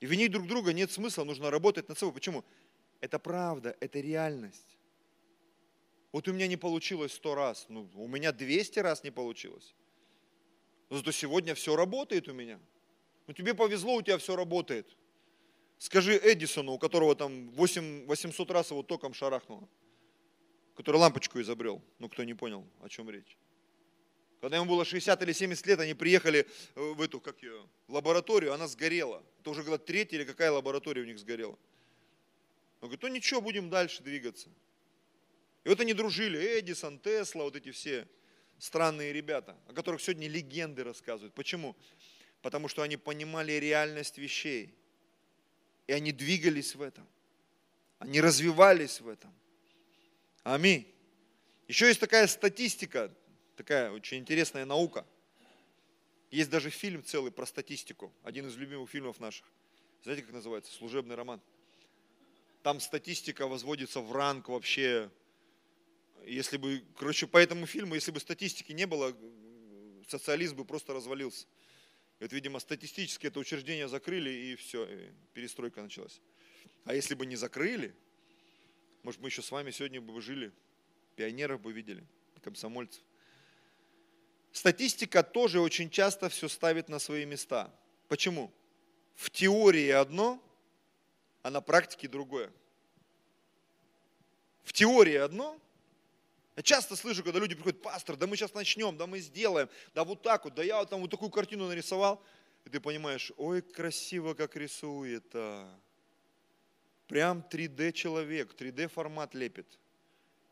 И 0.00 0.06
винить 0.06 0.30
друг 0.30 0.46
друга 0.46 0.72
нет 0.72 0.90
смысла, 0.90 1.24
нужно 1.24 1.50
работать 1.50 1.88
над 1.88 1.98
собой. 1.98 2.14
Почему? 2.14 2.44
Это 3.00 3.18
правда, 3.18 3.76
это 3.80 4.00
реальность. 4.00 4.78
Вот 6.12 6.26
у 6.28 6.32
меня 6.32 6.46
не 6.46 6.56
получилось 6.56 7.12
сто 7.12 7.34
раз, 7.34 7.66
ну, 7.68 7.88
у 7.94 8.08
меня 8.08 8.32
200 8.32 8.78
раз 8.78 9.04
не 9.04 9.10
получилось. 9.10 9.74
Но 10.88 10.96
зато 10.96 11.12
сегодня 11.12 11.54
все 11.54 11.76
работает 11.76 12.28
у 12.28 12.32
меня. 12.32 12.58
Ну 13.26 13.34
тебе 13.34 13.54
повезло, 13.54 13.96
у 13.96 14.02
тебя 14.02 14.16
все 14.16 14.34
работает. 14.34 14.96
Скажи 15.76 16.16
Эдисону, 16.16 16.72
у 16.72 16.78
которого 16.78 17.14
там 17.14 17.50
8, 17.50 18.06
800 18.06 18.50
раз 18.50 18.70
его 18.70 18.82
током 18.82 19.12
шарахнуло, 19.12 19.68
который 20.74 20.96
лампочку 20.96 21.40
изобрел. 21.40 21.82
Ну 21.98 22.08
кто 22.08 22.24
не 22.24 22.34
понял, 22.34 22.66
о 22.80 22.88
чем 22.88 23.10
речь. 23.10 23.36
Когда 24.40 24.56
ему 24.56 24.66
было 24.66 24.84
60 24.84 25.20
или 25.22 25.32
70 25.32 25.66
лет, 25.66 25.80
они 25.80 25.94
приехали 25.94 26.46
э, 26.74 26.80
в 26.80 27.00
эту, 27.00 27.20
как 27.20 27.42
ее, 27.42 27.68
лабораторию, 27.88 28.52
она 28.52 28.68
сгорела. 28.68 29.22
Это 29.40 29.50
уже 29.50 29.62
говорят, 29.62 29.84
третья 29.84 30.16
или 30.16 30.24
какая 30.24 30.52
лаборатория 30.52 31.02
у 31.02 31.04
них 31.04 31.18
сгорела. 31.18 31.58
Он 32.80 32.88
говорит, 32.88 33.02
ну 33.02 33.08
ничего, 33.08 33.40
будем 33.40 33.68
дальше 33.68 34.02
двигаться. 34.02 34.48
И 35.64 35.68
вот 35.68 35.80
они 35.80 35.92
дружили, 35.92 36.38
Эдисон, 36.60 37.00
Тесла, 37.00 37.42
вот 37.44 37.56
эти 37.56 37.72
все 37.72 38.06
странные 38.58 39.12
ребята, 39.12 39.56
о 39.66 39.72
которых 39.72 40.00
сегодня 40.00 40.28
легенды 40.28 40.84
рассказывают. 40.84 41.34
Почему? 41.34 41.76
Потому 42.40 42.68
что 42.68 42.82
они 42.82 42.96
понимали 42.96 43.52
реальность 43.52 44.18
вещей. 44.18 44.74
И 45.88 45.92
они 45.92 46.12
двигались 46.12 46.74
в 46.74 46.82
этом. 46.82 47.06
Они 47.98 48.20
развивались 48.20 49.00
в 49.00 49.08
этом. 49.08 49.34
Аминь. 50.44 50.86
Еще 51.66 51.88
есть 51.88 51.98
такая 51.98 52.26
статистика, 52.28 53.12
такая 53.58 53.90
очень 53.90 54.18
интересная 54.18 54.64
наука. 54.64 55.04
Есть 56.30 56.48
даже 56.48 56.70
фильм 56.70 57.02
целый 57.02 57.32
про 57.32 57.44
статистику, 57.44 58.14
один 58.22 58.46
из 58.46 58.56
любимых 58.56 58.88
фильмов 58.88 59.18
наших. 59.18 59.44
Знаете, 60.04 60.22
как 60.22 60.32
называется? 60.32 60.72
Служебный 60.72 61.16
роман. 61.16 61.40
Там 62.62 62.78
статистика 62.78 63.48
возводится 63.48 64.00
в 64.00 64.12
ранг 64.12 64.48
вообще. 64.48 65.10
Если 66.24 66.56
бы, 66.56 66.84
короче, 66.96 67.26
по 67.26 67.38
этому 67.38 67.66
фильму, 67.66 67.96
если 67.96 68.12
бы 68.12 68.20
статистики 68.20 68.70
не 68.70 68.86
было, 68.86 69.16
социализм 70.06 70.56
бы 70.56 70.64
просто 70.64 70.92
развалился. 70.92 71.46
Вот, 72.20 72.32
видимо, 72.32 72.60
статистически 72.60 73.26
это 73.26 73.40
учреждение 73.40 73.88
закрыли, 73.88 74.30
и 74.30 74.54
все, 74.54 74.84
и 74.84 75.10
перестройка 75.34 75.82
началась. 75.82 76.20
А 76.84 76.94
если 76.94 77.14
бы 77.14 77.26
не 77.26 77.34
закрыли, 77.34 77.92
может, 79.02 79.20
мы 79.20 79.28
еще 79.28 79.42
с 79.42 79.50
вами 79.50 79.72
сегодня 79.72 80.00
бы 80.00 80.20
жили, 80.20 80.52
пионеров 81.16 81.60
бы 81.60 81.72
видели, 81.72 82.04
комсомольцев. 82.40 83.02
Статистика 84.52 85.22
тоже 85.22 85.60
очень 85.60 85.90
часто 85.90 86.28
все 86.28 86.48
ставит 86.48 86.88
на 86.88 86.98
свои 86.98 87.24
места. 87.24 87.70
Почему? 88.08 88.50
В 89.14 89.30
теории 89.30 89.90
одно, 89.90 90.42
а 91.42 91.50
на 91.50 91.60
практике 91.60 92.08
другое. 92.08 92.50
В 94.64 94.72
теории 94.72 95.16
одно. 95.16 95.58
Я 96.56 96.62
часто 96.62 96.96
слышу, 96.96 97.22
когда 97.22 97.38
люди 97.38 97.54
приходят, 97.54 97.80
пастор, 97.80 98.16
да 98.16 98.26
мы 98.26 98.36
сейчас 98.36 98.52
начнем, 98.52 98.96
да 98.96 99.06
мы 99.06 99.20
сделаем, 99.20 99.68
да 99.94 100.04
вот 100.04 100.22
так 100.22 100.44
вот, 100.44 100.54
да 100.54 100.62
я 100.62 100.78
вот 100.78 100.90
там 100.90 101.00
вот 101.00 101.10
такую 101.10 101.30
картину 101.30 101.68
нарисовал. 101.68 102.22
И 102.64 102.70
ты 102.70 102.80
понимаешь, 102.80 103.32
ой, 103.36 103.62
красиво 103.62 104.34
как 104.34 104.56
рисует. 104.56 105.24
А. 105.34 105.72
Прям 107.06 107.44
3D 107.50 107.92
человек, 107.92 108.54
3D 108.54 108.88
формат 108.88 109.34
лепит. 109.34 109.78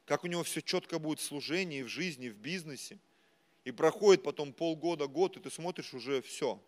Как 0.07 0.25
у 0.25 0.29
него 0.29 0.43
все 0.45 0.63
четко 0.63 0.99
будет 0.99 1.19
в 1.19 1.25
служении, 1.25 1.83
в 1.83 1.89
жизни, 1.89 2.29
в 2.29 2.37
бизнесе. 2.37 2.99
И 3.67 3.73
проходит 3.73 4.23
потом 4.23 4.53
полгода, 4.53 5.09
год, 5.09 5.37
и 5.37 5.41
ты 5.41 5.51
смотришь 5.51 5.93
уже 5.93 6.23
все. 6.23 6.63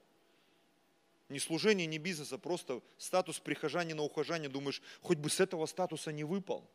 Ни 1.28 1.38
служение, 1.38 1.86
ни 1.86 1.96
бизнеса, 1.96 2.38
просто 2.38 2.82
статус 2.96 3.38
прихожанина, 3.38 4.02
ухожания. 4.02 4.48
Думаешь, 4.48 4.82
хоть 5.00 5.18
бы 5.18 5.30
с 5.30 5.38
этого 5.38 5.66
статуса 5.66 6.10
не 6.10 6.24
выпал. 6.24 6.68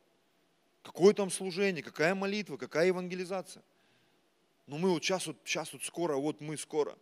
Какое 0.81 1.13
там 1.13 1.29
служение, 1.29 1.83
какая 1.83 2.15
молитва, 2.15 2.55
какая 2.55 2.87
евангелизация. 2.87 3.63
Но 4.65 4.77
мы 4.77 4.91
вот 4.91 5.03
сейчас, 5.03 5.27
вот 5.27 5.35
сейчас 5.43 5.73
вот 5.73 5.83
скоро, 5.83 6.15
вот 6.15 6.39
мы 6.39 6.55
скоро. 6.55 6.97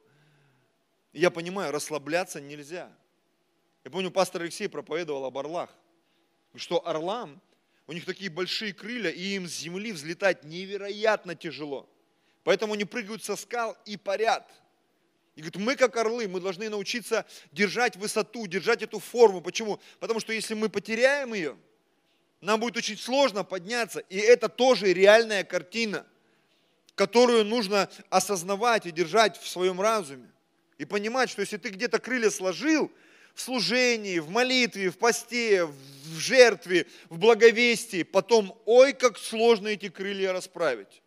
Я 1.14 1.30
понимаю, 1.30 1.72
расслабляться 1.72 2.42
нельзя. 2.42 2.92
Я 3.84 3.92
помню, 3.92 4.10
пастор 4.10 4.42
Алексей 4.42 4.68
проповедовал 4.68 5.26
об 5.26 5.38
орлах. 5.38 5.70
Что 6.56 6.88
орлам, 6.88 7.40
у 7.86 7.94
них 7.94 8.04
такие 8.06 8.32
большие 8.32 8.74
крылья, 8.74 9.12
и 9.12 9.36
им 9.36 9.48
с 9.48 9.52
земли 9.52 9.92
взлетать 9.92 10.44
невероятно 10.44 11.36
тяжело. 11.36 11.88
Поэтому 12.44 12.74
они 12.74 12.86
прыгают 12.86 13.24
со 13.24 13.36
скал 13.36 13.78
и 13.86 13.98
парят. 13.98 14.50
И 15.36 15.42
говорит, 15.42 15.58
мы 15.58 15.76
как 15.76 15.96
орлы, 15.98 16.28
мы 16.28 16.40
должны 16.42 16.70
научиться 16.70 17.26
держать 17.52 17.96
высоту, 17.96 18.48
держать 18.48 18.82
эту 18.82 19.00
форму. 19.00 19.42
Почему? 19.42 19.80
Потому 20.00 20.20
что 20.20 20.34
если 20.34 20.54
мы 20.54 20.70
потеряем 20.70 21.34
ее, 21.34 21.58
нам 22.42 22.60
будет 22.60 22.78
очень 22.78 22.98
сложно 22.98 23.44
подняться. 23.44 24.00
И 24.10 24.18
это 24.18 24.50
тоже 24.50 24.94
реальная 24.94 25.44
картина. 25.44 26.06
которую 26.96 27.46
нужно 27.46 27.90
осознавать 28.10 28.86
и 28.86 28.92
держать 28.92 29.38
в 29.38 29.48
своем 29.48 29.82
разуме. 29.82 30.30
И 30.78 30.86
понимать, 30.86 31.30
что 31.30 31.42
если 31.42 31.58
ты 31.58 31.70
где-то 31.70 32.00
крылья 32.00 32.30
сложил, 32.30 32.92
в 33.34 33.42
служении, 33.42 34.20
в 34.20 34.30
молитве, 34.30 34.90
в 34.90 34.98
посте, 34.98 35.66
в 35.66 36.18
жертве, 36.18 36.86
в 37.10 37.18
благовестии, 37.18 38.04
потом, 38.04 38.60
ой, 38.66 38.94
как 38.94 39.18
сложно 39.18 39.70
эти 39.70 39.90
крылья 39.90 40.34
расправить. 40.34 41.01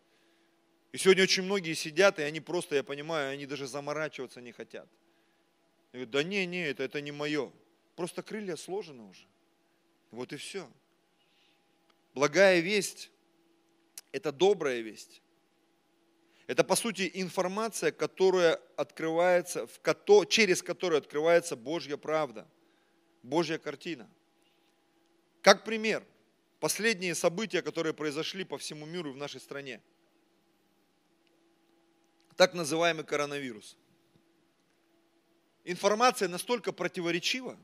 И 0.95 0.97
сегодня 0.97 1.23
очень 1.23 1.43
многие 1.43 1.73
сидят, 1.73 2.19
и 2.19 2.21
они 2.21 2.39
просто, 2.39 2.75
я 2.75 2.81
понимаю, 2.81 3.33
они 3.33 3.45
даже 3.45 3.67
заморачиваться 3.67 4.39
не 4.39 4.53
хотят. 4.53 4.87
И 5.91 5.97
говорят, 5.97 6.11
да 6.11 6.23
не, 6.23 6.45
не, 6.45 6.69
это, 6.69 6.83
это 6.83 7.01
не 7.01 7.11
мое. 7.11 7.51
Просто 7.97 8.23
крылья 8.23 8.55
сложены 8.55 9.03
уже. 9.03 9.27
Вот 10.11 10.31
и 10.31 10.37
все. 10.37 10.71
Благая 12.13 12.61
весть– 12.61 13.11
это 14.13 14.31
добрая 14.31 14.79
весть. 14.79 15.21
Это, 16.47 16.63
по 16.63 16.77
сути, 16.77 17.11
информация, 17.15 17.91
которая 17.91 18.61
открывается, 18.77 19.67
в 19.67 19.81
кото, 19.81 20.23
через 20.23 20.63
которую 20.63 20.99
открывается 20.99 21.57
Божья 21.57 21.97
правда, 21.97 22.47
Божья 23.21 23.57
картина. 23.57 24.09
Как 25.41 25.65
пример, 25.65 26.05
последние 26.61 27.15
события, 27.15 27.61
которые 27.61 27.93
произошли 27.93 28.45
по 28.45 28.57
всему 28.57 28.85
миру 28.85 29.09
и 29.09 29.13
в 29.13 29.17
нашей 29.17 29.41
стране. 29.41 29.81
Так 32.35 32.53
называемый 32.53 33.05
коронавирус. 33.05 33.77
Информация 35.63 36.27
настолько 36.27 36.71
противоречива. 36.71 37.57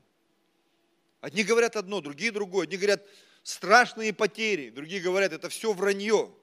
Одни 1.20 1.44
говорят 1.44 1.76
одно, 1.76 2.00
другие 2.00 2.32
другое. 2.32 2.64
Одни 2.64 2.76
говорят 2.76 3.06
страшные 3.42 4.12
потери, 4.12 4.70
другие 4.70 5.00
говорят, 5.00 5.32
это 5.32 5.48
все 5.48 5.72
вранье. 5.72 6.34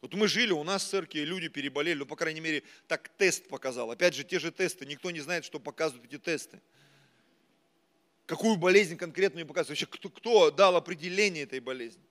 Вот 0.00 0.14
мы 0.14 0.28
жили, 0.28 0.52
у 0.52 0.62
нас 0.62 0.84
в 0.84 0.88
церкви 0.88 1.20
люди 1.20 1.48
переболели, 1.48 1.98
ну, 1.98 2.06
по 2.06 2.16
крайней 2.16 2.40
мере, 2.40 2.62
так 2.86 3.08
тест 3.16 3.48
показал. 3.48 3.90
Опять 3.90 4.14
же, 4.14 4.24
те 4.24 4.38
же 4.38 4.52
тесты, 4.52 4.86
никто 4.86 5.10
не 5.10 5.20
знает, 5.20 5.44
что 5.44 5.58
показывают 5.58 6.12
эти 6.12 6.18
тесты. 6.18 6.60
Какую 8.26 8.56
болезнь 8.56 8.96
конкретную 8.96 9.46
показывают. 9.46 9.80
Вообще, 9.80 9.86
кто, 9.86 10.10
кто 10.10 10.50
дал 10.50 10.76
определение 10.76 11.44
этой 11.44 11.60
болезни? 11.60 12.02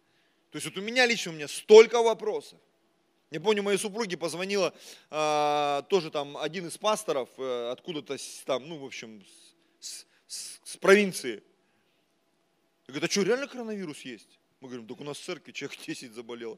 То 0.51 0.57
есть 0.57 0.65
вот 0.65 0.77
у 0.77 0.81
меня 0.81 1.05
лично, 1.05 1.31
у 1.31 1.35
меня 1.35 1.47
столько 1.47 2.01
вопросов. 2.01 2.59
Я 3.29 3.41
помню, 3.41 3.61
моей 3.61 3.77
супруге 3.77 4.15
позвонила 4.15 4.73
а, 5.09 5.81
тоже 5.89 6.11
там 6.11 6.37
один 6.37 6.67
из 6.67 6.77
пасторов, 6.77 7.29
а, 7.37 7.71
откуда-то 7.73 8.15
там, 8.45 8.67
ну, 8.67 8.77
в 8.77 8.85
общем, 8.85 9.25
с, 9.79 10.05
с, 10.27 10.59
с 10.63 10.77
провинции. 10.77 11.43
И 12.87 12.91
говорит, 12.91 13.09
а 13.09 13.11
что, 13.11 13.23
реально 13.23 13.47
коронавирус 13.47 14.01
есть? 14.01 14.39
Мы 14.61 14.69
говорим, 14.69 14.87
так 14.87 15.01
у 15.01 15.03
нас 15.03 15.17
в 15.17 15.23
церкви 15.23 15.51
человек 15.51 15.77
10 15.85 16.13
заболело. 16.13 16.57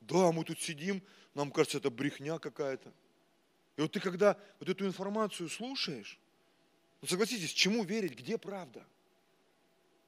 Да, 0.00 0.30
мы 0.30 0.44
тут 0.44 0.60
сидим, 0.60 1.02
нам 1.34 1.50
кажется, 1.50 1.78
это 1.78 1.90
брехня 1.90 2.38
какая-то. 2.38 2.92
И 3.76 3.80
вот 3.80 3.90
ты 3.90 3.98
когда 3.98 4.38
вот 4.60 4.68
эту 4.68 4.86
информацию 4.86 5.48
слушаешь, 5.48 6.20
ну 7.00 7.08
согласитесь, 7.08 7.50
чему 7.50 7.82
верить, 7.82 8.16
где 8.16 8.38
правда? 8.38 8.86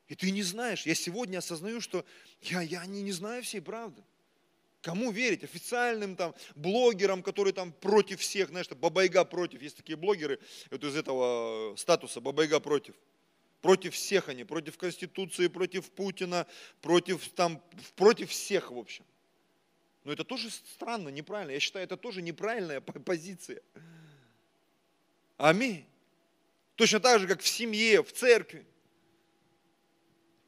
И 0.07 0.15
ты 0.15 0.31
не 0.31 0.45
знаешь, 0.45 0.87
я 0.87 0.95
сегодня 0.95 1.39
осознаю, 1.39 1.81
что 1.81 2.05
я, 2.43 2.61
я 2.63 2.87
не, 2.87 3.03
не 3.03 3.11
знаю 3.11 3.43
всей 3.43 3.61
правды. 3.61 4.05
Кому 4.83 5.11
верить? 5.11 5.43
Официальным 5.43 6.17
там 6.17 6.35
блогерам, 6.55 7.23
которые 7.23 7.53
там 7.53 7.73
против 7.73 8.21
всех, 8.21 8.51
знаешь, 8.51 8.69
Бабайга 8.69 9.25
против. 9.25 9.63
Есть 9.63 9.77
такие 9.77 9.97
блогеры 9.97 10.39
вот 10.71 10.85
из 10.85 10.95
этого 10.95 11.75
статуса, 11.77 12.21
Бабайга 12.21 12.61
против. 12.61 12.95
Против 13.63 13.95
всех 13.95 14.29
они, 14.29 14.45
против 14.45 14.79
Конституции, 14.79 15.49
против 15.49 15.91
Путина, 15.91 16.47
против, 16.81 17.29
там, 17.31 17.63
против 17.97 18.31
всех, 18.31 18.71
в 18.71 18.79
общем. 18.79 19.05
Но 20.05 20.13
это 20.13 20.23
тоже 20.23 20.51
странно, 20.51 21.09
неправильно. 21.09 21.51
Я 21.51 21.59
считаю, 21.59 21.85
это 21.85 21.97
тоже 21.97 22.23
неправильная 22.23 22.81
позиция. 22.81 23.61
Аминь. 25.37 25.85
Точно 26.77 27.01
так 27.01 27.21
же, 27.21 27.27
как 27.27 27.41
в 27.41 27.49
семье, 27.49 28.05
в 28.05 28.13
церкви. 28.13 28.65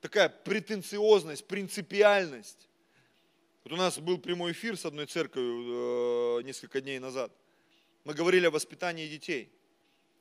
Такая 0.01 0.29
претенциозность, 0.29 1.45
принципиальность. 1.49 2.68
Вот 3.69 3.75
у 3.75 3.77
нас 3.77 3.99
был 3.99 4.17
прямой 4.17 4.53
эфир 4.53 4.79
с 4.79 4.87
одной 4.87 5.05
церковью 5.05 6.39
э, 6.39 6.43
несколько 6.45 6.81
дней 6.81 6.99
назад. 6.99 7.31
Мы 8.05 8.15
говорили 8.15 8.47
о 8.47 8.51
воспитании 8.51 9.07
детей. 9.07 9.53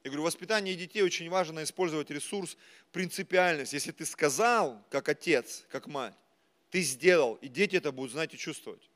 Я 0.03 0.09
говорю, 0.09 0.23
воспитание 0.23 0.75
детей 0.75 1.01
очень 1.01 1.29
важно 1.29 1.63
использовать 1.63 2.09
ресурс 2.09 2.57
принципиальность. 2.91 3.71
Если 3.71 3.93
ты 3.93 4.05
сказал, 4.05 4.85
как 4.89 5.07
отец, 5.07 5.65
как 5.69 5.87
мать, 5.87 6.13
ты 6.71 6.81
сделал, 6.81 7.35
и 7.35 7.47
дети 7.47 7.77
это 7.77 7.93
будут 7.93 8.11
знать 8.11 8.33
и 8.33 8.37
чувствовать. 8.37 8.91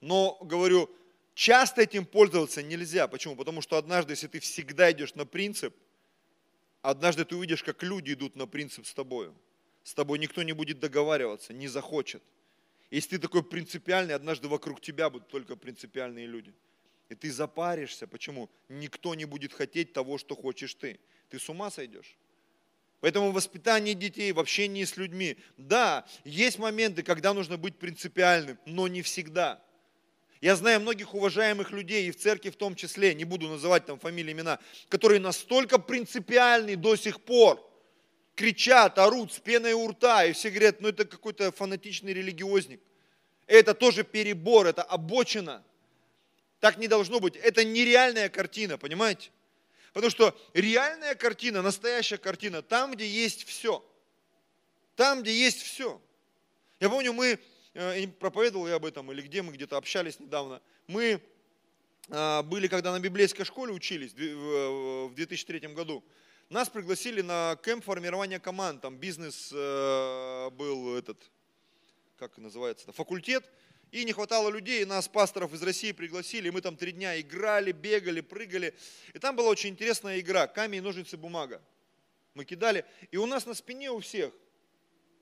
Но, 0.00 0.36
говорю, 0.42 0.90
часто 1.34 1.82
этим 1.82 2.06
пользоваться 2.06 2.60
нельзя. 2.60 3.06
Почему? 3.06 3.36
Потому 3.36 3.60
что 3.60 3.76
однажды, 3.76 4.14
если 4.14 4.26
ты 4.26 4.40
всегда 4.40 4.90
идешь 4.90 5.14
на 5.14 5.26
принцип, 5.26 5.76
однажды 6.82 7.24
ты 7.24 7.36
увидишь, 7.36 7.62
как 7.62 7.84
люди 7.84 8.14
идут 8.14 8.34
на 8.34 8.48
принцип 8.48 8.84
с 8.84 8.94
тобой. 8.94 9.30
С 9.84 9.94
тобой 9.94 10.18
никто 10.18 10.42
не 10.42 10.54
будет 10.54 10.80
договариваться, 10.80 11.52
не 11.52 11.68
захочет. 11.68 12.20
Если 12.90 13.16
ты 13.16 13.18
такой 13.18 13.42
принципиальный, 13.42 14.14
однажды 14.14 14.48
вокруг 14.48 14.80
тебя 14.80 15.10
будут 15.10 15.28
только 15.28 15.56
принципиальные 15.56 16.26
люди. 16.26 16.54
И 17.08 17.14
ты 17.14 17.30
запаришься. 17.30 18.06
Почему? 18.06 18.50
Никто 18.68 19.14
не 19.14 19.24
будет 19.24 19.52
хотеть 19.52 19.92
того, 19.92 20.18
что 20.18 20.34
хочешь 20.34 20.74
ты. 20.74 20.98
Ты 21.28 21.38
с 21.38 21.48
ума 21.48 21.70
сойдешь. 21.70 22.16
Поэтому 23.00 23.30
воспитание 23.30 23.94
детей 23.94 24.32
в 24.32 24.40
общении 24.40 24.84
с 24.84 24.96
людьми. 24.96 25.36
Да, 25.56 26.06
есть 26.24 26.58
моменты, 26.58 27.02
когда 27.02 27.32
нужно 27.32 27.56
быть 27.56 27.78
принципиальным, 27.78 28.58
но 28.66 28.88
не 28.88 29.02
всегда. 29.02 29.62
Я 30.40 30.56
знаю 30.56 30.80
многих 30.80 31.14
уважаемых 31.14 31.70
людей, 31.72 32.08
и 32.08 32.10
в 32.10 32.16
церкви 32.16 32.50
в 32.50 32.56
том 32.56 32.74
числе, 32.74 33.14
не 33.14 33.24
буду 33.24 33.48
называть 33.48 33.86
там 33.86 33.98
фамилии, 33.98 34.32
имена, 34.32 34.58
которые 34.88 35.20
настолько 35.20 35.78
принципиальны 35.78 36.76
до 36.76 36.96
сих 36.96 37.20
пор, 37.20 37.67
кричат, 38.38 38.98
орут 38.98 39.32
с 39.32 39.40
пеной 39.40 39.72
у 39.72 39.88
рта, 39.88 40.24
и 40.24 40.32
все 40.32 40.50
говорят, 40.50 40.80
ну 40.80 40.88
это 40.88 41.04
какой-то 41.04 41.52
фанатичный 41.52 42.14
религиозник. 42.14 42.80
Это 43.46 43.74
тоже 43.74 44.04
перебор, 44.04 44.66
это 44.66 44.82
обочина. 44.82 45.64
Так 46.60 46.78
не 46.78 46.88
должно 46.88 47.20
быть. 47.20 47.36
Это 47.36 47.64
нереальная 47.64 48.28
картина, 48.28 48.78
понимаете? 48.78 49.30
Потому 49.92 50.10
что 50.10 50.38
реальная 50.54 51.14
картина, 51.14 51.62
настоящая 51.62 52.18
картина, 52.18 52.62
там, 52.62 52.92
где 52.92 53.06
есть 53.06 53.44
все. 53.44 53.84
Там, 54.96 55.22
где 55.22 55.32
есть 55.32 55.62
все. 55.62 56.00
Я 56.80 56.88
помню, 56.88 57.12
мы 57.12 57.38
Э, 57.80 58.08
проповедовал 58.08 58.66
я 58.66 58.74
об 58.74 58.84
этом, 58.84 59.12
или 59.12 59.22
где 59.22 59.40
мы 59.40 59.52
где-то 59.52 59.76
общались 59.76 60.18
недавно. 60.18 60.60
Мы 60.88 61.22
а, 62.10 62.42
были, 62.42 62.66
когда 62.66 62.90
на 62.90 62.98
библейской 62.98 63.44
школе 63.44 63.72
учились 63.72 64.14
в 64.14 65.14
2003 65.14 65.60
году. 65.74 66.02
Нас 66.48 66.68
пригласили 66.68 67.20
на 67.20 67.56
кемп 67.62 67.84
формирования 67.84 68.40
команд. 68.40 68.80
Там 68.80 68.96
бизнес 68.96 69.50
э, 69.52 70.50
был 70.50 70.96
этот, 70.96 71.18
как 72.16 72.38
называется, 72.38 72.90
факультет. 72.92 73.44
И 73.90 74.04
не 74.04 74.12
хватало 74.12 74.50
людей, 74.50 74.82
и 74.82 74.84
нас, 74.84 75.08
пасторов 75.08 75.52
из 75.54 75.62
России, 75.62 75.92
пригласили. 75.92 76.48
И 76.48 76.50
мы 76.50 76.60
там 76.60 76.76
три 76.76 76.92
дня 76.92 77.20
играли, 77.20 77.72
бегали, 77.72 78.20
прыгали. 78.20 78.74
И 79.14 79.18
там 79.18 79.36
была 79.36 79.48
очень 79.48 79.70
интересная 79.70 80.20
игра. 80.20 80.46
Камень, 80.46 80.82
ножницы, 80.82 81.16
бумага. 81.16 81.62
Мы 82.34 82.44
кидали. 82.44 82.84
И 83.10 83.16
у 83.16 83.26
нас 83.26 83.46
на 83.46 83.54
спине 83.54 83.90
у 83.90 84.00
всех 84.00 84.32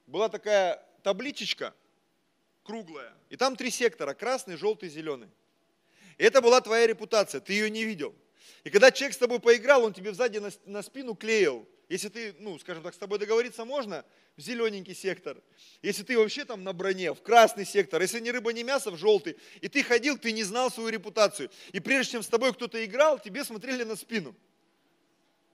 была 0.07 0.29
такая 0.29 0.85
табличечка– 1.03 1.75
круглая. 2.67 3.15
И 3.31 3.37
там 3.37 3.57
три 3.57 3.71
сектора, 3.71 4.13
красный, 4.13 4.57
желтый, 4.57 4.89
зеленый. 4.89 5.29
И 6.19 6.25
это 6.25 6.43
была 6.43 6.61
твоя 6.61 6.87
репутация, 6.87 7.41
ты 7.41 7.53
ее 7.53 7.71
не 7.71 7.85
видел. 7.85 8.15
И 8.65 8.71
когда 8.71 8.91
человек 8.91 9.15
с 9.15 9.19
тобой 9.19 9.41
поиграл, 9.41 9.85
он 9.85 9.93
тебе 9.93 10.13
сзади 10.13 10.39
на, 10.39 10.51
на 10.65 10.83
спину 10.83 11.15
клеил. 11.15 11.67
Если 11.89 12.09
ты, 12.09 12.35
ну, 12.41 12.59
скажем 12.59 12.83
так, 12.83 12.95
с 12.95 12.99
тобой 12.99 13.19
договориться 13.19 13.65
можно, 13.65 14.05
в 14.37 14.41
зелененький 14.41 14.95
сектор. 14.95 15.37
Если 15.83 16.03
ты 16.03 16.19
вообще 16.19 16.45
там 16.45 16.65
на 16.65 16.73
броне, 16.73 17.15
в 17.15 17.23
красный 17.23 17.65
сектор. 17.65 18.03
Если 18.03 18.19
не 18.19 18.33
рыба, 18.33 18.53
не 18.53 18.65
мясо, 18.65 18.91
в 18.91 18.97
желтый. 18.97 19.37
И 19.61 19.69
ты 19.69 19.83
ходил, 19.83 20.19
ты 20.19 20.33
не 20.33 20.43
знал 20.43 20.71
свою 20.71 20.89
репутацию. 20.89 21.51
И 21.73 21.81
прежде 21.81 22.13
чем 22.13 22.23
с 22.23 22.29
тобой 22.29 22.53
кто-то 22.53 22.85
играл, 22.85 23.19
тебе 23.21 23.45
смотрели 23.45 23.85
на 23.85 23.95
спину. 23.95 24.35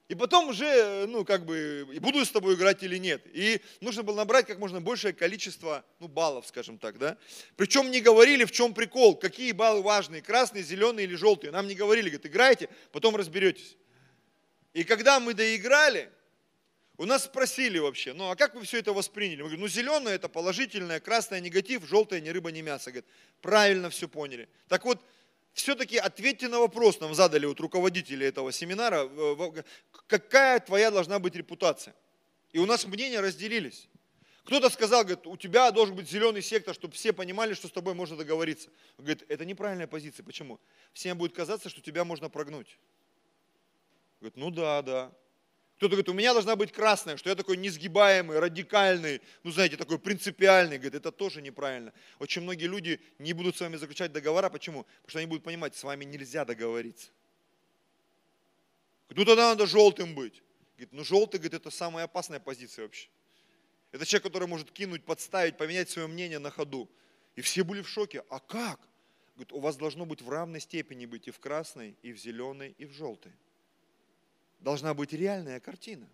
И 0.09 0.15
потом 0.15 0.49
уже, 0.49 1.07
ну, 1.07 1.25
как 1.25 1.47
бы, 1.47 1.87
буду 2.01 2.19
я 2.19 2.25
с 2.25 2.31
тобой 2.31 2.55
играть 2.55 2.83
или 2.83 2.99
нет. 2.99 3.23
И 3.33 3.63
нужно 3.81 4.03
было 4.03 4.17
набрать 4.17 4.47
как 4.47 4.59
можно 4.59 4.81
большее 4.81 5.15
количество, 5.15 5.85
ну, 6.01 6.09
баллов, 6.09 6.47
скажем 6.47 6.79
так, 6.79 6.99
да. 6.99 7.17
Причем 7.57 7.91
не 7.91 8.01
говорили, 8.01 8.45
в 8.45 8.53
чем 8.53 8.75
прикол, 8.75 9.17
какие 9.17 9.53
баллы 9.53 9.83
важные, 9.83 10.21
красные, 10.21 10.65
зеленые 10.65 11.07
или 11.07 11.15
желтые. 11.15 11.51
Нам 11.51 11.67
не 11.67 11.75
говорили, 11.75 12.11
говорят, 12.11 12.27
играйте, 12.27 12.69
потом 12.91 13.17
разберетесь. 13.17 13.77
И 14.75 14.85
когда 14.85 15.21
мы 15.21 15.35
доиграли, 15.35 16.11
у 16.99 17.05
нас 17.05 17.25
спросили 17.25 17.79
вообще, 17.79 18.13
ну 18.13 18.31
а 18.31 18.37
как 18.37 18.55
вы 18.55 18.65
все 18.65 18.79
это 18.79 18.93
восприняли? 18.93 19.37
Мы 19.37 19.49
говорим, 19.49 19.61
ну 19.61 19.69
зеленое 19.69 20.15
это 20.15 20.29
положительное, 20.29 21.01
красное 21.01 21.41
негатив, 21.41 21.89
желтое 21.89 22.21
ни 22.21 22.29
рыба, 22.29 22.53
ни 22.53 22.61
мясо. 22.61 22.91
Говорит, 22.91 23.11
правильно 23.41 23.91
все 23.91 24.09
поняли. 24.09 24.49
Так 24.69 24.85
вот, 24.85 25.05
все-таки 25.53 25.99
ответьте 25.99 26.49
на 26.49 26.59
вопрос, 26.59 27.01
нам 27.01 27.15
задали 27.15 27.47
вот 27.47 27.61
руководители 27.61 28.27
этого 28.27 28.53
семинара, 28.53 29.09
какая 30.07 30.61
твоя 30.61 30.91
должна 30.91 31.19
быть 31.19 31.35
репутация. 31.35 31.95
И 32.53 32.59
у 32.59 32.67
нас 32.67 32.87
мнения 32.87 33.21
разделились. 33.21 33.89
Кто-то 34.45 34.71
сказал, 34.71 35.05
говорит, 35.05 35.27
у 35.27 35.37
тебя 35.37 35.71
должен 35.71 35.95
быть 35.95 36.11
зеленый 36.11 36.43
сектор, 36.43 36.75
чтобы 36.75 36.95
все 36.95 37.13
понимали, 37.13 37.55
что 37.55 37.69
с 37.69 37.71
тобой 37.71 37.95
можно 37.95 38.17
договориться. 38.17 38.71
Он 38.99 39.05
говорит, 39.05 39.25
это 39.29 39.45
неправильная 39.45 39.87
позиция. 39.87 40.25
Почему? 40.25 40.59
Всем 40.93 41.17
будет 41.17 41.33
казаться, 41.33 41.69
что 41.69 41.81
тебя 41.81 42.05
можно 42.05 42.29
прогнуть. 42.29 42.79
Говорит, 44.21 44.37
ну 44.37 44.51
да, 44.51 44.83
да. 44.83 45.13
Кто-то 45.83 45.97
говорит, 45.97 46.09
у 46.11 46.13
меня 46.13 46.33
должна 46.33 46.55
быть 46.55 46.71
красная, 46.71 47.17
что 47.17 47.29
я 47.29 47.35
такой 47.35 47.57
несгибаемый, 47.57 48.39
радикальный, 48.39 49.21
ну 49.43 49.51
знаете, 49.51 49.77
такой 49.77 49.99
принципиальный. 49.99 50.77
Говорит, 50.77 50.95
это 50.95 51.11
тоже 51.11 51.43
неправильно. 51.43 51.93
Очень 52.21 52.43
многие 52.43 52.67
люди 52.67 53.01
не 53.19 53.33
будут 53.33 53.57
с 53.57 53.61
вами 53.61 53.75
заключать 53.75 54.13
договора. 54.13 54.49
Почему? 54.49 54.85
Потому 54.85 55.09
что 55.09 55.19
они 55.19 55.27
будут 55.27 55.43
понимать, 55.43 55.75
с 55.75 55.83
вами 55.83 56.05
нельзя 56.05 56.45
договориться. 56.45 57.09
Говорит, 59.09 59.19
ну 59.19 59.25
тогда 59.25 59.49
надо 59.49 59.67
желтым 59.67 60.15
быть. 60.15 60.41
Говорит, 60.77 60.93
ну 60.93 61.03
желтый, 61.03 61.41
говорит, 61.41 61.55
это 61.55 61.71
самая 61.71 62.05
опасная 62.05 62.39
позиция 62.39 62.85
вообще. 62.85 63.09
Это 63.91 64.07
человек, 64.07 64.23
который 64.23 64.47
может 64.47 64.71
кинуть, 64.71 65.05
подставить, 65.05 65.57
поменять 65.57 65.91
свое 65.91 66.07
мнение 66.07 66.39
на 66.39 66.53
ходу. 66.53 66.89
И 67.35 67.41
все 67.41 67.65
были 67.65 67.83
в 67.83 67.89
шоке. 67.89 68.23
А 68.31 68.39
как? 68.39 68.79
Говорит, 69.35 69.53
у 69.53 69.59
вас 69.59 69.75
должно 69.77 70.07
быть 70.07 70.23
в 70.23 70.31
равной 70.31 70.61
степени 70.61 71.07
быть 71.07 71.27
и 71.27 71.33
в 71.33 71.41
красной, 71.41 71.97
и 72.03 72.13
в 72.13 72.19
зеленой, 72.19 72.77
и 72.79 72.85
в 72.85 72.93
желтой 72.93 73.33
должна 74.63 74.95
быть 74.95 75.13
реальная 75.13 75.61
картина. 75.61 76.09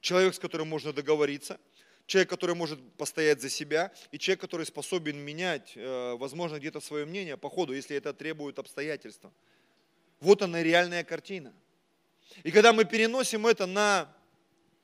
Человек, 0.00 0.34
с 0.34 0.38
которым 0.38 0.68
можно 0.68 0.92
договориться, 0.92 1.58
человек, 2.06 2.28
который 2.28 2.54
может 2.54 2.78
постоять 2.94 3.40
за 3.40 3.48
себя, 3.48 3.92
и 4.10 4.18
человек, 4.18 4.40
который 4.40 4.66
способен 4.66 5.18
менять, 5.18 5.72
э, 5.76 6.14
возможно, 6.16 6.58
где-то 6.58 6.80
свое 6.80 7.06
мнение 7.06 7.36
по 7.36 7.48
ходу, 7.48 7.72
если 7.72 7.96
это 7.96 8.12
требует 8.12 8.58
обстоятельства. 8.58 9.32
Вот 10.20 10.42
она 10.42 10.62
реальная 10.62 11.04
картина. 11.04 11.54
И 12.42 12.50
когда 12.50 12.72
мы 12.72 12.84
переносим 12.84 13.46
это 13.46 13.66
на 13.66 14.14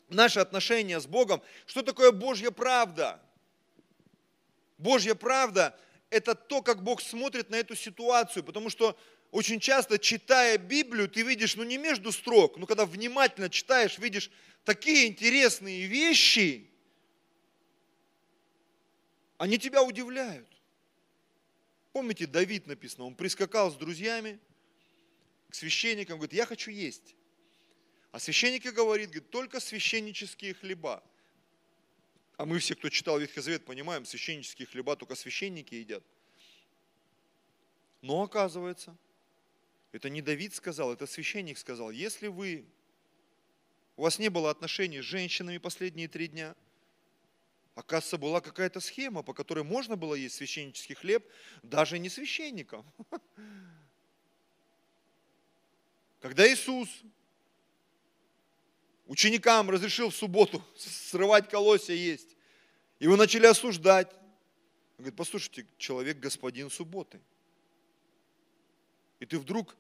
наши 0.09 0.41
отношения 0.41 1.01
с 1.01 1.07
Богом, 1.07 1.43
что 1.67 1.83
такое 1.83 2.13
Божья 2.13 2.51
правда? 2.51 3.21
Божья 4.79 5.15
правда– 5.15 5.79
это 6.11 6.35
то, 6.35 6.63
как 6.63 6.83
Бог 6.83 7.03
смотрит 7.03 7.51
на 7.51 7.57
эту 7.57 7.75
ситуацию, 7.75 8.43
потому 8.43 8.71
что 8.71 8.97
очень 9.31 9.61
часто, 9.61 9.99
читая 9.99 10.59
Библию, 10.59 11.09
ты 11.09 11.23
видишь, 11.23 11.55
ну 11.55 11.63
не 11.63 11.79
между 11.79 12.11
строк, 12.11 12.57
но 12.57 12.67
когда 12.67 12.85
внимательно 12.85 13.49
читаешь, 13.49 13.99
видишь 13.99 14.31
такие 14.65 15.07
интересные 15.07 15.87
вещи, 15.87 16.69
они 19.39 19.59
тебя 19.59 19.83
удивляют. 19.83 20.49
Помните, 21.93 22.27
Давид 22.27 22.67
написано, 22.67 23.05
он 23.05 23.15
прискакал 23.15 23.71
с 23.71 23.77
друзьями 23.77 24.39
к 25.49 25.55
священникам, 25.55 26.19
говорит, 26.19 26.35
я 26.35 26.47
хочу 26.47 26.71
есть. 26.71 27.15
А 28.13 28.19
священники 28.19 28.69
говорит, 28.69 29.11
говорит, 29.11 29.31
только 29.31 29.61
священнические 29.61 30.55
хлеба. 30.55 31.03
А 32.37 32.47
мы 32.47 32.59
все, 32.59 32.75
кто 32.75 32.89
читал 32.89 33.19
Ветхий 33.19 33.41
Завет, 33.41 33.65
понимаем, 33.65 34.05
священнические 34.05 34.67
хлеба 34.67 34.97
только 34.97 35.15
священники 35.15 35.75
едят. 35.75 36.03
Но 38.03 38.23
оказывается, 38.23 38.97
это 39.93 40.09
не 40.09 40.23
Давид 40.23 40.55
сказал, 40.55 40.93
это 40.93 41.07
священник 41.07 41.59
сказал. 41.59 41.91
Если 41.91 42.29
вы, 42.29 42.65
у 43.97 44.03
вас 44.03 44.19
не 44.19 44.29
было 44.29 44.51
отношений 44.51 45.01
с 45.01 45.05
женщинами 45.05 45.59
последние 45.59 46.09
три 46.09 46.29
дня, 46.29 46.55
оказывается, 47.75 48.19
была 48.19 48.41
какая-то 48.41 48.81
схема, 48.81 49.23
по 49.23 49.35
которой 49.35 49.65
можно 49.65 49.97
было 49.97 50.15
есть 50.15 50.37
священнический 50.37 50.95
хлеб 50.95 51.27
даже 51.63 51.99
не 51.99 52.09
священникам. 52.09 52.85
Когда 56.21 56.47
Иисус 56.47 56.89
ученикам 59.07 59.71
разрешил 59.71 60.11
в 60.11 60.15
субботу 60.15 60.65
срывать 60.77 61.49
колосья 61.49 61.95
есть, 61.95 62.37
его 63.01 63.17
начали 63.17 63.47
осуждать. 63.47 64.13
Он 64.13 65.05
говорит, 65.05 65.17
послушайте, 65.17 65.67
человек 65.79 66.19
господин 66.19 66.71
субботы. 66.71 67.21
И 69.21 69.27
ты 69.27 69.39
вдруг, 69.39 69.77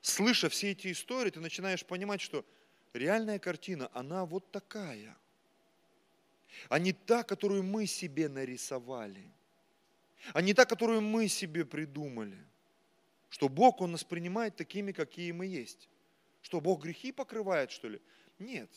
слыша 0.00 0.48
все 0.48 0.70
эти 0.70 0.92
истории, 0.92 1.30
ты 1.30 1.40
начинаешь 1.40 1.84
понимать, 1.84 2.20
что 2.20 2.44
реальная 2.92 3.38
картина, 3.38 3.90
она 3.92 4.24
вот 4.24 4.50
такая. 4.52 5.16
А 6.68 6.78
не 6.78 6.92
та, 6.92 7.22
которую 7.24 7.64
мы 7.64 7.86
себе 7.86 8.28
нарисовали. 8.28 9.28
А 10.32 10.40
не 10.40 10.54
та, 10.54 10.64
которую 10.64 11.00
мы 11.00 11.28
себе 11.28 11.64
придумали. 11.64 12.38
Что 13.30 13.48
Бог, 13.48 13.80
Он 13.80 13.92
нас 13.92 14.04
принимает 14.04 14.54
такими, 14.54 14.92
какие 14.92 15.32
мы 15.32 15.46
есть. 15.46 15.88
Что 16.42 16.60
Бог 16.60 16.82
грехи 16.82 17.10
покрывает, 17.10 17.70
что 17.70 17.88
ли? 17.88 18.00
Нет. 18.38 18.70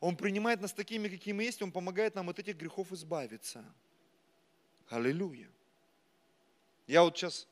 Он 0.00 0.16
принимает 0.16 0.60
нас 0.60 0.72
такими, 0.72 1.08
какие 1.08 1.32
мы 1.32 1.44
есть, 1.44 1.62
Он 1.62 1.70
помогает 1.70 2.14
нам 2.14 2.28
от 2.28 2.38
этих 2.38 2.56
грехов 2.56 2.90
избавиться. 2.92 3.64
Аллилуйя. 4.88 5.48
Я 6.88 7.02
вот 7.04 7.16
сейчас 7.16 7.46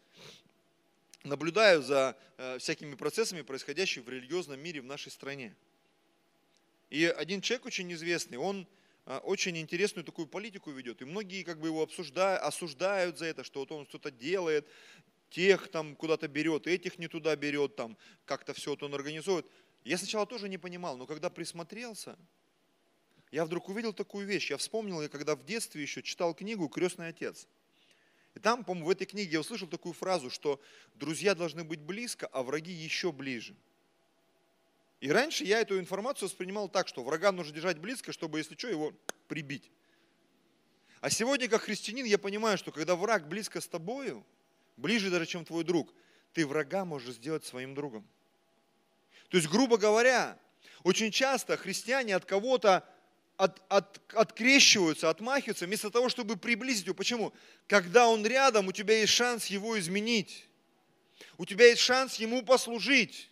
наблюдаю 1.25 1.83
за 1.83 2.17
э, 2.37 2.59
всякими 2.59 2.95
процессами, 2.95 3.43
происходящими 3.43 4.03
в 4.03 4.09
религиозном 4.09 4.61
мире 4.61 4.81
в 4.81 4.87
нашей 4.87 5.13
стране. 5.13 5.55
И 6.89 7.05
один 7.05 7.41
человек 7.41 7.67
очень 7.67 7.93
известный, 7.93 8.39
он 8.39 8.67
э, 9.07 9.17
очень 9.19 9.57
интересную 9.59 10.05
такую 10.05 10.27
политику 10.27 10.71
ведет. 10.71 11.03
И 11.03 11.05
многие 11.05 11.43
как 11.43 11.61
бы 11.61 11.69
его 11.69 11.83
обсуждают, 11.83 12.43
осуждают 12.43 13.19
за 13.19 13.27
это, 13.27 13.45
что 13.45 13.61
вот 13.61 13.73
он 13.73 13.87
что-то 13.87 14.11
делает, 14.11 14.67
тех 15.31 15.69
там 15.69 15.95
куда-то 15.95 16.29
берет, 16.29 16.67
этих 16.67 16.99
не 16.99 17.09
туда 17.09 17.37
берет, 17.37 17.77
там 17.77 17.97
как-то 18.25 18.53
все 18.53 18.71
вот 18.71 18.83
он 18.83 18.95
организует. 18.95 19.47
Я 19.85 19.97
сначала 19.97 20.27
тоже 20.27 20.49
не 20.49 20.59
понимал, 20.59 20.97
но 20.97 21.07
когда 21.07 21.31
присмотрелся, 21.31 22.19
я 23.31 23.45
вдруг 23.45 23.69
увидел 23.69 23.93
такую 23.93 24.27
вещь. 24.27 24.51
Я 24.51 24.57
вспомнил, 24.57 25.01
я 25.01 25.09
когда 25.09 25.37
в 25.37 25.45
детстве 25.45 25.83
еще 25.83 26.03
читал 26.03 26.35
книгу 26.35 26.69
«Крестный 26.69 27.09
отец». 27.09 27.47
И 28.35 28.41
там, 28.41 28.65
по-моему, 28.65 28.87
в 28.87 28.91
этой 28.91 29.07
книге 29.07 29.33
я 29.33 29.41
услышал 29.41 29.67
такую 29.67 29.93
фразу, 29.93 30.31
что 30.31 30.61
друзья 30.95 31.35
должны 31.35 31.65
быть 31.65 31.81
близко, 31.81 32.27
а 32.29 32.43
враги 32.43 32.73
еще 32.73 33.13
ближе. 33.13 33.57
И 35.01 35.11
раньше 35.11 35.45
я 35.45 35.61
эту 35.61 35.79
информацию 35.79 36.29
воспринимал 36.29 36.69
так, 36.69 36.87
что 36.87 37.03
врага 37.03 37.33
нужно 37.33 37.55
держать 37.55 37.79
близко, 37.79 38.13
чтобы, 38.13 38.39
если 38.39 38.55
что, 38.57 38.69
его 38.69 38.93
прибить. 39.29 39.71
А 41.01 41.09
сегодня, 41.09 41.49
как 41.49 41.63
христианин, 41.63 42.05
я 42.05 42.19
понимаю, 42.19 42.59
что 42.59 42.71
когда 42.71 42.95
враг 42.95 43.27
близко 43.27 43.61
с 43.61 43.67
тобою, 43.67 44.25
ближе 44.77 45.11
даже, 45.11 45.27
чем 45.27 45.45
твой 45.45 45.65
друг, 45.65 45.95
ты 46.35 46.47
врага 46.47 46.85
можешь 46.85 47.15
сделать 47.15 47.45
своим 47.45 47.75
другом. 47.75 48.07
То 49.31 49.39
есть, 49.39 49.49
грубо 49.49 49.79
говоря, 49.79 50.39
очень 50.83 51.11
часто 51.11 51.57
христиане 51.57 52.15
от 52.15 52.27
кого-то 52.27 52.87
от, 53.41 53.63
от, 53.69 53.99
открещиваются, 54.13 55.09
отмахиваются, 55.09 55.65
вместо 55.65 55.89
того, 55.91 56.11
чтобы 56.11 56.37
приблизить 56.37 56.85
его. 56.85 56.95
Почему? 56.95 57.33
Когда 57.67 58.07
он 58.07 58.27
рядом, 58.27 58.69
у 58.69 58.73
тебя 58.73 58.99
есть 58.99 59.15
шанс 59.15 59.47
его 59.47 59.79
изменить. 59.79 60.47
У 61.39 61.47
тебя 61.47 61.69
есть 61.69 61.81
шанс 61.81 62.17
ему 62.17 62.43
послужить. 62.43 63.31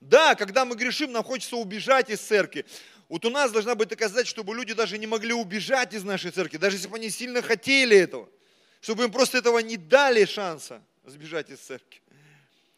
Да, 0.00 0.36
когда 0.36 0.64
мы 0.64 0.76
грешим, 0.76 1.10
нам 1.10 1.24
хочется 1.24 1.56
убежать 1.56 2.10
из 2.10 2.20
церкви. 2.20 2.64
Вот 3.08 3.24
у 3.24 3.30
нас 3.30 3.50
должна 3.50 3.74
быть 3.74 3.88
такая 3.88 4.08
задача, 4.08 4.30
чтобы 4.30 4.54
люди 4.54 4.72
даже 4.72 4.98
не 4.98 5.08
могли 5.08 5.32
убежать 5.32 5.94
из 5.94 6.04
нашей 6.04 6.30
церкви, 6.30 6.58
даже 6.58 6.76
если 6.76 6.86
бы 6.86 6.96
они 6.96 7.10
сильно 7.10 7.42
хотели 7.42 7.96
этого. 7.96 8.28
Чтобы 8.80 9.02
им 9.02 9.10
просто 9.10 9.38
этого 9.38 9.58
не 9.58 9.76
дали 9.76 10.26
шанса 10.26 10.80
сбежать 11.04 11.50
из 11.50 11.58
церкви. 11.58 12.00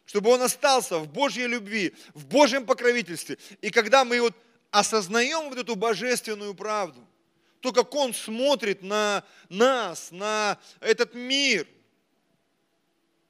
Чтобы 0.07 0.31
он 0.31 0.41
остался 0.41 0.97
в 0.97 1.07
Божьей 1.07 1.45
любви, 1.45 1.93
в 2.15 2.25
Божьем 2.25 2.65
покровительстве. 2.65 3.37
И 3.61 3.69
когда 3.69 4.03
мы 4.03 4.19
вот 4.21 4.35
осознаем 4.71 5.49
вот 5.49 5.57
эту 5.57 5.75
божественную 5.75 6.55
правду, 6.55 7.05
то, 7.59 7.71
как 7.71 7.93
Он 7.93 8.13
смотрит 8.13 8.81
на 8.81 9.23
нас, 9.49 10.11
на 10.11 10.59
этот 10.79 11.13
мир. 11.13 11.67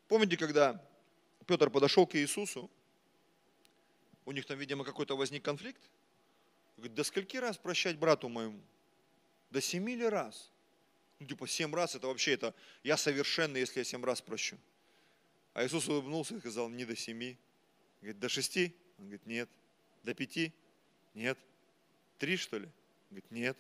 Помните, 0.07 0.37
когда 0.37 0.81
Петр 1.45 1.69
подошел 1.69 2.07
к 2.07 2.15
Иисусу, 2.15 2.69
у 4.25 4.31
них 4.31 4.45
там, 4.45 4.57
видимо, 4.57 4.85
какой-то 4.85 5.17
возник 5.17 5.43
конфликт? 5.43 5.81
Говорит, 6.77 6.95
до 6.95 7.03
скольки 7.03 7.37
раз 7.37 7.57
прощать 7.57 7.97
брату 7.97 8.29
моему? 8.29 8.61
До 9.49 9.59
семи 9.61 9.95
ли 9.95 10.07
раз? 10.07 10.49
Ну, 11.19 11.27
типа, 11.27 11.47
семь 11.47 11.73
раз, 11.75 11.95
это 11.95 12.07
вообще, 12.07 12.33
это 12.33 12.53
я 12.83 12.97
совершенный, 12.97 13.59
если 13.59 13.79
я 13.79 13.83
семь 13.83 14.03
раз 14.03 14.21
прощу. 14.21 14.57
А 15.53 15.65
Иисус 15.65 15.87
улыбнулся 15.87 16.35
и 16.35 16.39
сказал, 16.39 16.69
не 16.69 16.85
до 16.85 16.95
семи. 16.95 17.37
Говорит, 17.99 18.19
до 18.19 18.29
шести? 18.29 18.73
Он 18.97 19.05
говорит, 19.05 19.25
нет. 19.25 19.49
До 20.03 20.13
пяти? 20.13 20.53
Нет. 21.13 21.37
Три, 22.17 22.37
что 22.37 22.57
ли? 22.57 22.69
Говорит, 23.09 23.31
нет. 23.31 23.57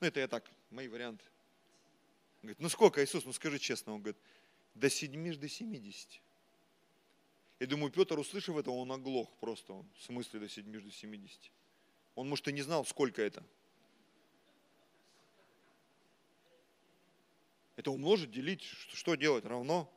Ну, 0.00 0.06
это 0.06 0.20
я 0.20 0.28
так, 0.28 0.48
мои 0.70 0.88
варианты. 0.88 1.24
Говорит, 2.42 2.60
ну 2.60 2.68
сколько, 2.68 3.02
Иисус, 3.04 3.24
ну 3.24 3.32
скажи 3.32 3.58
честно. 3.58 3.94
Он 3.94 4.00
говорит, 4.00 4.20
до 4.74 4.88
седьми, 4.88 5.32
до 5.32 5.48
семидесяти. 5.48 6.20
Я 7.58 7.66
думаю, 7.66 7.90
Петр, 7.90 8.18
услышав 8.18 8.56
это, 8.56 8.70
он 8.70 8.92
оглох 8.92 9.28
просто. 9.40 9.72
Он, 9.72 9.86
в 9.98 10.02
смысле 10.02 10.40
до 10.40 10.48
седьми, 10.48 10.78
до 10.78 10.90
семидесяти. 10.92 11.50
Он, 12.14 12.28
может, 12.28 12.46
и 12.48 12.52
не 12.52 12.62
знал, 12.62 12.84
сколько 12.84 13.20
это. 13.20 13.44
Это 17.76 17.90
умножить, 17.90 18.30
делить, 18.30 18.62
что 18.62 19.14
делать, 19.16 19.44
равно. 19.44 19.92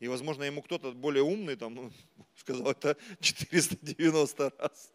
И, 0.00 0.08
возможно, 0.08 0.42
ему 0.42 0.62
кто-то 0.62 0.92
более 0.92 1.22
умный 1.22 1.54
там, 1.54 1.74
ну, 1.74 1.92
сказал, 2.36 2.72
это 2.72 2.96
490 3.20 4.52
раз. 4.58 4.92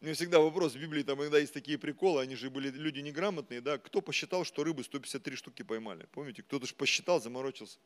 Меня 0.00 0.14
всегда 0.14 0.38
вопрос, 0.38 0.74
в 0.74 0.80
Библии 0.80 1.02
там 1.02 1.20
иногда 1.20 1.38
есть 1.38 1.52
такие 1.52 1.76
приколы, 1.76 2.22
они 2.22 2.36
же 2.36 2.50
были 2.50 2.70
люди 2.70 3.00
неграмотные, 3.00 3.60
да, 3.60 3.78
кто 3.78 4.00
посчитал, 4.00 4.44
что 4.44 4.62
рыбы 4.62 4.84
153 4.84 5.36
штуки 5.36 5.62
поймали? 5.62 6.06
Помните, 6.12 6.42
кто-то 6.42 6.66
же 6.66 6.74
посчитал, 6.74 7.20
заморочился. 7.20 7.78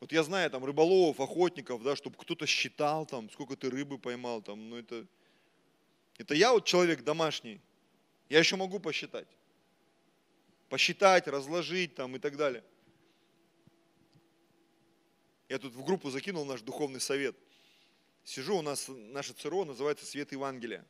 Вот 0.00 0.10
я 0.10 0.24
знаю 0.24 0.50
там 0.50 0.64
рыболовов, 0.64 1.20
охотников, 1.20 1.84
да, 1.84 1.94
чтобы 1.94 2.16
кто-то 2.16 2.44
считал 2.44 3.06
там, 3.06 3.30
сколько 3.30 3.54
ты 3.54 3.70
рыбы 3.70 3.98
поймал 3.98 4.42
там, 4.42 4.68
ну 4.68 4.76
это, 4.76 5.06
это 6.18 6.34
я 6.34 6.52
вот 6.52 6.64
человек 6.64 7.04
домашний, 7.04 7.60
я 8.28 8.40
еще 8.40 8.56
могу 8.56 8.80
посчитать. 8.80 9.28
Посчитать, 10.68 11.28
разложить 11.28 11.94
там 11.94 12.16
и 12.16 12.18
так 12.18 12.36
далее. 12.36 12.64
Я 15.48 15.58
тут 15.58 15.74
в 15.74 15.84
группу 15.84 16.10
закинул 16.10 16.44
наш 16.46 16.62
духовный 16.62 17.00
совет. 17.00 17.36
Сижу, 18.24 18.56
у 18.56 18.62
нас 18.62 18.86
наше 18.88 19.32
ЦРО 19.32 19.64
называется 19.64 20.06
«Свет 20.06 20.32
Евангелия». 20.32 20.84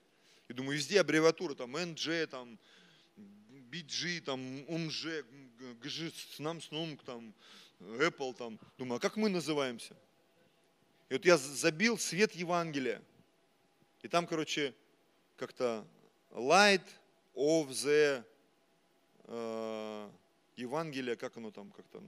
И 0.48 0.52
думаю, 0.52 0.76
везде 0.76 1.00
аббревиатура, 1.00 1.54
там 1.54 1.72
НЖ, 1.72 2.28
там 2.30 2.58
BG, 3.16 4.20
там 4.20 4.68
УМЖ, 4.68 5.24
ГЖ, 5.80 6.12
СНАМ, 6.36 6.60
СНУМК, 6.60 7.02
там 7.04 7.32
Apple, 7.80 8.34
там. 8.34 8.58
Думаю, 8.76 8.98
а 8.98 9.00
как 9.00 9.16
мы 9.16 9.28
называемся? 9.28 9.96
И 11.08 11.14
вот 11.14 11.24
я 11.24 11.36
забил 11.38 11.98
«Свет 11.98 12.34
Евангелия». 12.34 13.02
И 14.02 14.08
там, 14.08 14.26
короче, 14.26 14.74
как-то 15.36 15.86
light 16.30 16.84
of 17.34 17.68
the 17.68 18.24
э, 19.24 20.10
Евангелие, 20.56 21.16
как 21.16 21.36
оно 21.36 21.50
там, 21.50 21.70
как-то, 21.70 22.02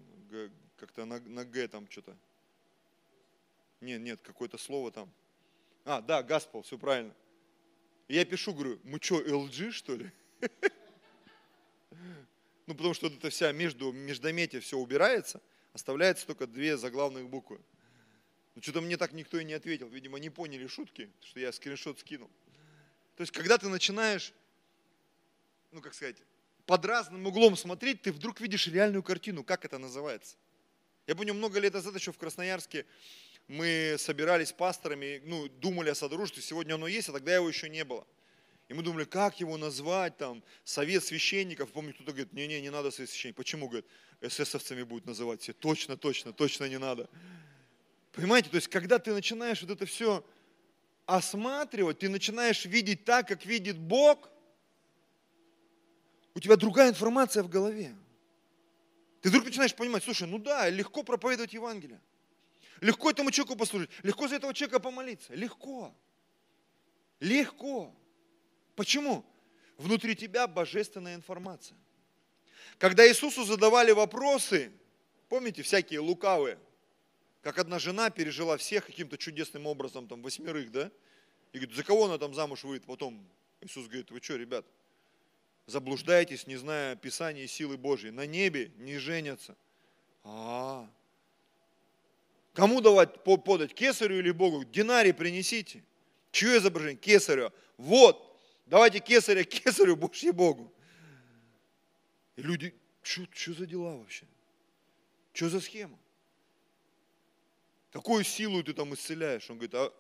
как-то 0.77 1.05
на, 1.05 1.20
на 1.20 1.45
Г 1.45 1.68
там 1.68 1.89
что-то. 1.91 2.16
Нет, 3.85 4.01
нет, 4.01 4.20
какое-то 4.22 4.57
слово 4.57 4.91
там. 4.91 5.12
А, 5.85 6.01
да, 6.01 6.22
Гаспол, 6.22 6.62
все 6.62 6.78
правильно. 6.78 7.14
И 8.09 8.14
я 8.14 8.24
пишу, 8.24 8.55
говорю, 8.55 8.80
мы 8.82 8.99
что, 9.01 9.20
LG 9.20 9.70
что 9.70 9.95
ли? 9.95 10.11
Ну, 12.66 12.74
потому 12.74 12.95
что 12.95 13.09
это 13.09 13.28
вся 13.28 13.53
между, 13.53 13.93
междометие 13.93 14.62
все 14.62 14.78
убирается, 14.78 15.43
оставляется 15.74 16.26
только 16.26 16.47
две 16.47 16.78
заглавных 16.78 17.28
буквы. 17.28 17.61
Ну, 18.55 18.62
что-то 18.62 18.80
мне 18.80 18.97
так 18.97 19.12
никто 19.12 19.39
и 19.39 19.45
не 19.45 19.53
ответил. 19.53 19.87
Видимо, 19.89 20.18
не 20.18 20.30
поняли 20.30 20.66
шутки, 20.66 21.11
что 21.20 21.41
я 21.41 21.53
скриншот 21.53 22.01
скинул. 22.01 22.30
То 23.16 23.20
есть, 23.20 23.35
когда 23.35 23.59
ты 23.59 23.68
начинаешь, 23.68 24.32
ну, 25.72 25.82
как 25.82 25.93
сказать, 25.93 26.16
под 26.64 26.87
разным 26.87 27.26
углом 27.26 27.55
смотреть, 27.55 28.01
ты 28.01 28.12
вдруг 28.12 28.41
видишь 28.41 28.66
реальную 28.66 29.03
картину, 29.03 29.45
как 29.45 29.66
это 29.66 29.76
называется. 29.76 30.37
Я 31.07 31.14
помню, 31.14 31.35
много 31.35 31.61
лет 31.61 31.74
назад 31.74 31.95
еще 31.95 32.12
в 32.12 32.18
Красноярске 32.18 32.87
мы 33.49 33.97
собирались 33.99 34.49
с 34.49 34.53
пасторами, 34.53 35.21
ну, 35.25 35.49
думали 35.49 35.91
о 35.91 35.95
содружестве, 35.95 36.43
сегодня 36.43 36.75
оно 36.75 36.87
есть, 36.87 37.09
а 37.09 37.13
тогда 37.13 37.35
его 37.35 37.49
еще 37.49 37.69
не 37.69 37.85
было. 37.85 38.07
И 38.69 38.75
мы 38.75 38.83
думали, 38.83 39.05
как 39.05 39.41
его 39.41 39.59
назвать, 39.59 40.17
там, 40.17 40.43
совет 40.65 41.05
священников. 41.05 41.71
Помню, 41.71 41.93
кто-то 41.93 42.13
говорит, 42.13 42.33
не-не, 42.33 42.61
не 42.63 42.71
надо 42.71 42.91
совет 42.91 43.11
священников. 43.11 43.37
Почему, 43.37 43.69
говорит, 43.69 43.87
эсэсовцами 44.23 44.83
будут 44.83 45.07
называть 45.07 45.43
все? 45.43 45.53
Точно, 45.53 45.99
точно, 45.99 46.33
точно 46.33 46.67
не 46.67 46.79
надо. 46.79 47.11
Понимаете, 48.13 48.49
то 48.49 48.57
есть, 48.57 48.69
когда 48.69 48.99
ты 48.99 49.13
начинаешь 49.13 49.61
вот 49.61 49.71
это 49.71 49.85
все 49.85 50.25
осматривать, 51.05 51.99
ты 51.99 52.09
начинаешь 52.09 52.65
видеть 52.65 53.05
так, 53.05 53.29
как 53.29 53.45
видит 53.45 53.79
Бог, 53.79 54.31
у 56.35 56.41
тебя 56.41 56.57
другая 56.57 56.89
информация 56.89 57.43
в 57.43 57.49
голове. 57.49 57.95
Ты 59.21 59.29
вдруг 59.29 59.45
начинаешь 59.45 59.75
понимать, 59.75 60.03
слушай, 60.03 60.27
ну 60.27 60.39
да, 60.39 60.69
легко 60.71 61.03
проповедовать 61.03 61.53
Евангелие. 61.53 62.01
Легко 62.85 63.09
этому 63.09 63.30
человеку 63.30 63.57
послужить. 63.57 63.89
Легко 64.03 64.28
за 64.28 64.37
этого 64.37 64.53
человека 64.53 64.78
помолиться. 64.78 65.35
Легко. 65.35 65.95
Легко. 67.18 67.95
Почему? 68.76 69.24
Внутри 69.78 70.14
тебя 70.14 70.47
божественная 70.47 71.14
информация. 71.14 71.78
Когда 72.76 73.09
Иисусу 73.09 73.45
задавали 73.45 73.93
вопросы, 73.93 74.70
помните, 75.30 75.62
всякие 75.62 76.01
лукавые, 76.01 76.59
как 77.41 77.59
одна 77.59 77.78
жена 77.78 78.11
пережила 78.11 78.59
всех 78.59 78.85
каким-то 78.85 79.16
чудесным 79.16 79.66
образом, 79.66 80.07
там, 80.07 80.20
восьмерых, 80.20 80.70
да? 80.70 80.91
И 81.55 81.61
говорит, 81.61 81.74
за 81.74 81.85
кого 81.85 82.05
она 82.05 82.18
там 82.18 82.35
замуж 82.35 82.64
выйдет? 82.64 82.85
Потом 82.85 83.26
Иисус 83.62 83.87
говорит, 83.87 84.11
вы 84.11 84.20
что, 84.20 84.37
ребят, 84.37 84.66
заблуждаетесь, 85.64 86.47
не 86.47 86.57
зная 86.57 86.97
Писания 86.97 87.45
и 87.45 87.47
силы 87.47 87.78
Божьей. 87.78 88.11
На 88.11 88.26
небе 88.26 88.72
не 88.76 88.99
женятся. 88.99 89.57
А, 90.22 90.28
-а, 90.28 90.85
-а. 90.85 91.04
Кому 92.55 92.81
давать 92.81 93.23
подать, 93.25 93.75
кесарю 93.75 94.21
или 94.21 94.31
Богу? 94.31 94.65
Динарий 94.65 95.13
принесите. 95.13 95.83
Чье 96.31 96.59
изображение? 96.59 96.97
Кесарю. 96.97 97.53
Вот, 97.77 98.41
давайте 98.67 99.01
кесаря 99.01 99.43
кесарю, 99.45 99.97
Божье 99.97 100.33
Богу. 100.33 100.73
И 102.37 102.43
люди, 102.43 102.73
что 103.03 103.55
за 103.55 103.67
дела 103.67 103.97
вообще? 103.97 104.25
Что 105.33 105.49
за 105.49 105.61
схема? 105.61 105.99
Какую 107.91 108.25
силу 108.25 108.63
ты 108.63 108.73
там 108.73 108.95
исцеляешь? 108.95 109.51
Он 109.51 109.57
говорит, 109.57 109.75
а 109.75 109.93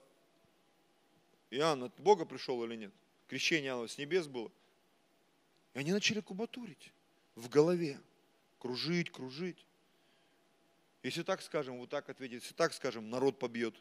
Иоанн 1.50 1.84
от 1.84 2.00
Бога 2.00 2.24
пришел 2.24 2.62
или 2.64 2.76
нет? 2.76 2.92
Крещение 3.28 3.70
Иоанна 3.70 3.88
с 3.88 3.98
небес 3.98 4.28
было. 4.28 4.50
И 5.74 5.80
они 5.80 5.92
начали 5.92 6.20
кубатурить 6.20 6.92
в 7.34 7.48
голове, 7.48 8.00
кружить, 8.60 9.10
кружить. 9.10 9.64
Если 11.04 11.22
так 11.22 11.42
скажем, 11.42 11.78
вот 11.78 11.90
так 11.90 12.08
ответить, 12.08 12.42
если 12.42 12.54
так 12.54 12.72
скажем, 12.72 13.10
народ 13.10 13.38
побьет. 13.38 13.76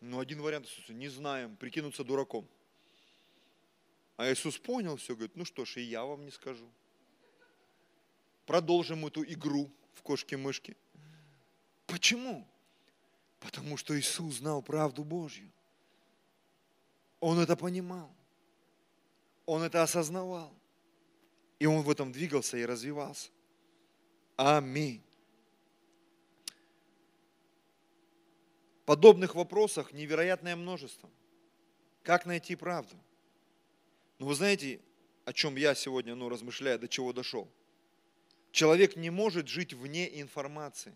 Ну, 0.00 0.20
один 0.20 0.40
вариант, 0.40 0.68
не 0.88 1.08
знаем, 1.08 1.56
прикинуться 1.56 2.04
дураком. 2.04 2.48
А 4.16 4.32
Иисус 4.32 4.58
понял 4.58 4.96
все, 4.96 5.14
говорит, 5.14 5.34
ну 5.34 5.44
что 5.44 5.64
ж, 5.64 5.78
и 5.78 5.80
я 5.80 6.04
вам 6.04 6.24
не 6.24 6.30
скажу. 6.30 6.70
Продолжим 8.46 9.06
эту 9.06 9.24
игру 9.24 9.68
в 9.94 10.02
кошки-мышки. 10.02 10.76
Почему? 11.88 12.46
Потому 13.40 13.76
что 13.76 13.98
Иисус 13.98 14.36
знал 14.36 14.62
правду 14.62 15.02
Божью. 15.02 15.50
Он 17.18 17.40
это 17.40 17.56
понимал. 17.56 18.14
Он 19.46 19.62
это 19.62 19.82
осознавал. 19.82 20.54
И 21.58 21.66
он 21.66 21.82
в 21.82 21.90
этом 21.90 22.12
двигался 22.12 22.56
и 22.56 22.64
развивался. 22.64 23.30
Аминь. 24.36 25.02
Подобных 28.88 29.34
вопросах 29.34 29.92
невероятное 29.92 30.56
множество. 30.56 31.10
Как 32.02 32.24
найти 32.24 32.56
правду? 32.56 32.94
Но 34.18 34.24
ну, 34.24 34.26
вы 34.28 34.34
знаете, 34.34 34.80
о 35.26 35.34
чем 35.34 35.56
я 35.56 35.74
сегодня 35.74 36.14
ну, 36.14 36.30
размышляю, 36.30 36.78
до 36.78 36.88
чего 36.88 37.12
дошел? 37.12 37.52
Человек 38.50 38.96
не 38.96 39.10
может 39.10 39.46
жить 39.46 39.74
вне 39.74 40.08
информации. 40.22 40.94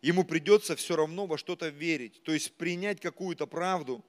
Ему 0.00 0.22
придется 0.22 0.76
все 0.76 0.94
равно 0.94 1.26
во 1.26 1.38
что-то 1.38 1.70
верить, 1.70 2.22
то 2.22 2.32
есть 2.32 2.52
принять 2.52 3.00
какую-то 3.00 3.48
правду 3.48 4.04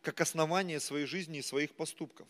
как 0.00 0.20
основание 0.20 0.80
своей 0.80 1.06
жизни 1.06 1.38
и 1.38 1.42
своих 1.42 1.70
поступков. 1.76 2.26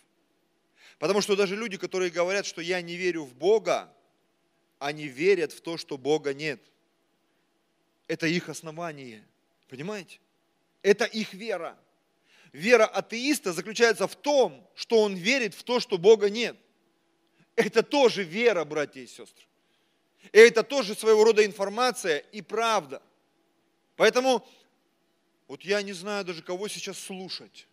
Потому 0.99 1.23
что 1.23 1.37
даже 1.37 1.57
люди, 1.57 1.79
которые 1.79 2.11
говорят, 2.11 2.45
что 2.45 2.61
я 2.61 2.83
не 2.83 2.97
верю 2.97 3.25
в 3.25 3.35
Бога, 3.35 3.91
они 4.79 5.09
верят 5.09 5.53
в 5.53 5.63
то, 5.63 5.79
что 5.79 5.97
Бога 5.97 6.35
нет. 6.35 6.61
Это 8.09 8.27
их 8.27 8.51
основание– 8.51 9.27
Понимаете? 9.73 10.21
Это 10.83 11.07
их 11.07 11.33
вера. 11.33 11.79
Вера 12.53 12.85
атеиста 12.85 13.55
заключается 13.55 14.07
в 14.07 14.15
том, 14.15 14.69
что 14.75 15.01
он 15.01 15.15
верит 15.15 15.55
в 15.55 15.63
то, 15.63 15.81
что 15.81 15.97
Бога 15.97 16.29
нет. 16.29 16.59
Это 17.57 17.83
тоже 17.83 18.23
вера, 18.23 18.67
братья 18.67 19.01
и 19.01 19.07
сестры. 19.07 19.47
И 20.31 20.37
это 20.37 20.63
тоже 20.63 20.95
своего 20.95 21.25
рода 21.25 21.43
информация 21.43 22.19
и 22.19 22.43
правда. 22.43 23.01
Поэтому 23.97 24.47
вот 25.49 25.63
я 25.63 25.81
не 25.81 25.95
знаю 25.95 26.27
даже, 26.27 26.43
кого 26.43 26.69
сейчас 26.69 26.99
слушать, 26.99 27.67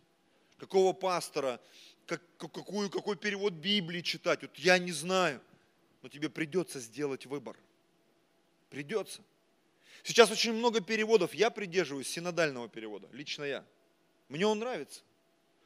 какого 0.56 0.94
пастора, 0.94 1.60
как, 2.06 2.22
какую, 2.38 2.88
какой 2.88 3.16
перевод 3.16 3.52
Библии 3.52 4.00
читать. 4.00 4.40
Вот 4.40 4.56
я 4.56 4.78
не 4.78 4.92
знаю, 4.92 5.38
но 6.00 6.08
тебе 6.08 6.30
придется 6.30 6.80
сделать 6.80 7.26
выбор. 7.26 7.58
Придется. 8.70 9.20
Сейчас 10.02 10.30
очень 10.30 10.52
много 10.52 10.80
переводов. 10.80 11.34
Я 11.34 11.50
придерживаюсь 11.50 12.08
синодального 12.08 12.68
перевода, 12.68 13.08
лично 13.12 13.44
я. 13.44 13.64
Мне 14.28 14.46
он 14.46 14.58
нравится. 14.58 15.02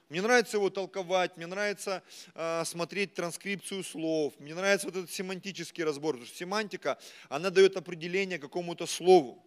Мне 0.09 0.21
нравится 0.21 0.59
его 0.59 0.69
толковать, 0.69 1.37
мне 1.37 1.47
нравится 1.47 2.03
э, 2.35 2.63
смотреть 2.67 3.15
транскрипцию 3.15 3.83
слов, 3.83 4.35
мне 4.39 4.55
нравится 4.55 4.87
вот 4.87 4.97
этот 4.97 5.11
семантический 5.11 5.83
разбор, 5.83 6.13
потому 6.15 6.27
что 6.27 6.37
семантика, 6.37 6.99
она 7.31 7.49
дает 7.49 7.77
определение 7.77 8.39
какому-то 8.39 8.87
слову. 8.87 9.43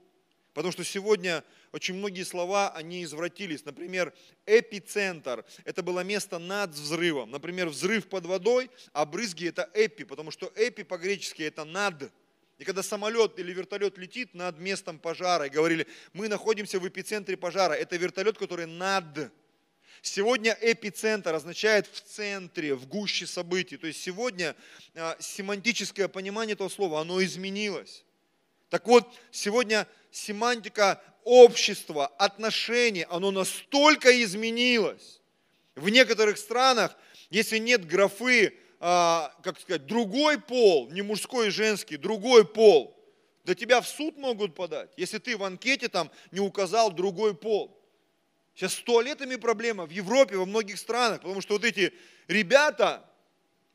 Потому 0.58 0.72
что 0.72 0.84
сегодня 0.84 1.44
очень 1.72 1.94
многие 1.94 2.24
слова, 2.24 2.72
они 2.72 3.04
извратились. 3.04 3.64
Например, 3.64 4.12
эпицентр– 4.48 5.46
это 5.66 5.84
было 5.84 6.00
место 6.00 6.40
над 6.40 6.72
взрывом. 6.72 7.30
Например, 7.30 7.70
взрыв 7.70 8.10
под 8.10 8.26
водой, 8.26 8.72
а 8.92 9.06
брызги– 9.06 9.48
это 9.50 9.70
эпи, 9.76 10.04
потому 10.04 10.32
что 10.32 10.52
эпи 10.56 10.82
по-гречески– 10.82 11.42
это 11.44 11.64
над. 11.64 12.12
И 12.58 12.64
когда 12.64 12.82
самолет 12.82 13.38
или 13.38 13.54
вертолет 13.54 13.98
летит 13.98 14.34
над 14.34 14.58
местом 14.58 14.98
пожара, 14.98 15.46
и 15.46 15.50
говорили, 15.50 15.86
мы 16.14 16.28
находимся 16.28 16.80
в 16.80 16.88
эпицентре 16.88 17.38
пожара, 17.38 17.74
это 17.74 17.96
вертолет, 17.98 18.38
который 18.38 18.66
над. 18.66 19.32
Сегодня 20.02 20.58
эпицентр 20.62 21.34
означает 21.34 21.88
в 21.88 22.02
центре, 22.02 22.74
в 22.74 22.88
гуще 22.88 23.28
событий. 23.28 23.78
То 23.78 23.88
есть 23.88 24.02
сегодня 24.02 24.56
а, 24.96 25.16
семантическое 25.20 26.08
понимание 26.08 26.54
этого 26.54 26.70
слова, 26.70 27.02
оно 27.02 27.24
изменилось. 27.24 28.04
Так 28.70 28.88
вот, 28.88 29.08
сегодня 29.32 29.88
семантика 30.12 31.02
общества, 31.24 32.08
отношений, 32.08 33.06
оно 33.10 33.32
настолько 33.32 34.24
изменилось. 34.24 35.22
В 35.76 35.90
некоторых 35.90 36.38
странах, 36.38 36.96
если 37.30 37.60
нет 37.60 37.86
графы, 37.86 38.58
а, 38.80 39.34
как 39.44 39.60
сказать, 39.60 39.86
другой 39.86 40.40
пол, 40.40 40.90
не 40.92 41.02
мужской 41.02 41.48
и 41.48 41.52
женский, 41.52 41.98
другой 41.98 42.46
пол, 42.46 42.96
до 43.44 43.56
тебя 43.56 43.82
в 43.82 43.88
суд 43.88 44.18
могут 44.18 44.56
подать, 44.56 44.92
если 44.98 45.18
ты 45.20 45.38
в 45.38 45.44
анкете 45.44 45.88
там 45.88 46.12
не 46.32 46.40
указал 46.40 46.92
другой 46.92 47.34
пол. 47.34 47.78
Сейчас 48.54 48.74
с 48.74 48.82
туалетами 48.82 49.36
проблема 49.36 49.86
в 49.86 49.92
Европе, 49.92 50.36
во 50.36 50.46
многих 50.46 50.78
странах, 50.80 51.22
потому 51.22 51.42
что 51.42 51.54
вот 51.54 51.64
эти 51.64 51.94
ребята, 52.28 53.08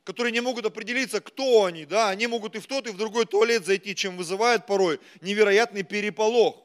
которые 0.05 0.33
не 0.33 0.41
могут 0.41 0.67
определиться, 0.67 1.21
кто 1.21 1.65
они, 1.65 1.85
да, 1.85 2.09
они 2.09 2.27
могут 2.27 2.57
и 2.57 2.59
в 2.59 2.67
тот, 2.67 2.87
и 2.87 2.91
в 2.91 2.97
другой 2.97 3.25
туалет 3.25 3.65
зайти, 3.65 3.95
чем 3.95 4.17
вызывает 4.17 4.67
порой 4.67 5.01
невероятный 5.21 5.85
переполох. 5.85 6.63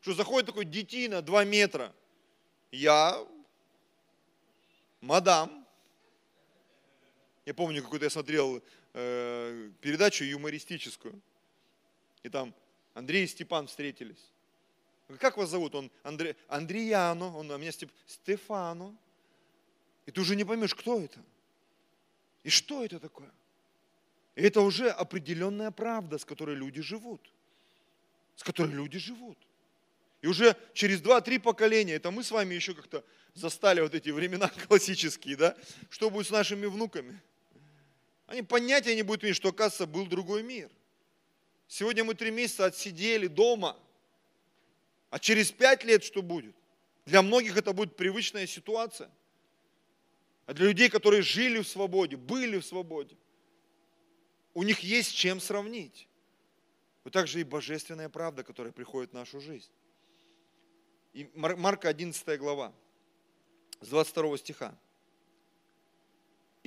Что 0.00 0.14
заходит 0.14 0.46
такой 0.46 0.64
детина 0.64 1.22
2 1.22 1.44
метра. 1.44 1.94
Я, 2.70 3.18
мадам, 5.00 5.66
я 7.48 7.54
помню, 7.54 7.82
какую-то 7.82 8.04
я 8.04 8.10
смотрел 8.10 8.62
э, 8.92 9.70
передачу 9.80 10.22
юмористическую, 10.22 11.18
и 12.22 12.28
там 12.28 12.54
Андрей 12.92 13.24
и 13.24 13.26
Степан 13.26 13.68
встретились. 13.68 14.22
Как 15.18 15.38
вас 15.38 15.48
зовут? 15.48 15.74
Он 15.74 15.90
Андре... 16.02 16.36
Андреяно, 16.48 17.34
он, 17.34 17.50
а 17.50 17.56
меня 17.56 17.72
Степ... 17.72 17.90
Стефано. 18.06 18.94
И 20.04 20.10
ты 20.10 20.20
уже 20.20 20.36
не 20.36 20.44
поймешь, 20.44 20.74
кто 20.74 21.00
это. 21.00 21.18
И 22.42 22.50
что 22.50 22.84
это 22.84 23.00
такое? 23.00 23.32
И 24.34 24.42
это 24.42 24.60
уже 24.60 24.90
определенная 24.90 25.70
правда, 25.70 26.18
с 26.18 26.26
которой 26.26 26.54
люди 26.54 26.82
живут. 26.82 27.32
С 28.36 28.42
которой 28.42 28.72
люди 28.72 28.98
живут. 28.98 29.38
И 30.20 30.26
уже 30.26 30.54
через 30.74 31.00
два-три 31.00 31.38
поколения, 31.38 31.94
это 31.94 32.10
мы 32.10 32.22
с 32.22 32.30
вами 32.30 32.54
еще 32.54 32.74
как-то 32.74 33.02
застали 33.32 33.80
вот 33.80 33.94
эти 33.94 34.10
времена 34.10 34.50
классические, 34.68 35.36
да? 35.36 35.56
Что 35.88 36.10
будет 36.10 36.26
с 36.26 36.30
нашими 36.30 36.66
внуками? 36.66 37.18
Они 38.28 38.42
понятия 38.42 38.94
не 38.94 39.02
будут 39.02 39.24
иметь, 39.24 39.34
что, 39.34 39.48
оказывается, 39.48 39.86
был 39.86 40.06
другой 40.06 40.44
мир. 40.44 40.70
Сегодня 41.66 42.04
мы 42.04 42.14
три 42.14 42.30
месяца 42.30 42.66
отсидели 42.66 43.26
дома– 43.26 43.76
а 45.10 45.18
через 45.18 45.50
пять 45.50 45.84
лет 45.84 46.04
что 46.04 46.22
будет? 46.22 46.54
Для 47.06 47.22
многих 47.22 47.56
это 47.56 47.72
будет 47.72 47.96
привычная 47.96 48.46
ситуация. 48.46 49.10
А 50.46 50.54
для 50.54 50.66
людей, 50.66 50.88
которые 50.88 51.22
жили 51.22 51.60
в 51.60 51.68
свободе, 51.68 52.16
были 52.16 52.58
в 52.58 52.64
свободе, 52.64 53.16
у 54.54 54.62
них 54.62 54.80
есть 54.80 55.14
чем 55.14 55.40
сравнить. 55.40 56.08
Вот 57.04 57.12
так 57.12 57.26
же 57.26 57.40
и 57.40 57.44
божественная 57.44 58.08
правда, 58.08 58.42
которая 58.42 58.72
приходит 58.72 59.10
в 59.10 59.14
нашу 59.14 59.40
жизнь. 59.40 59.70
И 61.14 61.30
Марка 61.34 61.88
11 61.88 62.38
глава, 62.38 62.74
с 63.80 63.88
22 63.88 64.38
стиха. 64.38 64.78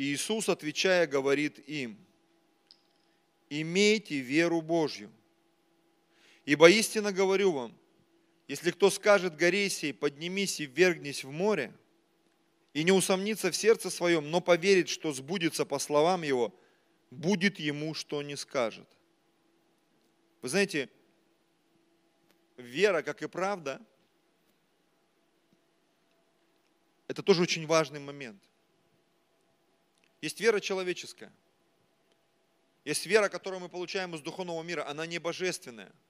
Иисус, 0.02 0.50
отвечая, 0.50 1.06
говорит 1.06 1.60
им, 1.70 1.96
имейте 3.52 4.20
веру 4.20 4.62
Божью. 4.64 5.12
Ибо 6.44 6.72
истинно 6.72 7.12
говорю 7.12 7.52
вам, 7.52 7.78
если 8.48 8.72
кто 8.72 8.90
скажет 8.90 9.36
горе 9.36 9.70
поднимись 9.94 10.60
и 10.60 10.66
ввергнись 10.66 11.24
в 11.24 11.30
море, 11.30 11.72
и 12.74 12.84
не 12.84 12.92
усомнится 12.92 13.52
в 13.52 13.56
сердце 13.56 13.92
своем, 13.92 14.32
но 14.32 14.42
поверит, 14.42 14.90
что 14.90 15.14
сбудется 15.14 15.66
по 15.66 15.78
словам 15.78 16.24
его, 16.24 16.52
будет 17.12 17.60
ему, 17.60 17.94
что 17.94 18.24
не 18.24 18.36
скажет. 18.36 18.88
Вы 20.42 20.50
знаете, 20.50 20.90
вера, 22.58 23.04
как 23.04 23.22
и 23.22 23.28
правда, 23.28 23.80
это 27.08 27.22
тоже 27.22 27.44
очень 27.44 27.68
важный 27.68 28.00
момент. 28.00 28.42
Есть 30.22 30.40
вера 30.40 30.60
человеческая. 30.60 31.32
Есть 32.86 33.06
вера, 33.06 33.30
которую 33.30 33.60
мы 33.60 33.70
получаем 33.70 34.16
из 34.16 34.22
духовного 34.22 34.62
мира, 34.64 34.88
она 34.88 35.06
не 35.06 35.20
божественная– 35.20 35.92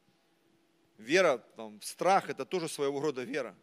Вера, 1.02 1.40
там, 1.56 1.82
страх– 1.82 2.30
это 2.30 2.46
тоже 2.46 2.70
своего 2.70 3.02
рода 3.02 3.24
вера. 3.24 3.56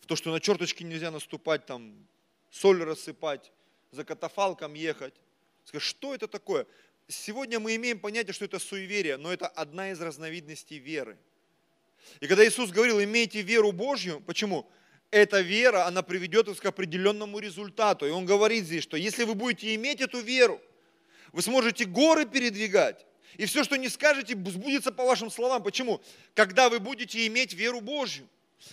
В 0.00 0.06
то, 0.06 0.16
что 0.16 0.30
на 0.30 0.38
черточки 0.38 0.82
нельзя 0.82 1.10
наступать, 1.10 1.64
там, 1.64 2.06
соль 2.50 2.82
рассыпать, 2.82 3.50
за 3.90 4.04
катафалком 4.04 4.74
ехать. 4.74 5.14
Скажи, 5.64 5.86
что 5.86 6.14
это 6.14 6.28
такое? 6.28 6.66
Сегодня 7.08 7.58
мы 7.58 7.74
имеем 7.76 7.98
понятие, 7.98 8.34
что 8.34 8.44
это 8.44 8.58
суеверие, 8.58 9.16
но 9.16 9.32
это 9.32 9.48
одна 9.48 9.90
из 9.90 10.00
разновидностей 10.00 10.76
веры. 10.76 11.16
И 12.20 12.26
когда 12.26 12.46
Иисус 12.46 12.70
говорил, 12.70 13.02
имейте 13.02 13.40
веру 13.40 13.72
Божью, 13.72 14.20
почему? 14.20 14.70
Эта 15.10 15.40
вера, 15.40 15.86
она 15.86 16.02
приведет 16.02 16.48
вас 16.48 16.60
к 16.60 16.66
определенному 16.66 17.38
результату. 17.38 18.06
И 18.06 18.10
Он 18.10 18.26
говорит 18.26 18.64
здесь, 18.64 18.82
что 18.82 18.96
если 18.96 19.24
вы 19.24 19.34
будете 19.34 19.74
иметь 19.74 20.00
эту 20.00 20.20
веру, 20.20 20.60
вы 21.32 21.42
сможете 21.42 21.84
горы 21.84 22.26
передвигать, 22.26 23.06
и 23.36 23.46
все, 23.46 23.64
что 23.64 23.76
не 23.76 23.88
скажете, 23.88 24.34
сбудется 24.34 24.90
по 24.90 25.04
вашим 25.04 25.30
словам. 25.30 25.62
Почему? 25.62 26.02
Когда 26.34 26.68
вы 26.68 26.80
будете 26.80 27.26
иметь 27.26 27.54
веру 27.54 27.80
Божью. 27.80 28.28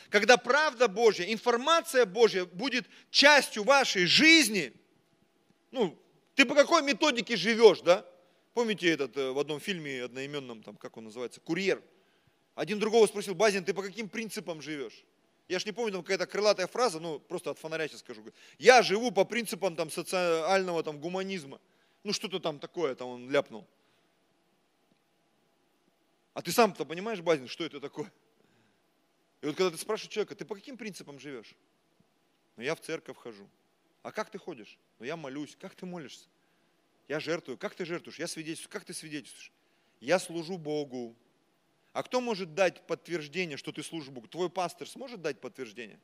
Когда 0.09 0.37
правда 0.37 0.87
Божья, 0.87 1.31
информация 1.31 2.05
Божья 2.05 2.45
будет 2.45 2.85
частью 3.11 3.63
вашей 3.63 4.05
жизни. 4.05 4.73
Ну, 5.71 5.97
ты 6.33 6.45
по 6.45 6.55
какой 6.55 6.81
методике 6.81 7.35
живешь, 7.35 7.81
да? 7.81 8.05
Помните 8.53 8.89
этот 8.89 9.15
э, 9.17 9.31
в 9.31 9.37
одном 9.37 9.59
фильме 9.59 10.03
одноименном, 10.03 10.63
там, 10.63 10.77
как 10.77 10.97
он 10.97 11.03
называется, 11.05 11.41
«Курьер». 11.41 11.83
Один 12.55 12.79
другого 12.79 13.05
спросил, 13.05 13.35
Базин, 13.35 13.65
ты 13.65 13.73
по 13.73 13.83
каким 13.83 14.07
принципам 14.07 14.61
живешь? 14.61 15.03
Я 15.47 15.59
ж 15.59 15.65
не 15.65 15.71
помню, 15.71 15.91
там 15.91 16.01
какая-то 16.01 16.25
крылатая 16.25 16.67
фраза, 16.67 16.99
ну, 16.99 17.19
просто 17.19 17.51
от 17.51 17.59
фонаря 17.59 17.87
сейчас 17.87 17.99
скажу. 17.99 18.23
Я 18.57 18.81
живу 18.81 19.11
по 19.11 19.25
принципам 19.25 19.75
там 19.75 19.91
социального 19.91 20.81
там 20.83 20.99
гуманизма. 20.99 21.59
Ну, 22.03 22.13
что-то 22.13 22.39
там 22.39 22.59
такое, 22.59 22.95
там 22.95 23.07
он 23.07 23.29
ляпнул. 23.29 23.67
А 26.33 26.41
ты 26.41 26.51
сам-то 26.51 26.85
понимаешь, 26.85 27.21
Базин, 27.21 27.47
что 27.47 27.63
это 27.63 27.79
такое? 27.79 28.11
И 29.41 29.45
вот 29.45 29.55
когда 29.55 29.71
ты 29.71 29.77
спрашиваешь 29.77 30.11
человека, 30.11 30.35
ты 30.35 30.43
по 30.43 30.55
каким 30.55 30.77
принципам 30.77 31.19
живешь? 31.19 31.55
Ну, 32.55 32.63
я 32.63 32.73
в 32.75 32.81
церковь 32.81 33.17
хожу. 33.17 33.47
А 34.01 34.11
как 34.11 34.29
ты 34.29 34.37
ходишь? 34.37 34.77
Ну, 34.99 35.05
я 35.05 35.15
молюсь. 35.15 35.55
Как 35.59 35.75
ты 35.75 35.85
молишься? 35.85 36.27
Я 37.07 37.19
жертвую. 37.19 37.57
Как 37.57 37.75
ты 37.75 37.85
жертвуешь? 37.85 38.19
Я 38.19 38.27
свидетельствую. 38.27 38.71
Как 38.71 38.85
ты 38.85 38.93
свидетельствуешь? 38.93 39.51
Я 39.99 40.19
служу 40.19 40.57
Богу. 40.57 41.15
А 41.95 42.03
кто 42.03 42.19
может 42.19 42.55
дать 42.55 42.85
подтверждение, 42.87 43.55
что 43.55 43.71
ты 43.71 43.81
служишь 43.81 44.09
Богу? 44.09 44.27
Твой 44.27 44.49
пастор 44.49 44.85
сможет 44.85 45.21
дать 45.21 45.39
подтверждение? 45.39 45.97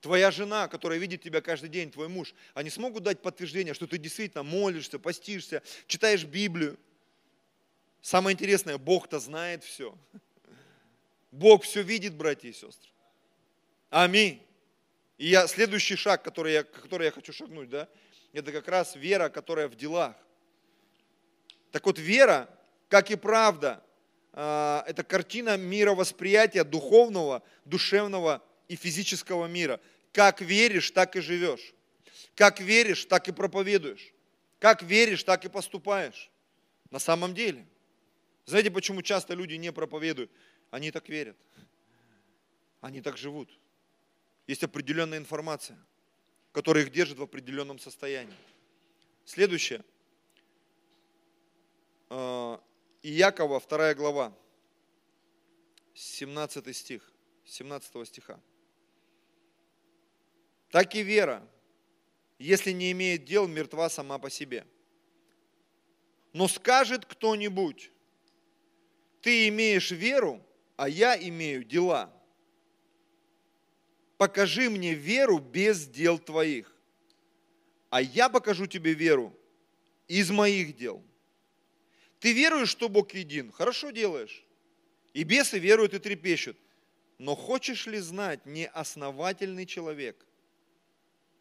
Твоя 0.00 0.30
жена, 0.30 0.66
которая 0.66 0.98
видит 0.98 1.20
тебя 1.20 1.42
каждый 1.42 1.68
день, 1.68 1.90
твой 1.90 2.08
муж, 2.08 2.34
они 2.54 2.70
смогут 2.70 3.02
дать 3.02 3.20
подтверждение, 3.20 3.74
что 3.74 3.86
ты 3.86 3.98
действительно 3.98 4.44
молишься, 4.44 4.98
постишься, 4.98 5.62
читаешь 5.88 6.24
Библию. 6.24 6.78
Самое 8.00 8.32
интересное, 8.32 8.78
Бог-то 8.78 9.18
знает 9.18 9.62
все. 9.62 9.94
Бог 11.32 11.64
все 11.64 11.82
видит, 11.82 12.14
братья 12.14 12.48
и 12.48 12.54
сестры. 12.54 12.90
Аминь. 13.90 14.42
И 15.18 15.28
я, 15.28 15.48
следующий 15.48 15.96
шаг, 15.96 16.22
который 16.22 16.54
я, 16.54 16.64
который 16.64 17.04
я 17.04 17.10
хочу 17.10 17.34
шагнуть, 17.34 17.68
да, 17.68 17.90
это 18.32 18.52
как 18.52 18.66
раз 18.68 18.96
вера, 18.96 19.28
которая 19.28 19.68
в 19.68 19.74
делах. 19.76 20.16
Так 21.72 21.84
вот, 21.84 21.98
вера, 21.98 22.48
как 22.88 23.10
и 23.10 23.16
правда, 23.16 23.84
это 24.38 25.04
картина 25.06 25.56
мировосприятия 25.56 26.64
духовного, 26.64 27.42
душевного 27.64 28.44
и 28.68 28.76
физического 28.76 29.46
мира. 29.46 29.80
Как 30.12 30.40
веришь, 30.40 30.90
так 30.90 31.16
и 31.16 31.20
живешь. 31.20 31.74
Как 32.34 32.60
веришь, 32.60 33.04
так 33.04 33.28
и 33.28 33.32
проповедуешь. 33.32 34.12
Как 34.58 34.82
веришь, 34.82 35.24
так 35.24 35.44
и 35.44 35.48
поступаешь. 35.48 36.30
На 36.90 36.98
самом 36.98 37.34
деле– 37.34 37.66
знаете, 38.48 38.70
почему 38.70 39.02
часто 39.02 39.34
люди 39.34 39.52
не 39.56 39.70
проповедуют? 39.72 40.30
Они 40.70 40.90
так 40.90 41.10
верят. 41.10 41.36
Они 42.80 43.02
так 43.02 43.18
живут. 43.18 43.50
Есть 44.46 44.64
определенная 44.64 45.18
информация, 45.18 45.78
которая 46.52 46.84
их 46.84 46.90
держит 46.90 47.18
в 47.18 47.22
определенном 47.22 47.78
состоянии. 47.78 48.34
Следующее. 49.26 49.84
Иакова, 53.02 53.60
вторая 53.60 53.94
глава, 53.94 54.36
17 55.94 56.76
стих, 56.76 57.12
17 57.44 58.06
стиха. 58.06 58.40
Так 60.70 60.94
и 60.94 61.02
вера, 61.02 61.46
если 62.38 62.72
не 62.72 62.92
имеет 62.92 63.24
дел, 63.24 63.46
мертва 63.46 63.88
сама 63.88 64.18
по 64.18 64.30
себе. 64.30 64.66
Но 66.32 66.48
скажет 66.48 67.06
кто-нибудь, 67.06 67.90
ты 69.20 69.48
имеешь 69.48 69.90
веру, 69.90 70.44
а 70.76 70.88
я 70.88 71.16
имею 71.16 71.64
дела. 71.64 72.12
покажи 74.16 74.68
мне 74.68 74.94
веру 74.94 75.38
без 75.38 75.86
дел 75.86 76.18
твоих, 76.18 76.76
а 77.88 78.02
я 78.02 78.28
покажу 78.28 78.66
тебе 78.66 78.92
веру 78.92 79.32
из 80.08 80.30
моих 80.30 80.76
дел. 80.76 81.02
Ты 82.20 82.32
веруешь, 82.32 82.68
что 82.70 82.88
Бог 82.88 83.14
един? 83.14 83.52
Хорошо 83.52 83.90
делаешь. 83.90 84.44
И 85.12 85.22
бесы 85.24 85.58
веруют 85.58 85.94
и 85.94 85.98
трепещут. 85.98 86.56
Но 87.18 87.34
хочешь 87.34 87.86
ли 87.86 87.98
знать, 87.98 88.46
неосновательный 88.46 89.66
человек, 89.66 90.24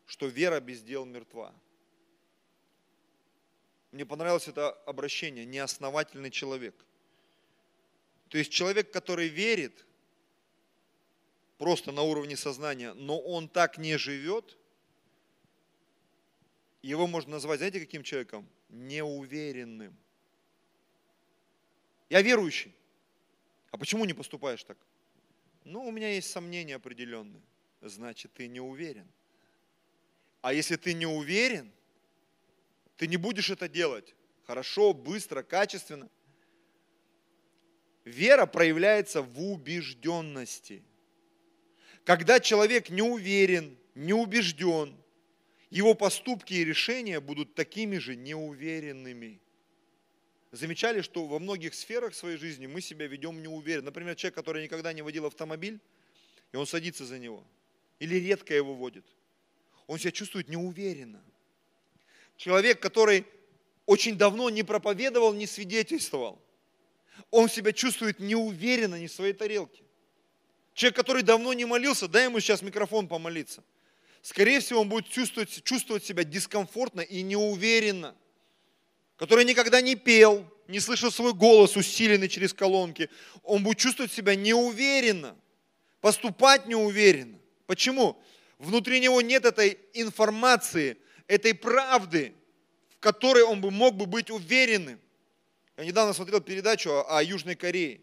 что 0.06 0.28
вера 0.28 0.60
без 0.60 0.82
дел 0.82 1.06
мертва? 1.06 1.54
Мне 3.92 4.06
понравилось 4.06 4.48
это 4.48 4.72
обращение, 4.72 5.46
неосновательный 5.46 6.32
человек. 6.32 6.76
То 8.30 8.38
есть 8.38 8.52
человек, 8.52 8.92
который 8.92 9.28
верит, 9.28 9.86
просто 11.58 11.92
на 11.92 12.02
уровне 12.04 12.36
сознания, 12.36 12.94
но 12.94 13.20
он 13.20 13.48
так 13.48 13.78
не 13.78 13.98
живет, 13.98 14.58
его 16.82 17.08
можно 17.08 17.32
назвать, 17.32 17.60
знаете, 17.60 17.80
каким 17.80 18.04
человеком? 18.04 18.48
Неуверенным. 18.70 19.98
Я 22.10 22.22
верующий. 22.22 22.76
А 23.72 23.78
почему 23.78 24.06
не 24.06 24.14
поступаешь 24.14 24.64
так? 24.64 24.78
Ну, 25.64 25.86
у 25.86 25.92
меня 25.92 26.14
есть 26.14 26.30
сомнения 26.30 26.76
определенные. 26.76 27.42
Значит, 27.82 28.34
ты 28.34 28.48
не 28.48 28.60
уверен. 28.60 29.08
А 30.42 30.54
если 30.54 30.78
ты 30.78 30.94
не 30.94 31.06
уверен, 31.06 31.72
ты 32.96 33.08
не 33.08 33.18
будешь 33.18 33.50
это 33.50 33.68
делать 33.68 34.16
хорошо, 34.48 34.94
быстро, 34.94 35.44
качественно. 35.44 36.10
Вера 38.06 38.46
проявляется 38.46 39.22
в 39.22 39.42
убежденности. 39.42 40.82
Когда 42.06 42.40
человек 42.40 42.90
не 42.90 43.02
уверен, 43.02 43.78
не 43.94 44.14
убежден, 44.14 44.96
его 45.70 45.94
поступки 45.94 46.54
и 46.54 46.64
решения 46.64 47.20
будут 47.20 47.54
такими 47.54 47.98
же 47.98 48.16
неуверенными. 48.16 49.42
Замечали, 50.52 51.02
что 51.02 51.26
во 51.26 51.40
многих 51.40 51.74
сферах 51.74 52.16
своей 52.16 52.38
жизни 52.38 52.68
мы 52.68 52.80
себя 52.80 53.06
ведем 53.08 53.42
неуверенно. 53.42 53.88
Например, 53.88 54.16
человек, 54.16 54.36
который 54.36 54.64
никогда 54.64 54.94
не 54.94 55.02
водил 55.02 55.26
автомобиль, 55.26 55.80
и 56.54 56.56
он 56.56 56.66
садится 56.66 57.06
за 57.06 57.20
него, 57.20 57.44
или 58.00 58.16
редко 58.16 58.54
его 58.54 58.74
водит, 58.74 59.06
он 59.88 60.00
себя 60.00 60.12
чувствует 60.12 60.48
неуверенно. 60.48 61.22
Человек, 62.38 62.80
который 62.80 63.26
очень 63.86 64.18
давно 64.18 64.50
не 64.50 64.64
проповедовал, 64.64 65.34
не 65.34 65.48
свидетельствовал, 65.48 66.42
он 67.30 67.50
себя 67.50 67.74
чувствует 67.74 68.20
неуверенно, 68.20 68.96
не 68.96 69.08
в 69.08 69.12
своей 69.12 69.34
тарелке. 69.34 69.84
Человек, 70.74 70.96
который 70.96 71.24
давно 71.24 71.52
не 71.54 71.66
молился, 71.66 72.08
дай 72.08 72.26
ему 72.26 72.40
сейчас 72.40 72.62
микрофон 72.62 73.08
помолиться. 73.08 73.64
Скорее 74.22 74.62
всего, 74.62 74.82
он 74.82 74.90
будет 74.90 75.10
чувствовать, 75.10 75.64
чувствовать 75.64 76.06
себя 76.06 76.24
дискомфортно 76.24 77.02
и 77.02 77.22
неуверенно– 77.22 78.16
который 79.18 79.44
никогда 79.46 79.82
не 79.82 79.96
пел, 79.96 80.46
не 80.68 80.80
слышал 80.80 81.12
свой 81.12 81.34
голос, 81.34 81.76
усиленный 81.76 82.30
через 82.30 82.54
колонки, 82.54 83.10
он 83.44 83.64
будет 83.64 83.78
чувствовать 83.78 84.12
себя 84.12 84.36
неуверенно, 84.36 85.36
поступать 86.02 86.68
неуверенно. 86.68 87.40
Почему? 87.66 88.22
Внутри 88.60 89.00
него 89.00 89.22
нет 89.22 89.46
этой 89.46 89.78
информации, 89.94 90.98
этой 91.28 91.54
правды, 91.54 92.34
в 92.90 93.00
которой 93.00 93.44
он 93.44 93.60
бы 93.60 93.72
мог 93.72 93.96
бы 93.96 94.06
быть 94.06 94.30
уверенным. 94.30 95.00
Я 95.76 95.86
недавно 95.86 96.14
смотрел 96.14 96.42
передачу 96.42 96.90
о, 96.92 97.18
о 97.18 97.24
Южной 97.24 97.56
Корее. 97.56 98.02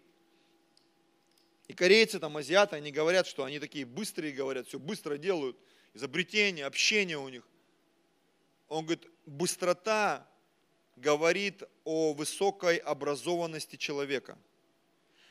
И 1.66 1.72
корейцы, 1.72 2.18
там, 2.18 2.36
азиаты, 2.36 2.76
они 2.76 2.92
говорят, 2.92 3.26
что 3.26 3.44
они 3.44 3.58
такие 3.58 3.86
быстрые, 3.86 4.32
говорят, 4.32 4.68
все 4.68 4.78
быстро 4.78 5.16
делают, 5.16 5.56
изобретения, 5.94 6.66
общение 6.66 7.18
у 7.18 7.28
них. 7.28 7.42
Он 8.68 8.84
говорит, 8.84 9.06
быстрота 9.26 10.28
говорит 10.96 11.62
о 11.84 12.12
высокой 12.12 12.76
образованности 12.76 13.76
человека. 13.76 14.38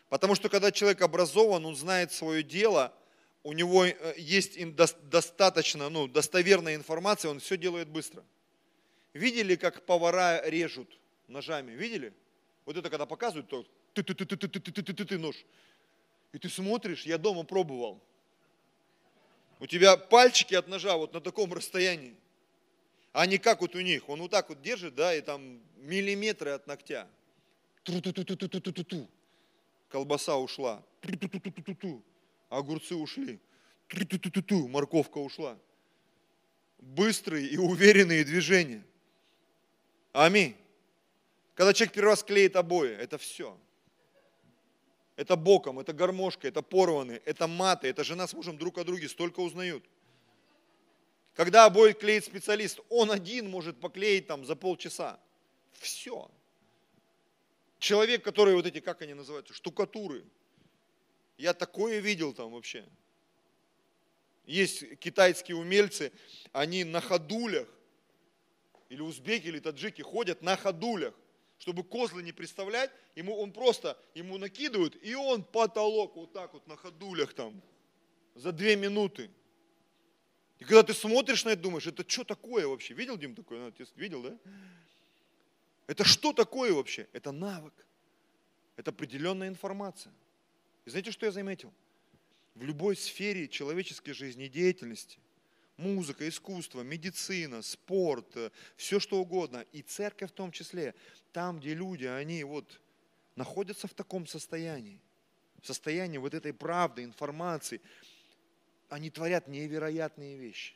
Потому 0.09 0.35
что 0.35 0.49
когда 0.49 0.71
человек 0.71 1.01
образован, 1.01 1.65
он 1.65 1.75
знает 1.75 2.11
свое 2.11 2.43
дело, 2.43 2.93
у 3.43 3.53
него 3.53 3.85
э, 3.85 4.13
есть 4.17 4.57
достаточно, 5.09 5.89
ну, 5.89 6.07
достоверная 6.07 6.75
информация, 6.75 7.31
он 7.31 7.39
все 7.39 7.57
делает 7.57 7.89
быстро. 7.89 8.23
Видели, 9.13 9.55
как 9.55 9.85
повара 9.85 10.41
режут 10.45 10.89
ножами? 11.27 11.71
Видели? 11.71 12.13
Вот 12.65 12.77
это 12.77 12.89
когда 12.89 13.05
показывают, 13.05 13.47
то 13.49 13.65
ты 13.93 14.03
ты 14.03 14.13
ты 14.13 14.25
ты 14.25 14.37
ты 14.37 14.59
ты 14.59 14.93
ты 14.93 15.05
ты 15.05 15.17
нож. 15.17 15.35
И 16.31 16.39
ты 16.39 16.49
смотришь, 16.49 17.05
я 17.05 17.17
дома 17.17 17.43
пробовал. 17.43 18.01
У 19.59 19.67
тебя 19.67 19.97
пальчики 19.97 20.55
от 20.55 20.67
ножа 20.67 20.97
вот 20.97 21.13
на 21.13 21.21
таком 21.21 21.53
расстоянии 21.53 22.15
а 23.13 23.27
не 23.27 23.37
как 23.37 23.61
вот 23.61 23.75
у 23.75 23.79
них. 23.79 24.09
Он 24.09 24.19
вот 24.19 24.31
так 24.31 24.49
вот 24.49 24.61
держит, 24.61 24.95
да, 24.95 25.15
и 25.15 25.21
там 25.21 25.61
миллиметры 25.77 26.49
от 26.51 26.67
ногтя. 26.67 27.07
Тру-ту-ту-ту-ту-ту-ту. 27.83 29.07
Колбаса 29.87 30.35
ушла. 30.37 30.83
Тру-ту-ту-ту-ту-ту. 31.01 32.03
Огурцы 32.49 32.95
ушли. 32.95 33.39
Тру-ту-ту-ту-ту. 33.87 34.67
Морковка 34.67 35.19
ушла. 35.19 35.57
Быстрые 36.79 37.47
и 37.47 37.57
уверенные 37.57 38.23
движения. 38.23 38.83
Аминь. 40.11 40.55
Когда 41.53 41.73
человек 41.73 41.93
первый 41.93 42.09
раз 42.09 42.23
клеит 42.23 42.55
обои, 42.55 42.89
это 42.89 43.19
все. 43.19 43.55
Это 45.15 45.35
боком, 45.35 45.79
это 45.79 45.93
гармошка, 45.93 46.47
это 46.47 46.63
порваны, 46.63 47.21
это 47.25 47.47
маты, 47.47 47.87
это 47.87 48.03
жена 48.03 48.25
с 48.25 48.33
мужем 48.33 48.57
друг 48.57 48.79
о 48.79 48.83
друге 48.83 49.07
столько 49.07 49.41
узнают. 49.41 49.83
Когда 51.33 51.65
обои 51.65 51.93
клеит 51.93 52.25
специалист, 52.25 52.79
он 52.89 53.11
один 53.11 53.49
может 53.49 53.79
поклеить 53.79 54.27
там 54.27 54.45
за 54.45 54.55
полчаса. 54.55 55.19
Все. 55.73 56.29
Человек, 57.79 58.23
который 58.23 58.53
вот 58.53 58.65
эти, 58.65 58.79
как 58.79 59.01
они 59.01 59.13
называются, 59.13 59.53
штукатуры. 59.53 60.23
Я 61.37 61.53
такое 61.53 61.99
видел 61.99 62.33
там 62.33 62.51
вообще. 62.51 62.87
Есть 64.45 64.99
китайские 64.99 65.57
умельцы, 65.57 66.11
они 66.51 66.83
на 66.83 67.01
ходулях, 67.01 67.67
или 68.89 69.01
узбеки, 69.01 69.47
или 69.47 69.59
таджики 69.59 70.01
ходят 70.01 70.41
на 70.43 70.55
ходулях, 70.55 71.15
чтобы 71.57 71.83
козлы 71.83 72.21
не 72.21 72.31
представлять, 72.31 72.91
ему 73.15 73.35
он 73.37 73.51
просто, 73.51 73.97
ему 74.13 74.37
накидывают, 74.37 74.95
и 75.01 75.15
он 75.15 75.43
потолок 75.43 76.15
вот 76.15 76.33
так 76.33 76.53
вот 76.53 76.67
на 76.67 76.75
ходулях 76.75 77.33
там 77.33 77.59
за 78.35 78.51
две 78.51 78.75
минуты. 78.75 79.31
И 80.59 80.65
когда 80.65 80.83
ты 80.83 80.93
смотришь 80.93 81.45
на 81.45 81.49
это, 81.49 81.61
думаешь, 81.61 81.87
это 81.87 82.07
что 82.07 82.23
такое 82.23 82.67
вообще? 82.67 82.93
Видел, 82.93 83.17
Дим, 83.17 83.35
такое? 83.35 83.59
Ну, 83.59 83.85
видел, 83.95 84.21
да? 84.23 84.37
Это 85.87 86.03
что 86.03 86.33
такое 86.33 86.73
вообще? 86.73 87.07
Это 87.13 87.31
навык. 87.31 87.73
Это 88.75 88.91
определенная 88.91 89.49
информация. 89.49 90.13
И 90.85 90.89
знаете, 90.89 91.11
что 91.11 91.25
я 91.25 91.31
заметил? 91.31 91.73
В 92.55 92.63
любой 92.63 92.95
сфере 92.95 93.47
человеческой 93.47 94.13
жизнедеятельности, 94.13 95.19
музыка, 95.77 96.27
искусство, 96.27 96.81
медицина, 96.81 97.61
спорт, 97.61 98.35
э, 98.35 98.51
все 98.75 98.99
что 98.99 99.19
угодно, 99.19 99.65
и 99.71 99.81
церковь 99.81 100.31
в 100.31 100.33
том 100.33 100.51
числе, 100.51 100.93
там, 101.31 101.59
где 101.59 101.73
люди, 101.73 102.05
они 102.05 102.43
вот 102.43 102.79
находятся 103.35 103.87
в 103.87 103.93
таком 103.93 104.27
состоянии, 104.27 104.99
в 105.61 105.67
состоянии 105.67 106.19
вот 106.19 106.33
этой 106.33 106.53
правды, 106.53 107.03
информации, 107.03 107.81
они 108.93 109.09
творят 109.09 109.47
невероятные 109.47 110.37
вещи. 110.37 110.75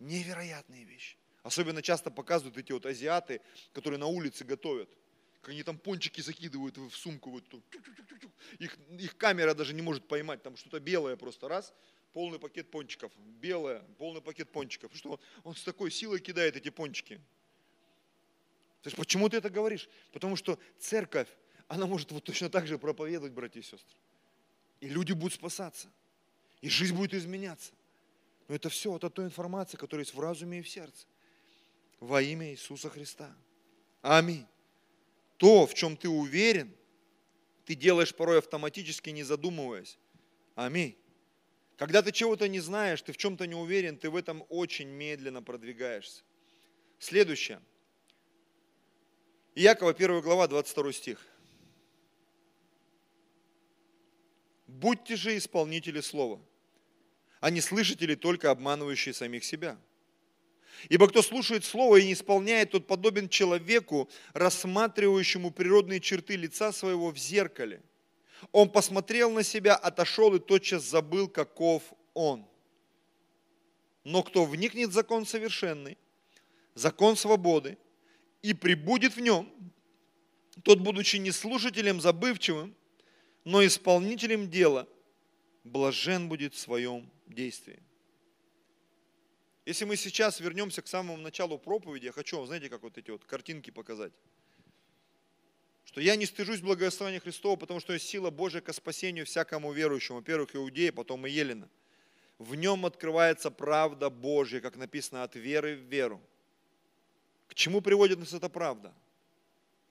Невероятные 0.00 0.84
вещи. 0.84 1.16
Особенно 1.42 1.82
часто 1.82 2.10
показывают 2.10 2.56
эти 2.56 2.72
вот 2.72 2.86
азиаты, 2.86 3.42
которые 3.74 4.00
на 4.00 4.06
улице 4.06 4.44
готовят. 4.44 4.88
Как 5.42 5.50
они 5.50 5.62
там 5.62 5.76
пончики 5.76 6.22
закидывают 6.22 6.78
в 6.78 6.90
сумку. 6.92 7.30
Вот, 7.30 7.44
их, 8.58 8.78
их 8.98 9.16
камера 9.18 9.52
даже 9.52 9.74
не 9.74 9.82
может 9.82 10.08
поймать. 10.08 10.42
Там 10.42 10.56
что-то 10.56 10.80
белое 10.80 11.16
просто. 11.16 11.48
Раз, 11.48 11.74
полный 12.14 12.38
пакет 12.38 12.70
пончиков. 12.70 13.12
Белое, 13.18 13.80
полный 13.98 14.22
пакет 14.22 14.50
пончиков. 14.50 14.90
Что 14.96 15.20
он 15.42 15.54
с 15.54 15.62
такой 15.62 15.90
силой 15.90 16.18
кидает 16.18 16.56
эти 16.56 16.70
пончики. 16.70 17.16
То 18.80 18.88
есть 18.88 18.96
почему 18.96 19.28
ты 19.28 19.36
это 19.36 19.50
говоришь? 19.50 19.86
Потому 20.12 20.36
что 20.36 20.58
церковь, 20.78 21.28
она 21.68 21.86
может 21.86 22.10
вот 22.10 22.24
точно 22.24 22.48
так 22.48 22.66
же 22.66 22.78
проповедовать, 22.78 23.32
братья 23.32 23.60
и 23.60 23.62
сестры. 23.62 23.98
И 24.80 24.88
люди 24.88 25.12
будут 25.12 25.34
спасаться. 25.34 25.90
И 26.64 26.70
жизнь 26.70 26.96
будет 26.96 27.12
изменяться. 27.12 27.72
Но 28.48 28.54
это 28.54 28.70
все 28.70 28.94
от 28.94 29.12
той 29.12 29.26
информации, 29.26 29.76
которая 29.76 30.02
есть 30.02 30.14
в 30.14 30.20
разуме 30.20 30.60
и 30.60 30.62
в 30.62 30.68
сердце. 30.70 31.06
Во 32.00 32.22
имя 32.22 32.52
Иисуса 32.52 32.88
Христа. 32.88 33.30
Аминь. 34.00 34.46
То, 35.36 35.66
в 35.66 35.74
чем 35.74 35.94
ты 35.94 36.08
уверен, 36.08 36.74
ты 37.66 37.74
делаешь 37.74 38.14
порой 38.14 38.38
автоматически, 38.38 39.10
не 39.10 39.24
задумываясь. 39.24 39.98
Аминь. 40.54 40.96
Когда 41.76 42.00
ты 42.00 42.12
чего-то 42.12 42.48
не 42.48 42.60
знаешь, 42.60 43.02
ты 43.02 43.12
в 43.12 43.18
чем-то 43.18 43.46
не 43.46 43.54
уверен, 43.54 43.98
ты 43.98 44.08
в 44.08 44.16
этом 44.16 44.42
очень 44.48 44.88
медленно 44.88 45.42
продвигаешься. 45.42 46.22
Следующее. 46.98 47.60
Иакова 49.54 49.90
1 49.90 50.22
глава, 50.22 50.48
22 50.48 50.92
стих. 50.94 51.26
Будьте 54.66 55.16
же 55.16 55.36
исполнители 55.36 56.00
слова– 56.00 56.40
а 57.44 57.50
не 57.50 57.60
слышатели, 57.60 58.14
только 58.14 58.50
обманывающие 58.50 59.12
самих 59.12 59.44
себя. 59.44 59.76
Ибо 60.88 61.08
кто 61.08 61.20
слушает 61.20 61.62
Слово 61.62 61.96
и 61.96 62.06
не 62.06 62.14
исполняет, 62.14 62.70
тот 62.70 62.86
подобен 62.86 63.28
человеку, 63.28 64.08
рассматривающему 64.32 65.50
природные 65.50 66.00
черты 66.00 66.36
лица 66.36 66.72
своего 66.72 67.10
в 67.10 67.18
зеркале. 67.18 67.82
Он 68.50 68.70
посмотрел 68.70 69.30
на 69.30 69.42
себя, 69.42 69.76
отошел 69.76 70.34
и 70.34 70.38
тотчас 70.38 70.84
забыл, 70.84 71.28
каков 71.28 71.82
он. 72.14 72.46
Но 74.04 74.22
кто 74.22 74.46
вникнет 74.46 74.88
в 74.88 74.94
закон 74.94 75.26
совершенный, 75.26 75.98
закон 76.72 77.14
свободы, 77.14 77.76
и 78.40 78.54
прибудет 78.54 79.16
в 79.16 79.20
нем, 79.20 79.52
тот, 80.62 80.80
будучи 80.80 81.16
не 81.16 81.30
слушателем 81.30 82.00
забывчивым, 82.00 82.74
но 83.44 83.62
исполнителем 83.66 84.48
дела, 84.48 84.88
блажен 85.64 86.28
будет 86.28 86.54
в 86.54 86.58
своем 86.58 87.10
действии. 87.26 87.82
Если 89.64 89.86
мы 89.86 89.96
сейчас 89.96 90.40
вернемся 90.40 90.82
к 90.82 90.86
самому 90.86 91.16
началу 91.16 91.58
проповеди, 91.58 92.06
я 92.06 92.12
хочу 92.12 92.36
вам, 92.36 92.46
знаете, 92.46 92.68
как 92.68 92.82
вот 92.82 92.98
эти 92.98 93.10
вот 93.10 93.24
картинки 93.24 93.70
показать. 93.70 94.12
Что 95.86 96.00
я 96.02 96.16
не 96.16 96.26
стыжусь 96.26 96.60
благословения 96.60 97.20
Христова, 97.20 97.56
потому 97.56 97.80
что 97.80 97.94
есть 97.94 98.06
сила 98.06 98.30
Божия 98.30 98.60
ко 98.60 98.72
спасению 98.74 99.24
всякому 99.24 99.72
верующему. 99.72 100.18
Во-первых, 100.18 100.54
иудея, 100.54 100.92
потом 100.92 101.26
и 101.26 101.30
Елена. 101.30 101.68
В 102.38 102.54
нем 102.56 102.84
открывается 102.84 103.50
правда 103.50 104.10
Божья, 104.10 104.60
как 104.60 104.76
написано, 104.76 105.22
от 105.22 105.34
веры 105.34 105.76
в 105.76 105.80
веру. 105.80 106.20
К 107.46 107.54
чему 107.54 107.80
приводит 107.80 108.18
нас 108.18 108.34
эта 108.34 108.48
правда? 108.48 108.92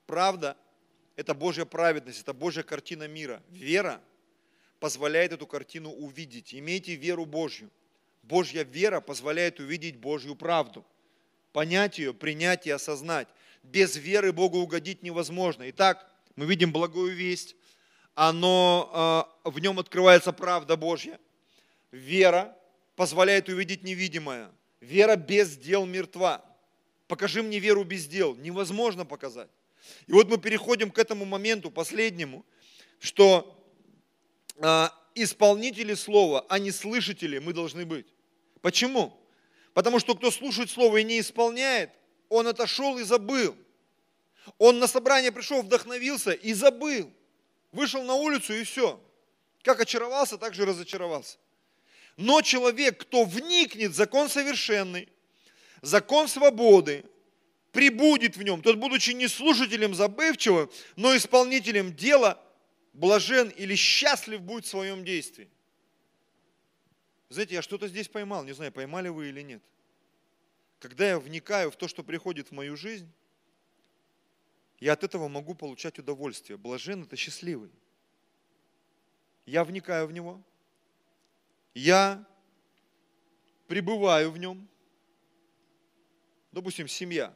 Правда– 0.05 0.57
это 1.15 1.33
Божья 1.33 1.65
праведность, 1.65 2.21
это 2.21 2.33
Божья 2.33 2.61
картина 2.61 3.07
мира. 3.07 3.41
Вера 3.49 4.01
позволяет 4.83 5.31
эту 5.31 5.47
картину 5.47 5.91
увидеть. 5.91 6.53
Имейте 6.53 6.95
веру 6.95 7.25
Божью– 7.25 7.71
Божья 8.23 8.63
вера 8.63 8.99
позволяет 8.99 9.61
увидеть 9.61 9.95
Божью 9.95 10.35
правду, 10.35 10.85
понять 11.53 11.99
ее, 11.99 12.13
принять 12.13 12.67
и 12.67 12.69
осознать. 12.69 13.29
Без 13.63 13.95
веры 13.95 14.33
Богу 14.33 14.59
угодить 14.59 15.01
невозможно. 15.01 15.69
Итак, 15.69 16.05
мы 16.35 16.45
видим 16.45 16.73
благую 16.73 17.15
весть, 17.15 17.55
оно, 18.13 19.31
э, 19.45 19.49
в 19.51 19.57
нем 19.59 19.79
открывается 19.79 20.33
правда 20.33 20.75
Божья. 20.75 21.17
Вера 21.93 22.53
позволяет 22.97 23.47
увидеть 23.47 23.85
невидимое. 23.85 24.51
Вера 24.81 25.15
без 25.15 25.55
дел 25.55 25.85
мертва. 25.85 26.43
Покажи 27.07 27.41
мне 27.41 27.59
веру 27.59 27.85
без 27.85 28.05
дел. 28.05 28.35
Невозможно 28.35 29.05
показать. 29.05 29.49
И 30.07 30.11
вот 30.11 30.27
мы 30.29 30.37
переходим 30.37 30.91
к 30.91 30.99
этому 30.99 31.23
моменту, 31.23 31.71
последнему, 31.71 32.45
что 32.99 33.62
исполнители 35.15 35.93
слова, 35.93 36.45
а 36.49 36.59
не 36.59 36.71
слышатели 36.71 37.39
мы 37.39 37.53
должны 37.53 37.85
быть. 37.85 38.07
Почему? 38.61 39.17
Потому 39.73 39.99
что 39.99 40.15
кто 40.15 40.31
слушает 40.31 40.69
слово 40.69 40.97
и 40.97 41.03
не 41.03 41.19
исполняет, 41.19 41.91
он 42.29 42.47
отошел 42.47 42.97
и 42.97 43.03
забыл. 43.03 43.55
Он 44.57 44.79
на 44.79 44.87
собрание 44.87 45.31
пришел, 45.31 45.61
вдохновился 45.61 46.31
и 46.31 46.53
забыл. 46.53 47.11
Вышел 47.71 48.03
на 48.03 48.15
улицу 48.15 48.53
и 48.53 48.63
все. 48.63 49.01
Как 49.63 49.79
очаровался, 49.79 50.37
так 50.37 50.53
же 50.53 50.65
разочаровался. 50.65 51.37
Но 52.17 52.41
человек, 52.41 52.99
кто 53.01 53.23
вникнет 53.23 53.91
в 53.91 53.95
закон 53.95 54.29
совершенный, 54.29 55.09
закон 55.81 56.27
свободы, 56.27 57.03
прибудет 57.71 58.37
в 58.37 58.43
нем, 58.43 58.61
тот, 58.61 58.75
будучи 58.75 59.11
не 59.11 59.27
слушателем 59.27 59.95
забывчивым, 59.95 60.69
но 60.95 61.15
исполнителем 61.15 61.95
дела, 61.95 62.39
блажен 62.93 63.49
или 63.49 63.75
счастлив 63.75 64.41
будет 64.41 64.65
в 64.65 64.69
своем 64.69 65.03
действии. 65.03 65.49
Знаете, 67.29 67.55
я 67.55 67.61
что-то 67.61 67.87
здесь 67.87 68.07
поймал, 68.07 68.43
не 68.43 68.53
знаю, 68.53 68.71
поймали 68.71 69.09
вы 69.09 69.29
или 69.29 69.41
нет. 69.41 69.63
Когда 70.79 71.07
я 71.07 71.19
вникаю 71.19 71.71
в 71.71 71.75
то, 71.75 71.87
что 71.87 72.03
приходит 72.03 72.49
в 72.49 72.51
мою 72.51 72.77
жизнь, 72.77 73.11
я 74.79 74.93
от 74.93 75.03
этого 75.03 75.27
могу 75.27 75.55
получать 75.55 75.97
удовольствие. 75.97 76.57
Блажен– 76.57 77.03
это 77.03 77.15
счастливый. 77.15 77.71
Я 79.45 79.63
вникаю 79.63 80.07
в 80.07 80.11
него, 80.11 80.41
я 81.73 82.25
пребываю 83.67 84.29
в 84.31 84.37
нем. 84.37 84.67
Допустим, 86.51 86.87
семья. 86.87 87.33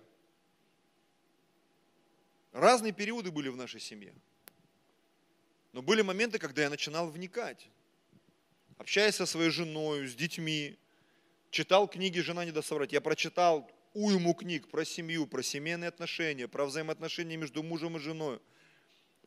Разные 2.52 2.94
периоды 2.94 3.32
были 3.32 3.50
в 3.50 3.56
нашей 3.56 3.80
семье. 3.80 4.14
Но 5.74 5.82
были 5.82 6.02
моменты, 6.02 6.40
когда 6.40 6.64
я 6.64 6.70
начинал 6.70 7.10
вникать 7.10 7.70
общаясь 8.78 9.16
со 9.16 9.26
своей 9.26 9.50
женой, 9.50 10.08
с 10.08 10.16
детьми, 10.16 10.78
читал 11.50 11.88
книги 11.88 12.20
«Жена 12.20 12.46
не 12.46 12.52
даст 12.52 12.70
соврать». 12.70 12.94
Я 12.94 13.02
прочитал 13.02 13.70
уйму 13.94 14.34
книг 14.34 14.70
про 14.70 14.86
семью, 14.86 15.26
про 15.28 15.42
семейные 15.42 15.88
отношения, 15.88 16.48
про 16.48 16.66
взаимоотношения 16.66 17.38
между 17.38 17.64
мужем 17.64 17.98
и 17.98 18.00
женой, 18.00 18.40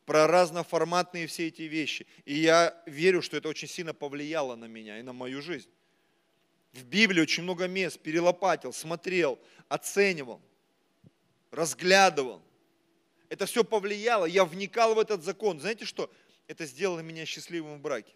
про 0.05 0.27
разноформатные 0.27 1.27
все 1.27 1.49
эти 1.49 1.63
вещи. 1.63 2.07
И 2.25 2.35
я 2.35 2.81
верю, 2.87 3.23
что 3.23 3.37
это 3.37 3.49
очень 3.49 3.69
сильно 3.69 3.95
повлияло 3.95 4.55
на 4.55 4.67
меня 4.67 4.99
и 4.99 5.03
на 5.03 5.13
мою 5.13 5.43
жизнь. 5.43 5.71
В 6.73 6.85
Библии 6.85 7.21
очень 7.21 7.43
много 7.43 7.67
мест 7.67 7.99
перелопатил, 7.99 8.73
смотрел, 8.73 9.41
оценивал, 9.69 10.41
разглядывал. 11.51 12.43
Это 13.29 13.47
все 13.47 13.65
повлияло, 13.65 14.25
я 14.25 14.45
вникал 14.45 14.95
в 14.95 15.01
этот 15.01 15.25
закон. 15.25 15.59
Знаете 15.59 15.85
что? 15.85 16.13
Это 16.51 16.67
сделало 16.67 16.99
меня 16.99 17.25
счастливым 17.27 17.79
в 17.79 17.81
браке 17.81 18.13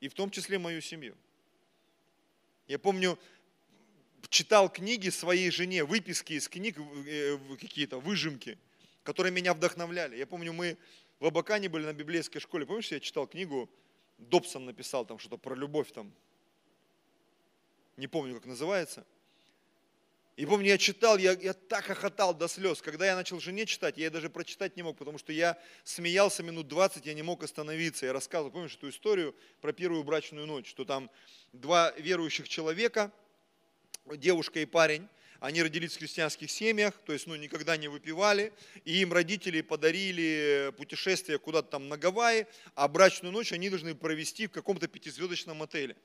и 0.00 0.08
в 0.08 0.12
том 0.12 0.30
числе 0.30 0.58
мою 0.58 0.82
семью. 0.82 1.16
Я 2.68 2.78
помню, 2.78 3.18
читал 4.28 4.68
книги 4.68 5.08
своей 5.08 5.50
жене, 5.50 5.84
выписки 5.84 6.34
из 6.34 6.50
книг, 6.50 6.76
э, 6.78 7.38
какие-то 7.58 7.98
выжимки, 7.98 8.58
которые 9.04 9.32
меня 9.32 9.54
вдохновляли. 9.54 10.18
Я 10.18 10.26
помню, 10.26 10.52
мы 10.52 10.76
в 11.18 11.24
Абакане 11.24 11.70
были 11.70 11.86
на 11.86 11.94
библейской 11.94 12.40
школе. 12.40 12.66
Помнишь, 12.66 12.92
я 12.92 13.00
читал 13.00 13.26
книгу, 13.26 13.70
Добсон 14.18 14.66
написал 14.66 15.06
там 15.06 15.18
что-то 15.18 15.38
про 15.38 15.54
любовь 15.54 15.90
там. 15.92 16.12
Не 17.96 18.06
помню, 18.06 18.34
как 18.34 18.44
называется. 18.44 19.06
И 20.40 20.46
помню, 20.46 20.68
я 20.68 20.78
читал, 20.78 21.18
я, 21.18 21.32
я 21.32 21.52
так 21.52 21.84
хохотал 21.84 22.32
до 22.32 22.48
слез. 22.48 22.80
Когда 22.80 23.04
я 23.04 23.14
начал 23.14 23.38
жене 23.40 23.66
читать, 23.66 23.98
я 23.98 24.08
даже 24.08 24.30
прочитать 24.30 24.74
не 24.74 24.82
мог, 24.82 24.96
потому 24.96 25.18
что 25.18 25.34
я 25.34 25.58
смеялся 25.84 26.42
минут 26.42 26.66
20, 26.66 27.04
я 27.04 27.12
не 27.12 27.20
мог 27.20 27.42
остановиться. 27.42 28.06
Я 28.06 28.14
рассказывал, 28.14 28.50
помнишь 28.50 28.74
эту 28.74 28.88
историю 28.88 29.36
про 29.60 29.74
первую 29.74 30.02
брачную 30.02 30.46
ночь, 30.46 30.66
что 30.66 30.86
там 30.86 31.10
два 31.52 31.92
верующих 31.98 32.48
человека, 32.48 33.12
девушка 34.06 34.60
и 34.60 34.64
парень, 34.64 35.06
они 35.40 35.62
родились 35.62 35.96
в 35.96 35.98
христианских 35.98 36.50
семьях, 36.50 36.94
то 37.04 37.12
есть 37.12 37.26
ну, 37.26 37.36
никогда 37.36 37.76
не 37.76 37.88
выпивали, 37.88 38.54
и 38.86 39.02
им 39.02 39.12
родители 39.12 39.60
подарили 39.60 40.72
путешествие 40.78 41.38
куда-то 41.38 41.68
там 41.72 41.90
на 41.90 41.98
Гавайи, 41.98 42.46
а 42.74 42.88
брачную 42.88 43.30
ночь 43.30 43.52
они 43.52 43.68
должны 43.68 43.94
провести 43.94 44.46
в 44.46 44.52
каком-то 44.52 44.88
пятизвездочном 44.88 45.62
отеле. 45.62 45.96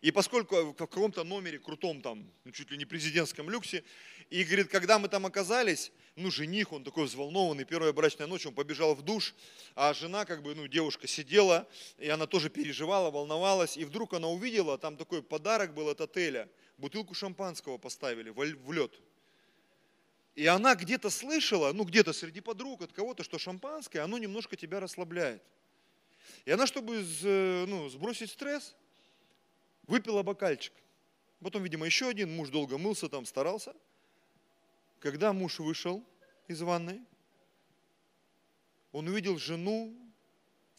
И 0.00 0.10
поскольку 0.10 0.56
в 0.56 0.74
каком-то 0.74 1.24
номере 1.24 1.58
крутом 1.58 2.02
там, 2.02 2.30
ну, 2.44 2.52
чуть 2.52 2.70
ли 2.70 2.78
не 2.78 2.84
президентском 2.84 3.50
люксе, 3.50 3.84
и 4.30 4.44
говорит, 4.44 4.68
когда 4.68 4.98
мы 4.98 5.08
там 5.08 5.26
оказались, 5.26 5.92
ну, 6.16 6.30
жених, 6.30 6.72
он 6.72 6.84
такой 6.84 7.04
взволнованный, 7.04 7.64
первая 7.64 7.92
брачная 7.92 8.26
ночь, 8.26 8.46
он 8.46 8.54
побежал 8.54 8.94
в 8.94 9.02
душ, 9.02 9.34
а 9.74 9.92
жена, 9.92 10.24
как 10.24 10.42
бы, 10.42 10.54
ну, 10.54 10.68
девушка 10.68 11.06
сидела, 11.06 11.68
и 11.98 12.08
она 12.08 12.26
тоже 12.26 12.48
переживала, 12.48 13.10
волновалась, 13.10 13.76
и 13.76 13.84
вдруг 13.84 14.14
она 14.14 14.28
увидела, 14.28 14.78
там 14.78 14.96
такой 14.96 15.22
подарок 15.22 15.74
был 15.74 15.88
от 15.88 16.00
отеля, 16.00 16.48
бутылку 16.78 17.14
шампанского 17.14 17.78
поставили 17.78 18.30
в 18.30 18.72
лед. 18.72 19.00
И 20.36 20.46
она 20.46 20.76
где-то 20.76 21.10
слышала, 21.10 21.72
ну, 21.72 21.84
где-то 21.84 22.12
среди 22.12 22.40
подруг 22.40 22.82
от 22.82 22.92
кого-то, 22.92 23.24
что 23.24 23.38
шампанское, 23.38 24.00
оно 24.00 24.16
немножко 24.16 24.56
тебя 24.56 24.78
расслабляет. 24.78 25.42
И 26.44 26.50
она, 26.52 26.66
чтобы 26.66 27.04
ну, 27.22 27.88
сбросить 27.88 28.30
стресс, 28.30 28.76
выпила 29.90 30.22
бокальчик. 30.22 30.72
Потом, 31.42 31.64
видимо, 31.64 31.84
еще 31.84 32.08
один, 32.08 32.34
муж 32.34 32.48
долго 32.50 32.78
мылся 32.78 33.08
там, 33.08 33.26
старался. 33.26 33.74
Когда 35.00 35.32
муж 35.32 35.58
вышел 35.58 36.04
из 36.46 36.62
ванной, 36.62 37.00
он 38.92 39.08
увидел 39.08 39.36
жену 39.38 39.94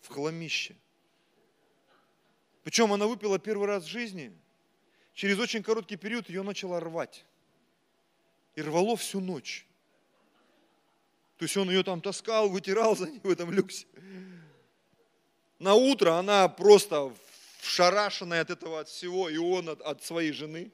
в 0.02 0.08
хламище. 0.08 0.76
Причем 2.64 2.94
она 2.94 3.08
выпила 3.08 3.38
первый 3.38 3.68
раз 3.68 3.84
в 3.84 3.88
жизни. 3.88 4.32
Через 5.14 5.40
очень 5.40 5.62
короткий 5.62 5.98
период 5.98 6.30
ее 6.30 6.44
начала 6.44 6.80
рвать. 6.80 7.26
И 8.56 8.62
рвало 8.62 8.96
всю 8.96 9.20
ночь. 9.20 9.66
То 11.38 11.46
есть 11.46 11.58
он 11.58 11.70
ее 11.70 11.84
там 11.84 12.02
таскал, 12.02 12.50
вытирал 12.50 12.96
за 12.96 13.10
ней 13.10 13.20
в 13.24 13.30
этом 13.30 13.52
люксе. 13.52 13.88
На 15.60 15.74
утро 15.74 16.18
она 16.18 16.48
просто 16.48 17.14
вшарашенный 17.62 18.40
от 18.40 18.50
этого 18.50 18.80
от 18.80 18.90
всего, 18.90 19.30
и 19.30 19.38
он 19.38 19.70
от, 19.70 19.82
от 19.82 20.04
своей 20.04 20.32
жены. 20.32 20.72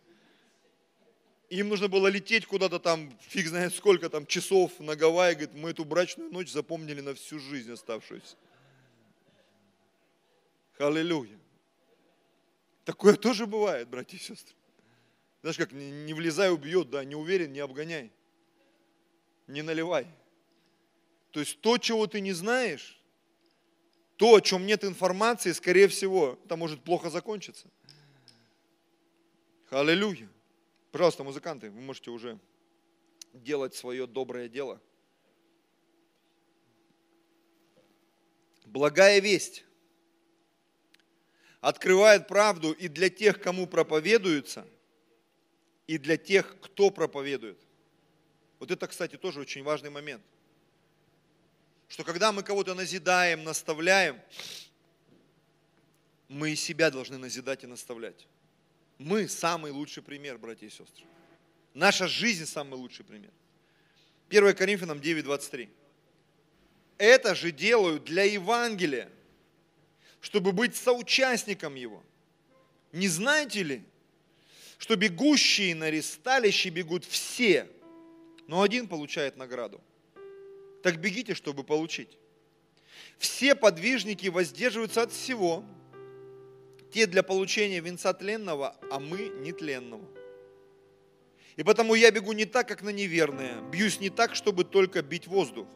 Им 1.49 1.69
нужно 1.69 1.87
было 1.89 2.07
лететь 2.07 2.45
куда-то 2.45 2.79
там, 2.79 3.17
фиг 3.21 3.47
знает 3.47 3.73
сколько 3.73 4.09
там 4.09 4.25
часов 4.25 4.79
на 4.79 4.95
Гавайи, 4.95 5.35
говорит, 5.35 5.53
мы 5.53 5.71
эту 5.71 5.85
брачную 5.85 6.31
ночь 6.31 6.49
запомнили 6.49 7.01
на 7.01 7.13
всю 7.13 7.39
жизнь 7.39 7.71
оставшуюся. 7.71 8.35
Аллилуйя. 10.77 11.37
Такое 12.85 13.15
тоже 13.15 13.47
бывает, 13.47 13.89
братья 13.89 14.15
и 14.15 14.19
сестры. 14.19 14.55
Знаешь, 15.41 15.57
как 15.57 15.71
не 15.73 16.13
влезай, 16.13 16.51
убьет, 16.51 16.89
да, 16.89 17.03
не 17.03 17.15
уверен, 17.15 17.51
не 17.51 17.59
обгоняй. 17.59 18.11
Не 19.47 19.61
наливай. 19.61 20.07
То 21.31 21.41
есть 21.41 21.59
то, 21.59 21.77
чего 21.77 22.07
ты 22.07 22.21
не 22.21 22.33
знаешь, 22.33 22.96
то, 24.17 24.35
о 24.35 24.41
чем 24.41 24.65
нет 24.65 24.83
информации, 24.83 25.51
скорее 25.51 25.87
всего, 25.87 26.39
это 26.43 26.55
может 26.55 26.83
плохо 26.83 27.09
закончиться. 27.09 27.67
Аллилуйя. 29.69 30.27
Пожалуйста, 30.91 31.23
музыканты, 31.23 31.69
вы 31.69 31.81
можете 31.81 32.09
уже 32.09 32.39
делать 33.33 33.75
свое 33.75 34.07
доброе 34.07 34.49
дело. 34.49 34.81
Благая 38.65 39.19
весть 39.19 39.65
открывает 41.61 42.27
правду 42.27 42.71
и 42.71 42.87
для 42.87 43.09
тех, 43.09 43.39
кому 43.39 43.67
проповедуется, 43.67 44.67
и 45.85 45.97
для 45.97 46.17
тех, 46.17 46.59
кто 46.59 46.89
проповедует. 46.89 47.59
Вот 48.59 48.71
это, 48.71 48.87
кстати, 48.87 49.15
тоже 49.15 49.39
очень 49.41 49.63
важный 49.63 49.89
момент. 49.89 50.23
Что 51.87 52.03
когда 52.03 52.31
мы 52.31 52.43
кого-то 52.43 52.73
назидаем, 52.73 53.43
наставляем, 53.43 54.19
мы 56.27 56.51
и 56.51 56.55
себя 56.55 56.91
должны 56.91 57.17
назидать 57.17 57.63
и 57.63 57.67
наставлять. 57.67 58.27
Мы 58.97 59.27
самый 59.27 59.71
лучший 59.71 60.03
пример, 60.03 60.37
братья 60.37 60.67
и 60.67 60.69
сестры. 60.69 61.05
Наша 61.73 62.07
жизнь 62.07 62.45
самый 62.45 62.75
лучший 62.75 63.05
пример. 63.05 63.31
1 64.29 64.53
Коринфянам 64.53 64.99
9:23. 64.99 65.69
Это 66.97 67.35
же 67.35 67.51
делаю 67.51 67.99
для 67.99 68.23
Евангелия, 68.23 69.09
чтобы 70.19 70.51
быть 70.51 70.75
соучастником 70.75 71.75
его. 71.75 72.03
Не 72.91 73.07
знаете 73.07 73.63
ли, 73.63 73.83
что 74.77 74.95
бегущие 74.95 75.75
на 75.75 75.89
ресталище 75.89 76.69
бегут 76.69 77.05
все, 77.05 77.69
но 78.47 78.61
один 78.63 78.87
получает 78.87 79.37
награду? 79.37 79.81
Так 80.83 80.99
бегите, 80.99 81.33
чтобы 81.33 81.63
получить. 81.63 82.17
Все 83.17 83.55
подвижники 83.55 84.27
воздерживаются 84.27 85.03
от 85.03 85.11
всего, 85.11 85.63
те 86.91 87.05
для 87.07 87.23
получения 87.23 87.79
венца 87.79 88.13
тленного, 88.13 88.75
а 88.91 88.99
мы 88.99 89.29
нетленного. 89.29 90.05
И 91.55 91.63
потому 91.63 91.95
я 91.95 92.11
бегу 92.11 92.33
не 92.33 92.45
так, 92.45 92.67
как 92.67 92.83
на 92.83 92.89
неверное, 92.89 93.61
бьюсь 93.61 93.99
не 93.99 94.09
так, 94.09 94.35
чтобы 94.35 94.63
только 94.63 95.01
бить 95.01 95.27
воздух, 95.27 95.67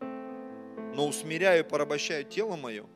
но 0.00 1.06
усмиряю 1.06 1.64
и 1.64 1.68
порабощаю 1.68 2.24
тело 2.24 2.56
мое, 2.56 2.86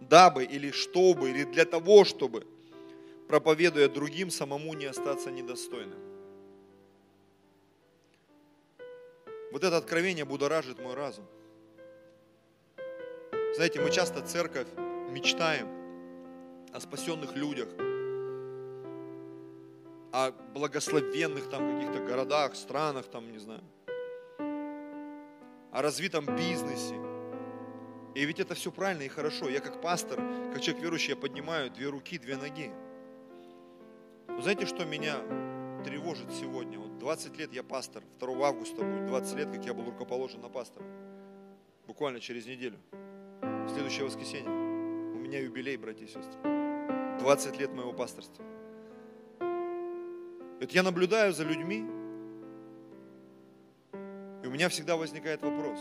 дабы 0.00 0.44
или 0.44 0.70
чтобы, 0.70 1.30
или 1.30 1.44
для 1.44 1.64
того, 1.64 2.04
чтобы, 2.04 2.46
проповедуя 3.26 3.88
другим, 3.88 4.30
самому 4.30 4.74
не 4.74 4.86
остаться 4.86 5.30
недостойным. 5.30 5.98
Вот 9.50 9.64
это 9.64 9.76
откровение 9.76 10.24
будоражит 10.24 10.78
мой 10.78 10.94
разум. 10.94 11.24
Знаете, 13.54 13.80
мы 13.80 13.90
часто 13.90 14.20
церковь 14.20 14.68
мечтаем 15.10 15.68
о 16.72 16.80
спасенных 16.80 17.34
людях, 17.34 17.68
о 20.12 20.32
благословенных 20.54 21.48
там 21.48 21.76
каких-то 21.76 22.04
городах, 22.04 22.54
странах, 22.56 23.06
там, 23.06 23.32
не 23.32 23.38
знаю, 23.38 23.62
о 25.72 25.82
развитом 25.82 26.26
бизнесе. 26.36 26.94
И 28.14 28.24
ведь 28.24 28.40
это 28.40 28.54
все 28.54 28.70
правильно 28.70 29.02
и 29.02 29.08
хорошо. 29.08 29.48
Я 29.48 29.60
как 29.60 29.80
пастор, 29.80 30.18
как 30.52 30.60
человек 30.60 30.82
верующий, 30.82 31.10
я 31.10 31.16
поднимаю 31.16 31.70
две 31.70 31.88
руки, 31.88 32.18
две 32.18 32.36
ноги. 32.36 32.70
Но 34.26 34.40
знаете, 34.42 34.66
что 34.66 34.84
меня 34.84 35.20
тревожит 35.84 36.30
сегодня? 36.32 36.78
Вот 36.78 36.98
20 36.98 37.38
лет 37.38 37.52
я 37.52 37.62
пастор, 37.62 38.02
2 38.20 38.46
августа 38.46 38.84
будет 38.84 39.06
20 39.06 39.36
лет, 39.36 39.50
как 39.50 39.64
я 39.64 39.74
был 39.74 39.84
рукоположен 39.84 40.40
на 40.40 40.48
пастора. 40.48 40.86
Буквально 41.86 42.20
через 42.20 42.46
неделю. 42.46 42.78
В 43.40 43.68
следующее 43.70 44.04
воскресенье. 44.04 44.48
У 44.48 45.18
меня 45.18 45.40
юбилей, 45.40 45.76
братья 45.76 46.04
и 46.04 46.08
сестры. 46.08 47.18
20 47.20 47.58
лет 47.58 47.72
моего 47.72 47.92
пасторства. 47.92 48.44
Это 50.60 50.74
я 50.74 50.82
наблюдаю 50.82 51.32
за 51.32 51.44
людьми, 51.44 51.86
и 54.42 54.46
у 54.46 54.50
меня 54.50 54.68
всегда 54.68 54.96
возникает 54.96 55.42
вопрос, 55.42 55.78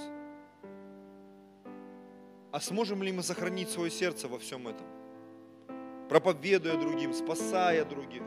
а 2.52 2.60
сможем 2.60 3.02
ли 3.02 3.12
мы 3.12 3.24
сохранить 3.24 3.70
свое 3.70 3.90
сердце 3.90 4.28
во 4.28 4.38
всем 4.38 4.68
этом? 4.68 4.86
Проповедуя 6.10 6.78
другим, 6.78 7.14
спасая 7.14 7.86
других. 7.86 8.24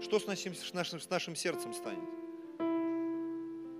Что 0.00 0.20
с 0.20 0.26
нашим, 0.26 0.54
с 0.54 0.72
нашим, 0.72 1.00
с 1.00 1.10
нашим 1.10 1.34
сердцем 1.34 1.72
станет? 1.72 2.08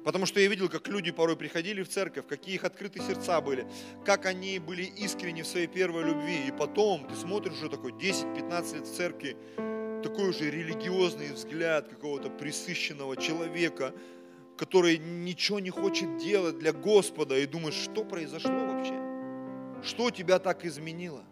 Потому 0.05 0.27
что 0.27 0.41
я 0.41 0.49
видел, 0.49 0.69
как 0.69 0.89
люди 0.89 1.11
порой 1.11 1.37
приходили 1.37 1.83
в 1.83 1.89
церковь, 1.89 2.27
какие 2.27 2.55
их 2.55 2.65
открытые 2.65 3.07
сердца 3.07 3.41
были, 3.41 3.67
как 4.05 4.27
они 4.27 4.59
были 4.59 4.83
искренни 4.83 5.43
в 5.43 5.47
своей 5.47 5.67
первой 5.67 6.03
любви. 6.03 6.47
И 6.49 6.51
потом 6.51 7.07
ты 7.07 7.15
смотришь 7.15 7.53
уже 7.55 7.69
такой 7.69 7.93
10-15 7.93 8.75
лет 8.75 8.87
в 8.87 8.97
церкви, 8.97 9.37
такой 10.03 10.31
уже 10.31 10.51
религиозный 10.51 11.33
взгляд 11.33 11.89
какого-то 11.89 12.31
присыщенного 12.31 13.17
человека, 13.17 13.93
который 14.57 14.99
ничего 14.99 15.61
не 15.61 15.71
хочет 15.71 16.17
делать 16.17 16.59
для 16.59 16.73
Господа, 16.73 17.39
и 17.39 17.47
думаешь, 17.47 17.75
что 17.75 18.05
произошло 18.05 18.59
вообще? 18.67 18.95
Что 19.85 20.11
тебя 20.11 20.39
так 20.39 20.65
изменило? 20.65 21.23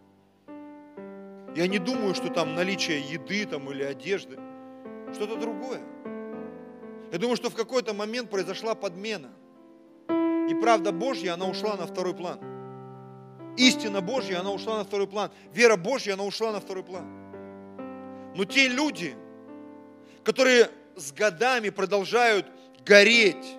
Я 1.57 1.67
не 1.67 1.79
думаю, 1.79 2.15
что 2.15 2.29
там 2.29 2.55
наличие 2.55 3.01
еды 3.01 3.47
там, 3.47 3.71
или 3.71 3.83
одежды, 3.83 4.39
что-то 5.17 5.37
другое. 5.37 5.81
Я 7.11 7.19
думаю, 7.19 7.37
что 7.37 7.51
в 7.51 7.55
какой-то 7.55 7.95
момент 7.95 8.31
произошла 8.31 8.75
подмена. 8.75 9.31
И 10.51 10.55
правда 10.55 10.93
Божья, 10.93 11.35
она 11.35 11.47
ушла 11.47 11.77
на 11.77 11.87
второй 11.87 12.15
план. 12.15 12.39
Истина 13.57 14.01
Божья, 14.01 14.41
она 14.41 14.51
ушла 14.51 14.79
на 14.79 14.85
второй 14.85 15.09
план. 15.09 15.31
Вера 15.53 15.77
Божья, 15.77 16.15
она 16.15 16.25
ушла 16.25 16.53
на 16.53 16.61
второй 16.61 16.85
план. 16.85 17.07
Но 18.37 18.45
те 18.45 18.69
люди, 18.69 19.17
которые 20.23 20.71
с 20.95 21.13
годами 21.13 21.71
продолжают 21.71 22.47
гореть, 22.85 23.57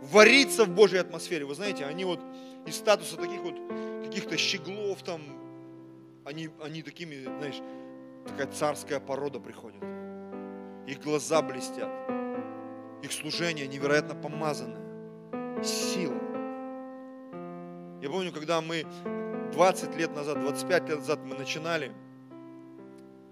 вариться 0.00 0.64
в 0.64 0.70
Божьей 0.70 0.98
атмосфере, 0.98 1.44
вы 1.44 1.54
знаете, 1.54 1.84
они 1.84 2.04
вот 2.04 2.20
из 2.66 2.76
статуса 2.76 3.16
таких 3.16 3.42
вот 3.42 3.54
каких-то 4.04 4.36
щеглов 4.36 5.02
там, 5.02 5.20
они, 6.24 6.48
они 6.62 6.82
такими, 6.82 7.24
знаешь, 7.24 7.60
такая 8.26 8.46
царская 8.46 9.00
порода 9.00 9.40
приходит. 9.40 9.82
Их 10.86 11.00
глаза 11.00 11.42
блестят, 11.42 11.90
их 13.02 13.12
служение 13.12 13.66
невероятно 13.66 14.14
помазанное, 14.14 15.62
сила. 15.62 16.20
Я 18.02 18.10
помню, 18.10 18.32
когда 18.32 18.60
мы 18.60 18.84
20 19.52 19.96
лет 19.96 20.14
назад, 20.14 20.40
25 20.40 20.88
лет 20.88 20.98
назад 20.98 21.20
мы 21.24 21.36
начинали– 21.36 21.92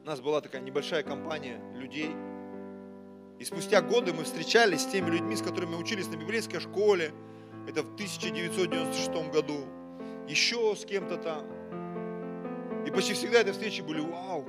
у 0.02 0.04
нас 0.04 0.20
была 0.20 0.40
такая 0.40 0.60
небольшая 0.62 1.04
компания 1.04 1.60
людей. 1.76 2.10
И 3.38 3.44
спустя 3.44 3.80
годы 3.80 4.12
мы 4.12 4.24
встречались 4.24 4.82
с 4.82 4.86
теми 4.86 5.10
людьми, 5.10 5.36
с 5.36 5.42
которыми 5.42 5.76
учились 5.76 6.08
на 6.08 6.16
библейской 6.16 6.58
школе. 6.58 7.12
Это 7.68 7.84
в 7.84 7.94
1996 7.94 9.30
году. 9.32 9.64
Еще 10.26 10.74
с 10.74 10.84
кем-то 10.84 11.18
там. 11.18 11.46
И 12.84 12.90
почти 12.90 13.14
всегда 13.14 13.42
эти 13.42 13.52
встречи 13.52 13.80
были 13.80 14.00
вау. 14.00 14.44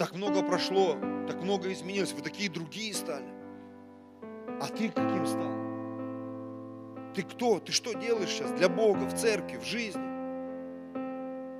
Так 0.00 0.14
много 0.14 0.42
прошло, 0.42 0.96
так 1.28 1.42
много 1.42 1.70
изменилось. 1.70 2.14
Вы 2.14 2.22
такие 2.22 2.48
другие 2.48 2.94
стали. 2.94 3.28
А 4.58 4.66
ты 4.66 4.88
каким 4.88 5.26
стал? 5.26 5.52
Ты 7.14 7.22
кто? 7.22 7.60
Ты 7.60 7.72
что 7.72 7.92
делаешь 7.92 8.30
сейчас 8.30 8.50
для 8.52 8.70
Бога, 8.70 9.00
в 9.00 9.14
церкви, 9.14 9.58
в 9.58 9.64
жизни? 9.64 10.00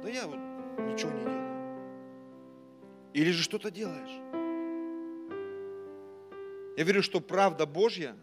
Да 0.02 0.08
я 0.08 0.26
вот 0.26 0.38
ничего 0.78 1.10
не 1.10 1.20
делаю. 1.20 1.40
Или 3.12 3.30
же 3.30 3.42
что-то 3.42 3.70
делаешь? 3.70 4.22
Я 6.78 6.84
верю, 6.84 7.02
что 7.02 7.20
правда 7.20 7.66
Божья, 7.66 8.16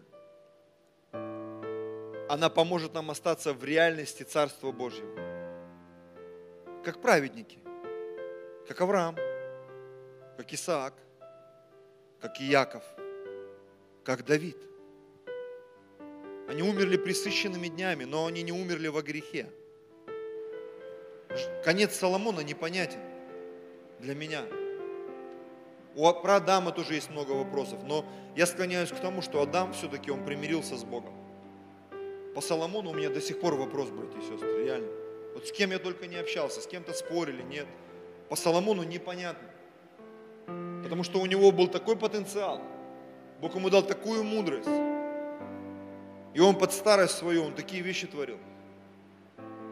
она 1.12 2.48
поможет 2.52 2.92
нам 2.92 3.12
остаться 3.12 3.52
в 3.54 3.62
реальности 3.62 4.24
Царства 4.24 4.72
Божьего. 4.72 5.14
Как 6.84 7.00
праведники, 7.00 7.60
как 8.66 8.80
Авраам, 8.80 9.14
как 10.38 10.50
Исаак, 10.54 10.94
как 12.20 12.40
Иаков, 12.40 12.84
как 14.04 14.24
Давид. 14.24 14.56
Они 16.48 16.62
умерли 16.62 16.96
присыщенными 16.96 17.68
днями, 17.68 18.04
но 18.04 18.24
они 18.24 18.42
не 18.42 18.52
умерли 18.52 18.88
во 18.88 19.02
грехе. 19.02 19.50
Конец 21.62 21.94
Соломона 21.94 22.40
непонятен 22.40 23.00
для 23.98 24.14
меня– 24.14 24.46
у, 25.98 26.12
про 26.14 26.36
Адама 26.36 26.70
тоже 26.70 26.94
есть 26.94 27.10
много 27.10 27.32
вопросов, 27.32 27.80
но 27.82 28.04
я 28.36 28.46
склоняюсь 28.46 28.90
к 28.90 29.00
тому, 29.00 29.20
что 29.20 29.42
Адам 29.42 29.72
все-таки 29.72 30.12
он 30.12 30.24
примирился 30.24 30.76
с 30.76 30.84
Богом. 30.84 31.12
По 32.36 32.40
Соломону 32.40 32.90
у 32.90 32.94
меня 32.94 33.10
до 33.10 33.20
сих 33.20 33.40
пор 33.40 33.56
вопрос, 33.56 33.88
братья 33.90 34.16
и 34.20 34.22
сестры, 34.22 34.64
реально. 34.64 34.92
Вот 35.34 35.48
с 35.48 35.50
кем 35.50 35.72
я 35.72 35.80
только 35.80 36.06
не 36.06 36.14
общался, 36.14 36.60
с 36.60 36.68
кем-то 36.68 36.92
спорили, 36.92 37.42
нет. 37.42 37.66
по 38.28 38.36
Соломону 38.36 38.84
непонятно. 38.84 39.48
Потому 40.82 41.02
что 41.02 41.20
у 41.20 41.26
него 41.26 41.50
был 41.52 41.68
такой 41.68 41.96
потенциал. 41.96 42.60
Бог 43.40 43.54
ему 43.54 43.70
дал 43.70 43.82
такую 43.82 44.24
мудрость. 44.24 44.68
И 46.34 46.40
он 46.40 46.56
под 46.56 46.72
старость 46.72 47.18
свою, 47.18 47.44
он 47.44 47.54
такие 47.54 47.82
вещи 47.82 48.06
творил. 48.06 48.38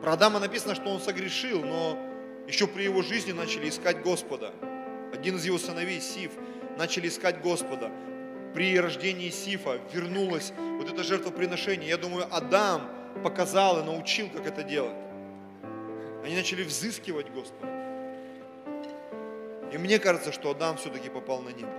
Про 0.03 0.13
Адама 0.13 0.41
написано, 0.41 0.75
что 0.75 0.91
он 0.91 1.01
согрешил, 1.01 1.65
но 1.65 1.99
еще 2.47 2.67
при 2.67 2.85
его 2.85 3.03
жизни 3.03 3.33
начали 3.33 3.69
искать 3.69 4.03
Господа. 4.03 4.53
Один 5.13 5.37
из 5.37 5.45
его 5.45 5.59
сыновей, 5.59 6.01
Сиф, 6.01 6.33
начали 6.79 7.09
искать 7.09 7.41
Господа. 7.41 7.91
При 8.55 8.79
рождении 8.79 9.31
Сифа 9.31 9.81
вернулось 9.93 10.53
вот 10.79 10.91
это 10.91 11.03
жертвоприношение. 11.03 11.89
Я 11.89 11.99
думаю, 11.99 12.27
Адам 12.31 12.83
показал 13.23 13.81
и 13.81 13.85
научил, 13.85 14.29
как 14.31 14.47
это 14.47 14.63
делать. 14.63 14.97
Они 16.25 16.35
начали 16.35 16.63
взыскивать 16.63 17.31
Господа. 17.31 17.86
И 19.73 19.79
мне 19.79 19.99
кажется, 19.99 20.33
что 20.33 20.51
Адам 20.51 20.77
все-таки 20.77 21.09
попал 21.09 21.41
на 21.41 21.51
небо. 21.51 21.73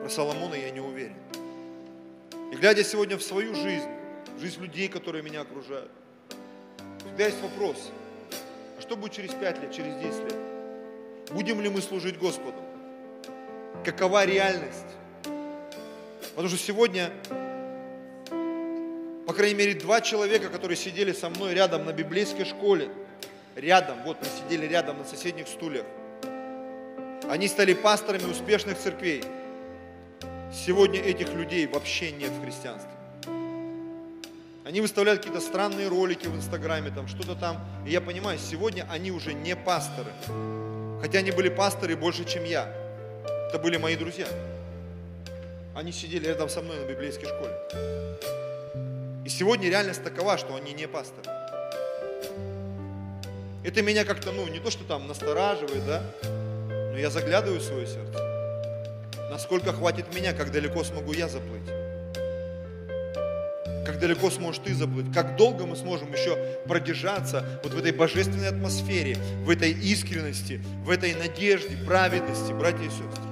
Про 0.00 0.08
Соломона 0.08 0.54
я 0.54 0.70
не 0.70 0.80
уверен. 0.80 1.16
И 2.52 2.56
глядя 2.56 2.84
сегодня 2.84 3.18
в 3.18 3.22
свою 3.22 3.54
жизнь, 3.54 3.88
в 4.36 4.40
жизнь 4.40 4.60
людей, 4.60 4.88
которые 4.88 5.22
меня 5.22 5.42
окружают, 5.42 5.90
всегда 7.00 7.26
есть 7.26 7.42
вопрос, 7.42 7.90
а 8.78 8.80
что 8.80 8.96
будет 8.96 9.12
через 9.12 9.34
5 9.34 9.62
лет, 9.62 9.72
через 9.72 9.94
10 9.96 10.24
лет? 10.24 10.36
Будем 11.30 11.60
ли 11.60 11.68
мы 11.68 11.82
служить 11.82 12.18
Господу? 12.18 12.56
Какова 13.84 14.24
реальность? 14.24 14.86
Потому 16.30 16.48
что 16.48 16.56
сегодня, 16.56 17.10
по 19.26 19.34
крайней 19.34 19.56
мере, 19.56 19.74
два 19.74 20.00
человека, 20.00 20.48
которые 20.48 20.76
сидели 20.76 21.12
со 21.12 21.28
мной 21.28 21.52
рядом 21.54 21.84
на 21.84 21.92
библейской 21.92 22.44
школе, 22.44 22.88
рядом, 23.56 23.98
вот 24.04 24.16
мы 24.20 24.26
сидели 24.26 24.66
рядом 24.66 24.98
на 24.98 25.04
соседних 25.04 25.48
стульях, 25.48 25.84
они 27.28 27.46
стали 27.46 27.74
пасторами 27.74 28.24
успешных 28.24 28.78
церквей. 28.78 29.22
Сегодня 30.52 31.00
этих 31.00 31.32
людей 31.34 31.66
вообще 31.66 32.10
нет 32.10 32.30
в 32.30 32.42
христианстве. 32.42 32.90
Они 34.64 34.80
выставляют 34.80 35.20
какие-то 35.22 35.40
странные 35.40 35.88
ролики 35.88 36.26
в 36.26 36.34
Инстаграме, 36.36 36.90
там 36.90 37.06
что-то 37.06 37.34
там. 37.34 37.58
И 37.86 37.90
я 37.90 38.00
понимаю, 38.00 38.38
сегодня 38.38 38.86
они 38.90 39.10
уже 39.10 39.34
не 39.34 39.56
пасторы. 39.56 40.10
Хотя 41.00 41.18
они 41.18 41.30
были 41.30 41.48
пасторы 41.48 41.96
больше, 41.96 42.24
чем 42.24 42.44
я. 42.44 42.66
Это 43.48 43.58
были 43.58 43.76
мои 43.76 43.96
друзья. 43.96 44.26
Они 45.74 45.92
сидели 45.92 46.26
рядом 46.26 46.48
со 46.48 46.60
мной 46.60 46.80
на 46.80 46.88
библейской 46.88 47.26
школе. 47.26 47.54
И 49.24 49.28
сегодня 49.28 49.68
реальность 49.68 50.02
такова, 50.02 50.38
что 50.38 50.54
они 50.54 50.72
не 50.72 50.88
пасторы. 50.88 51.30
Это 53.64 53.82
меня 53.82 54.04
как-то, 54.04 54.32
ну, 54.32 54.46
не 54.48 54.60
то, 54.60 54.70
что 54.70 54.84
там 54.84 55.06
настораживает, 55.06 55.86
да, 55.86 56.02
но 56.98 57.02
я 57.02 57.10
заглядываю 57.10 57.60
в 57.60 57.62
свое 57.62 57.86
сердце. 57.86 58.20
Насколько 59.30 59.72
хватит 59.72 60.12
меня, 60.16 60.32
как 60.32 60.50
далеко 60.50 60.82
смогу 60.82 61.12
я 61.12 61.28
заплыть? 61.28 61.68
Как 63.86 64.00
далеко 64.00 64.28
сможешь 64.30 64.62
ты 64.64 64.74
заплыть? 64.74 65.06
Как 65.14 65.36
долго 65.36 65.64
мы 65.64 65.76
сможем 65.76 66.12
еще 66.12 66.36
продержаться 66.66 67.44
вот 67.62 67.72
в 67.72 67.78
этой 67.78 67.92
божественной 67.92 68.48
атмосфере, 68.48 69.16
в 69.44 69.50
этой 69.50 69.70
искренности, 69.70 70.60
в 70.84 70.90
этой 70.90 71.14
надежде, 71.14 71.76
праведности, 71.86 72.50
братья 72.50 72.82
и 72.82 72.88
сестры? 72.88 73.22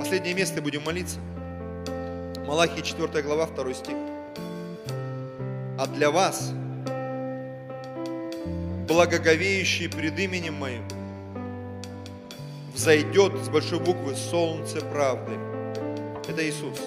Последнее 0.00 0.34
место 0.34 0.60
будем 0.60 0.82
молиться. 0.82 1.20
Малахия 2.48 2.82
4 2.82 3.22
глава, 3.22 3.46
2 3.46 3.74
стих. 3.74 3.94
А 5.78 5.86
для 5.86 6.10
вас, 6.10 6.50
благоговеющие 8.88 9.88
пред 9.88 10.18
именем 10.18 10.54
Моим, 10.54 10.82
взойдет 12.80 13.34
с 13.44 13.50
большой 13.50 13.78
буквы 13.78 14.14
солнце 14.14 14.80
правды. 14.80 15.32
Это 16.26 16.42
Иисус. 16.48 16.78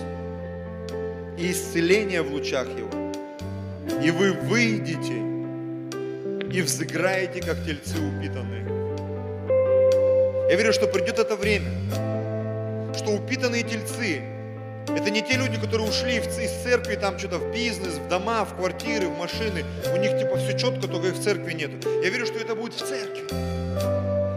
И 1.37 1.51
исцеление 1.51 2.23
в 2.23 2.31
лучах 2.31 2.67
Его. 2.67 2.89
И 4.03 4.09
вы 4.09 4.31
выйдете 4.31 5.21
и 6.51 6.61
взыграете, 6.63 7.41
как 7.41 7.63
тельцы 7.63 7.97
упитанные. 7.99 8.65
Я 10.49 10.55
верю, 10.55 10.73
что 10.73 10.87
придет 10.87 11.19
это 11.19 11.35
время, 11.35 11.69
что 12.95 13.11
упитанные 13.11 13.61
тельцы 13.61 14.23
это 14.87 15.11
не 15.11 15.21
те 15.21 15.37
люди, 15.37 15.59
которые 15.59 15.87
ушли 15.87 16.17
из 16.17 16.63
церкви, 16.63 16.95
там 16.95 17.19
что-то 17.19 17.37
в 17.37 17.53
бизнес, 17.53 17.99
в 17.99 18.07
дома, 18.09 18.45
в 18.45 18.55
квартиры, 18.55 19.07
в 19.07 19.17
машины. 19.19 19.63
У 19.93 19.97
них 19.97 20.17
типа 20.17 20.37
все 20.37 20.57
четко, 20.57 20.87
только 20.87 21.09
их 21.09 21.13
в 21.13 21.23
церкви 21.23 21.53
нету. 21.53 21.87
Я 22.01 22.09
верю, 22.09 22.25
что 22.25 22.39
это 22.39 22.55
будет 22.55 22.73
в 22.73 22.79
церкви 22.79 23.62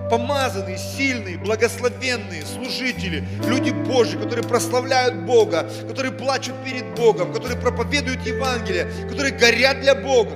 помазанные, 0.09 0.78
сильные, 0.78 1.38
благословенные 1.38 2.42
служители, 2.44 3.24
люди 3.46 3.70
Божьи, 3.70 4.16
которые 4.16 4.44
прославляют 4.44 5.16
Бога, 5.24 5.68
которые 5.88 6.12
плачут 6.12 6.54
перед 6.64 6.94
Богом, 6.94 7.32
которые 7.32 7.59
проповедуют 7.59 8.26
Евангелие, 8.26 8.86
которые 9.09 9.34
горят 9.34 9.80
для 9.80 9.94
Бога, 9.94 10.32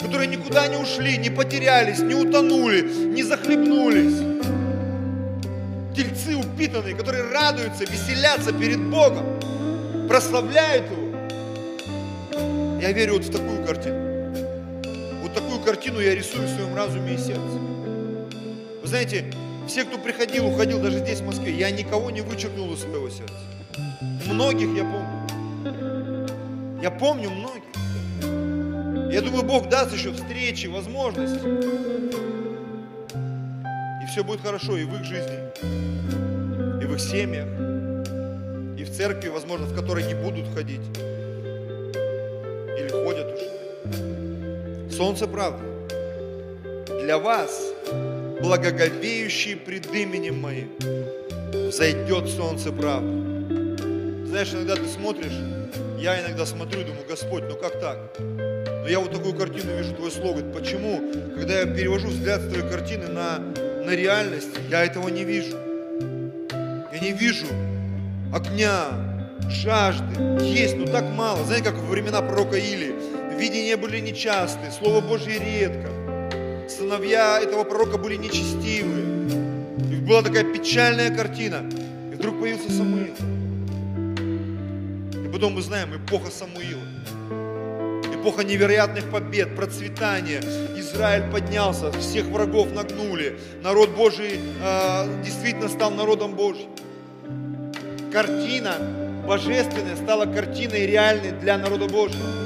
которые 0.00 0.28
никуда 0.28 0.66
не 0.68 0.76
ушли, 0.76 1.16
не 1.16 1.30
потерялись, 1.30 2.00
не 2.00 2.14
утонули, 2.14 2.82
не 2.82 3.22
захлебнулись. 3.22 4.18
Тельцы 5.96 6.36
упитанные, 6.36 6.94
которые 6.94 7.30
радуются, 7.30 7.84
веселятся 7.84 8.52
перед 8.52 8.80
Богом, 8.80 9.38
прославляют 10.08 10.90
Его. 10.90 11.04
Я 12.80 12.92
верю 12.92 13.14
вот 13.14 13.24
в 13.24 13.32
такую 13.32 13.64
картину. 13.64 13.96
Вот 15.22 15.32
такую 15.32 15.60
картину 15.60 16.00
я 16.00 16.14
рисую 16.14 16.46
в 16.46 16.50
своем 16.50 16.74
разуме 16.74 17.14
и 17.14 17.18
сердце. 17.18 17.73
Знаете, 18.94 19.24
все, 19.66 19.84
кто 19.84 19.98
приходил, 19.98 20.46
уходил, 20.46 20.80
даже 20.80 21.00
здесь, 21.00 21.18
в 21.18 21.26
Москве, 21.26 21.50
я 21.52 21.68
никого 21.72 22.12
не 22.12 22.20
вычеркнул 22.20 22.72
из 22.74 22.82
своего 22.82 23.10
сердца. 23.10 23.34
Многих 24.24 24.68
я 24.68 24.84
помню. 24.84 26.80
Я 26.80 26.92
помню 26.92 27.28
многих. 27.28 27.64
Я 29.12 29.20
думаю, 29.20 29.42
Бог 29.42 29.68
даст 29.68 29.92
еще 29.92 30.12
встречи, 30.12 30.68
возможности. 30.68 31.44
И 34.00 34.06
все 34.12 34.22
будет 34.22 34.42
хорошо 34.42 34.76
и 34.76 34.84
в 34.84 34.94
их 34.94 35.04
жизни, 35.04 35.40
и 36.80 36.86
в 36.86 36.94
их 36.94 37.00
семьях, 37.00 37.48
и 38.78 38.84
в 38.84 38.96
церкви, 38.96 39.28
возможно, 39.28 39.66
в 39.66 39.74
которой 39.74 40.06
не 40.06 40.14
будут 40.14 40.46
ходить. 40.54 40.86
Или 42.78 42.90
ходят 42.90 43.26
уже. 43.26 44.92
Солнце 44.92 45.26
правда. 45.26 45.64
Для 47.02 47.18
вас 47.18 47.74
благоговеющие 48.44 49.56
пред 49.56 49.86
именем 49.94 50.38
моим, 50.38 50.68
зайдет 51.72 52.28
солнце 52.28 52.70
правды. 52.72 54.26
Знаешь, 54.26 54.52
иногда 54.52 54.76
ты 54.76 54.86
смотришь, 54.86 55.32
я 55.98 56.20
иногда 56.20 56.44
смотрю 56.44 56.82
и 56.82 56.84
думаю, 56.84 57.06
Господь, 57.08 57.44
ну 57.48 57.56
как 57.56 57.80
так? 57.80 57.98
Но 58.18 58.86
я 58.86 59.00
вот 59.00 59.12
такую 59.12 59.34
картину 59.34 59.74
вижу, 59.78 59.94
твой 59.94 60.10
слово. 60.10 60.42
Почему? 60.52 61.00
Когда 61.34 61.60
я 61.60 61.66
перевожу 61.66 62.08
взгляд 62.08 62.42
с 62.42 62.48
твоей 62.48 62.68
картины 62.68 63.06
на, 63.06 63.38
на 63.38 63.90
реальность, 63.96 64.50
я 64.68 64.84
этого 64.84 65.08
не 65.08 65.24
вижу. 65.24 65.56
Я 66.92 66.98
не 67.00 67.12
вижу 67.12 67.46
огня, 68.30 68.88
жажды. 69.48 70.44
Есть, 70.44 70.76
но 70.76 70.84
так 70.84 71.04
мало. 71.04 71.42
Знаете, 71.44 71.70
как 71.70 71.76
во 71.76 71.86
времена 71.86 72.20
пророка 72.20 72.58
Или. 72.58 72.94
Видения 73.38 73.78
были 73.78 74.00
нечастые, 74.00 74.70
Слово 74.70 75.00
Божье 75.00 75.38
редко 75.38 75.93
сыновья 76.70 77.40
этого 77.40 77.64
пророка 77.64 77.98
были 77.98 78.16
нечестивы. 78.16 79.02
И 79.90 79.96
была 79.96 80.22
такая 80.22 80.44
печальная 80.44 81.14
картина. 81.14 81.62
И 82.12 82.14
вдруг 82.14 82.40
появился 82.40 82.70
Самуил. 82.70 83.14
И 85.24 85.28
потом 85.32 85.54
мы 85.54 85.62
знаем, 85.62 85.94
эпоха 85.96 86.30
Самуила. 86.30 86.82
Эпоха 88.14 88.44
невероятных 88.44 89.10
побед, 89.10 89.54
процветания. 89.56 90.40
Израиль 90.76 91.30
поднялся, 91.30 91.92
всех 91.92 92.26
врагов 92.26 92.72
нагнули. 92.72 93.38
Народ 93.62 93.90
Божий 93.90 94.40
э, 94.62 95.22
действительно 95.24 95.68
стал 95.68 95.90
народом 95.90 96.34
Божьим. 96.34 96.70
Картина 98.12 98.76
божественная 99.26 99.96
стала 99.96 100.26
картиной 100.26 100.86
реальной 100.86 101.32
для 101.32 101.58
народа 101.58 101.86
Божьего. 101.86 102.43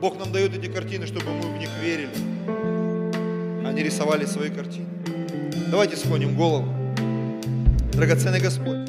Бог 0.00 0.18
нам 0.18 0.32
дает 0.32 0.56
эти 0.56 0.66
картины, 0.66 1.06
чтобы 1.06 1.26
мы 1.30 1.42
в 1.54 1.58
них 1.58 1.68
верили. 1.82 2.08
Они 3.66 3.82
рисовали 3.82 4.24
свои 4.24 4.48
картины. 4.48 4.86
Давайте 5.70 5.96
склоним 5.96 6.34
голову. 6.36 6.66
Драгоценный 7.92 8.40
Господь. 8.40 8.79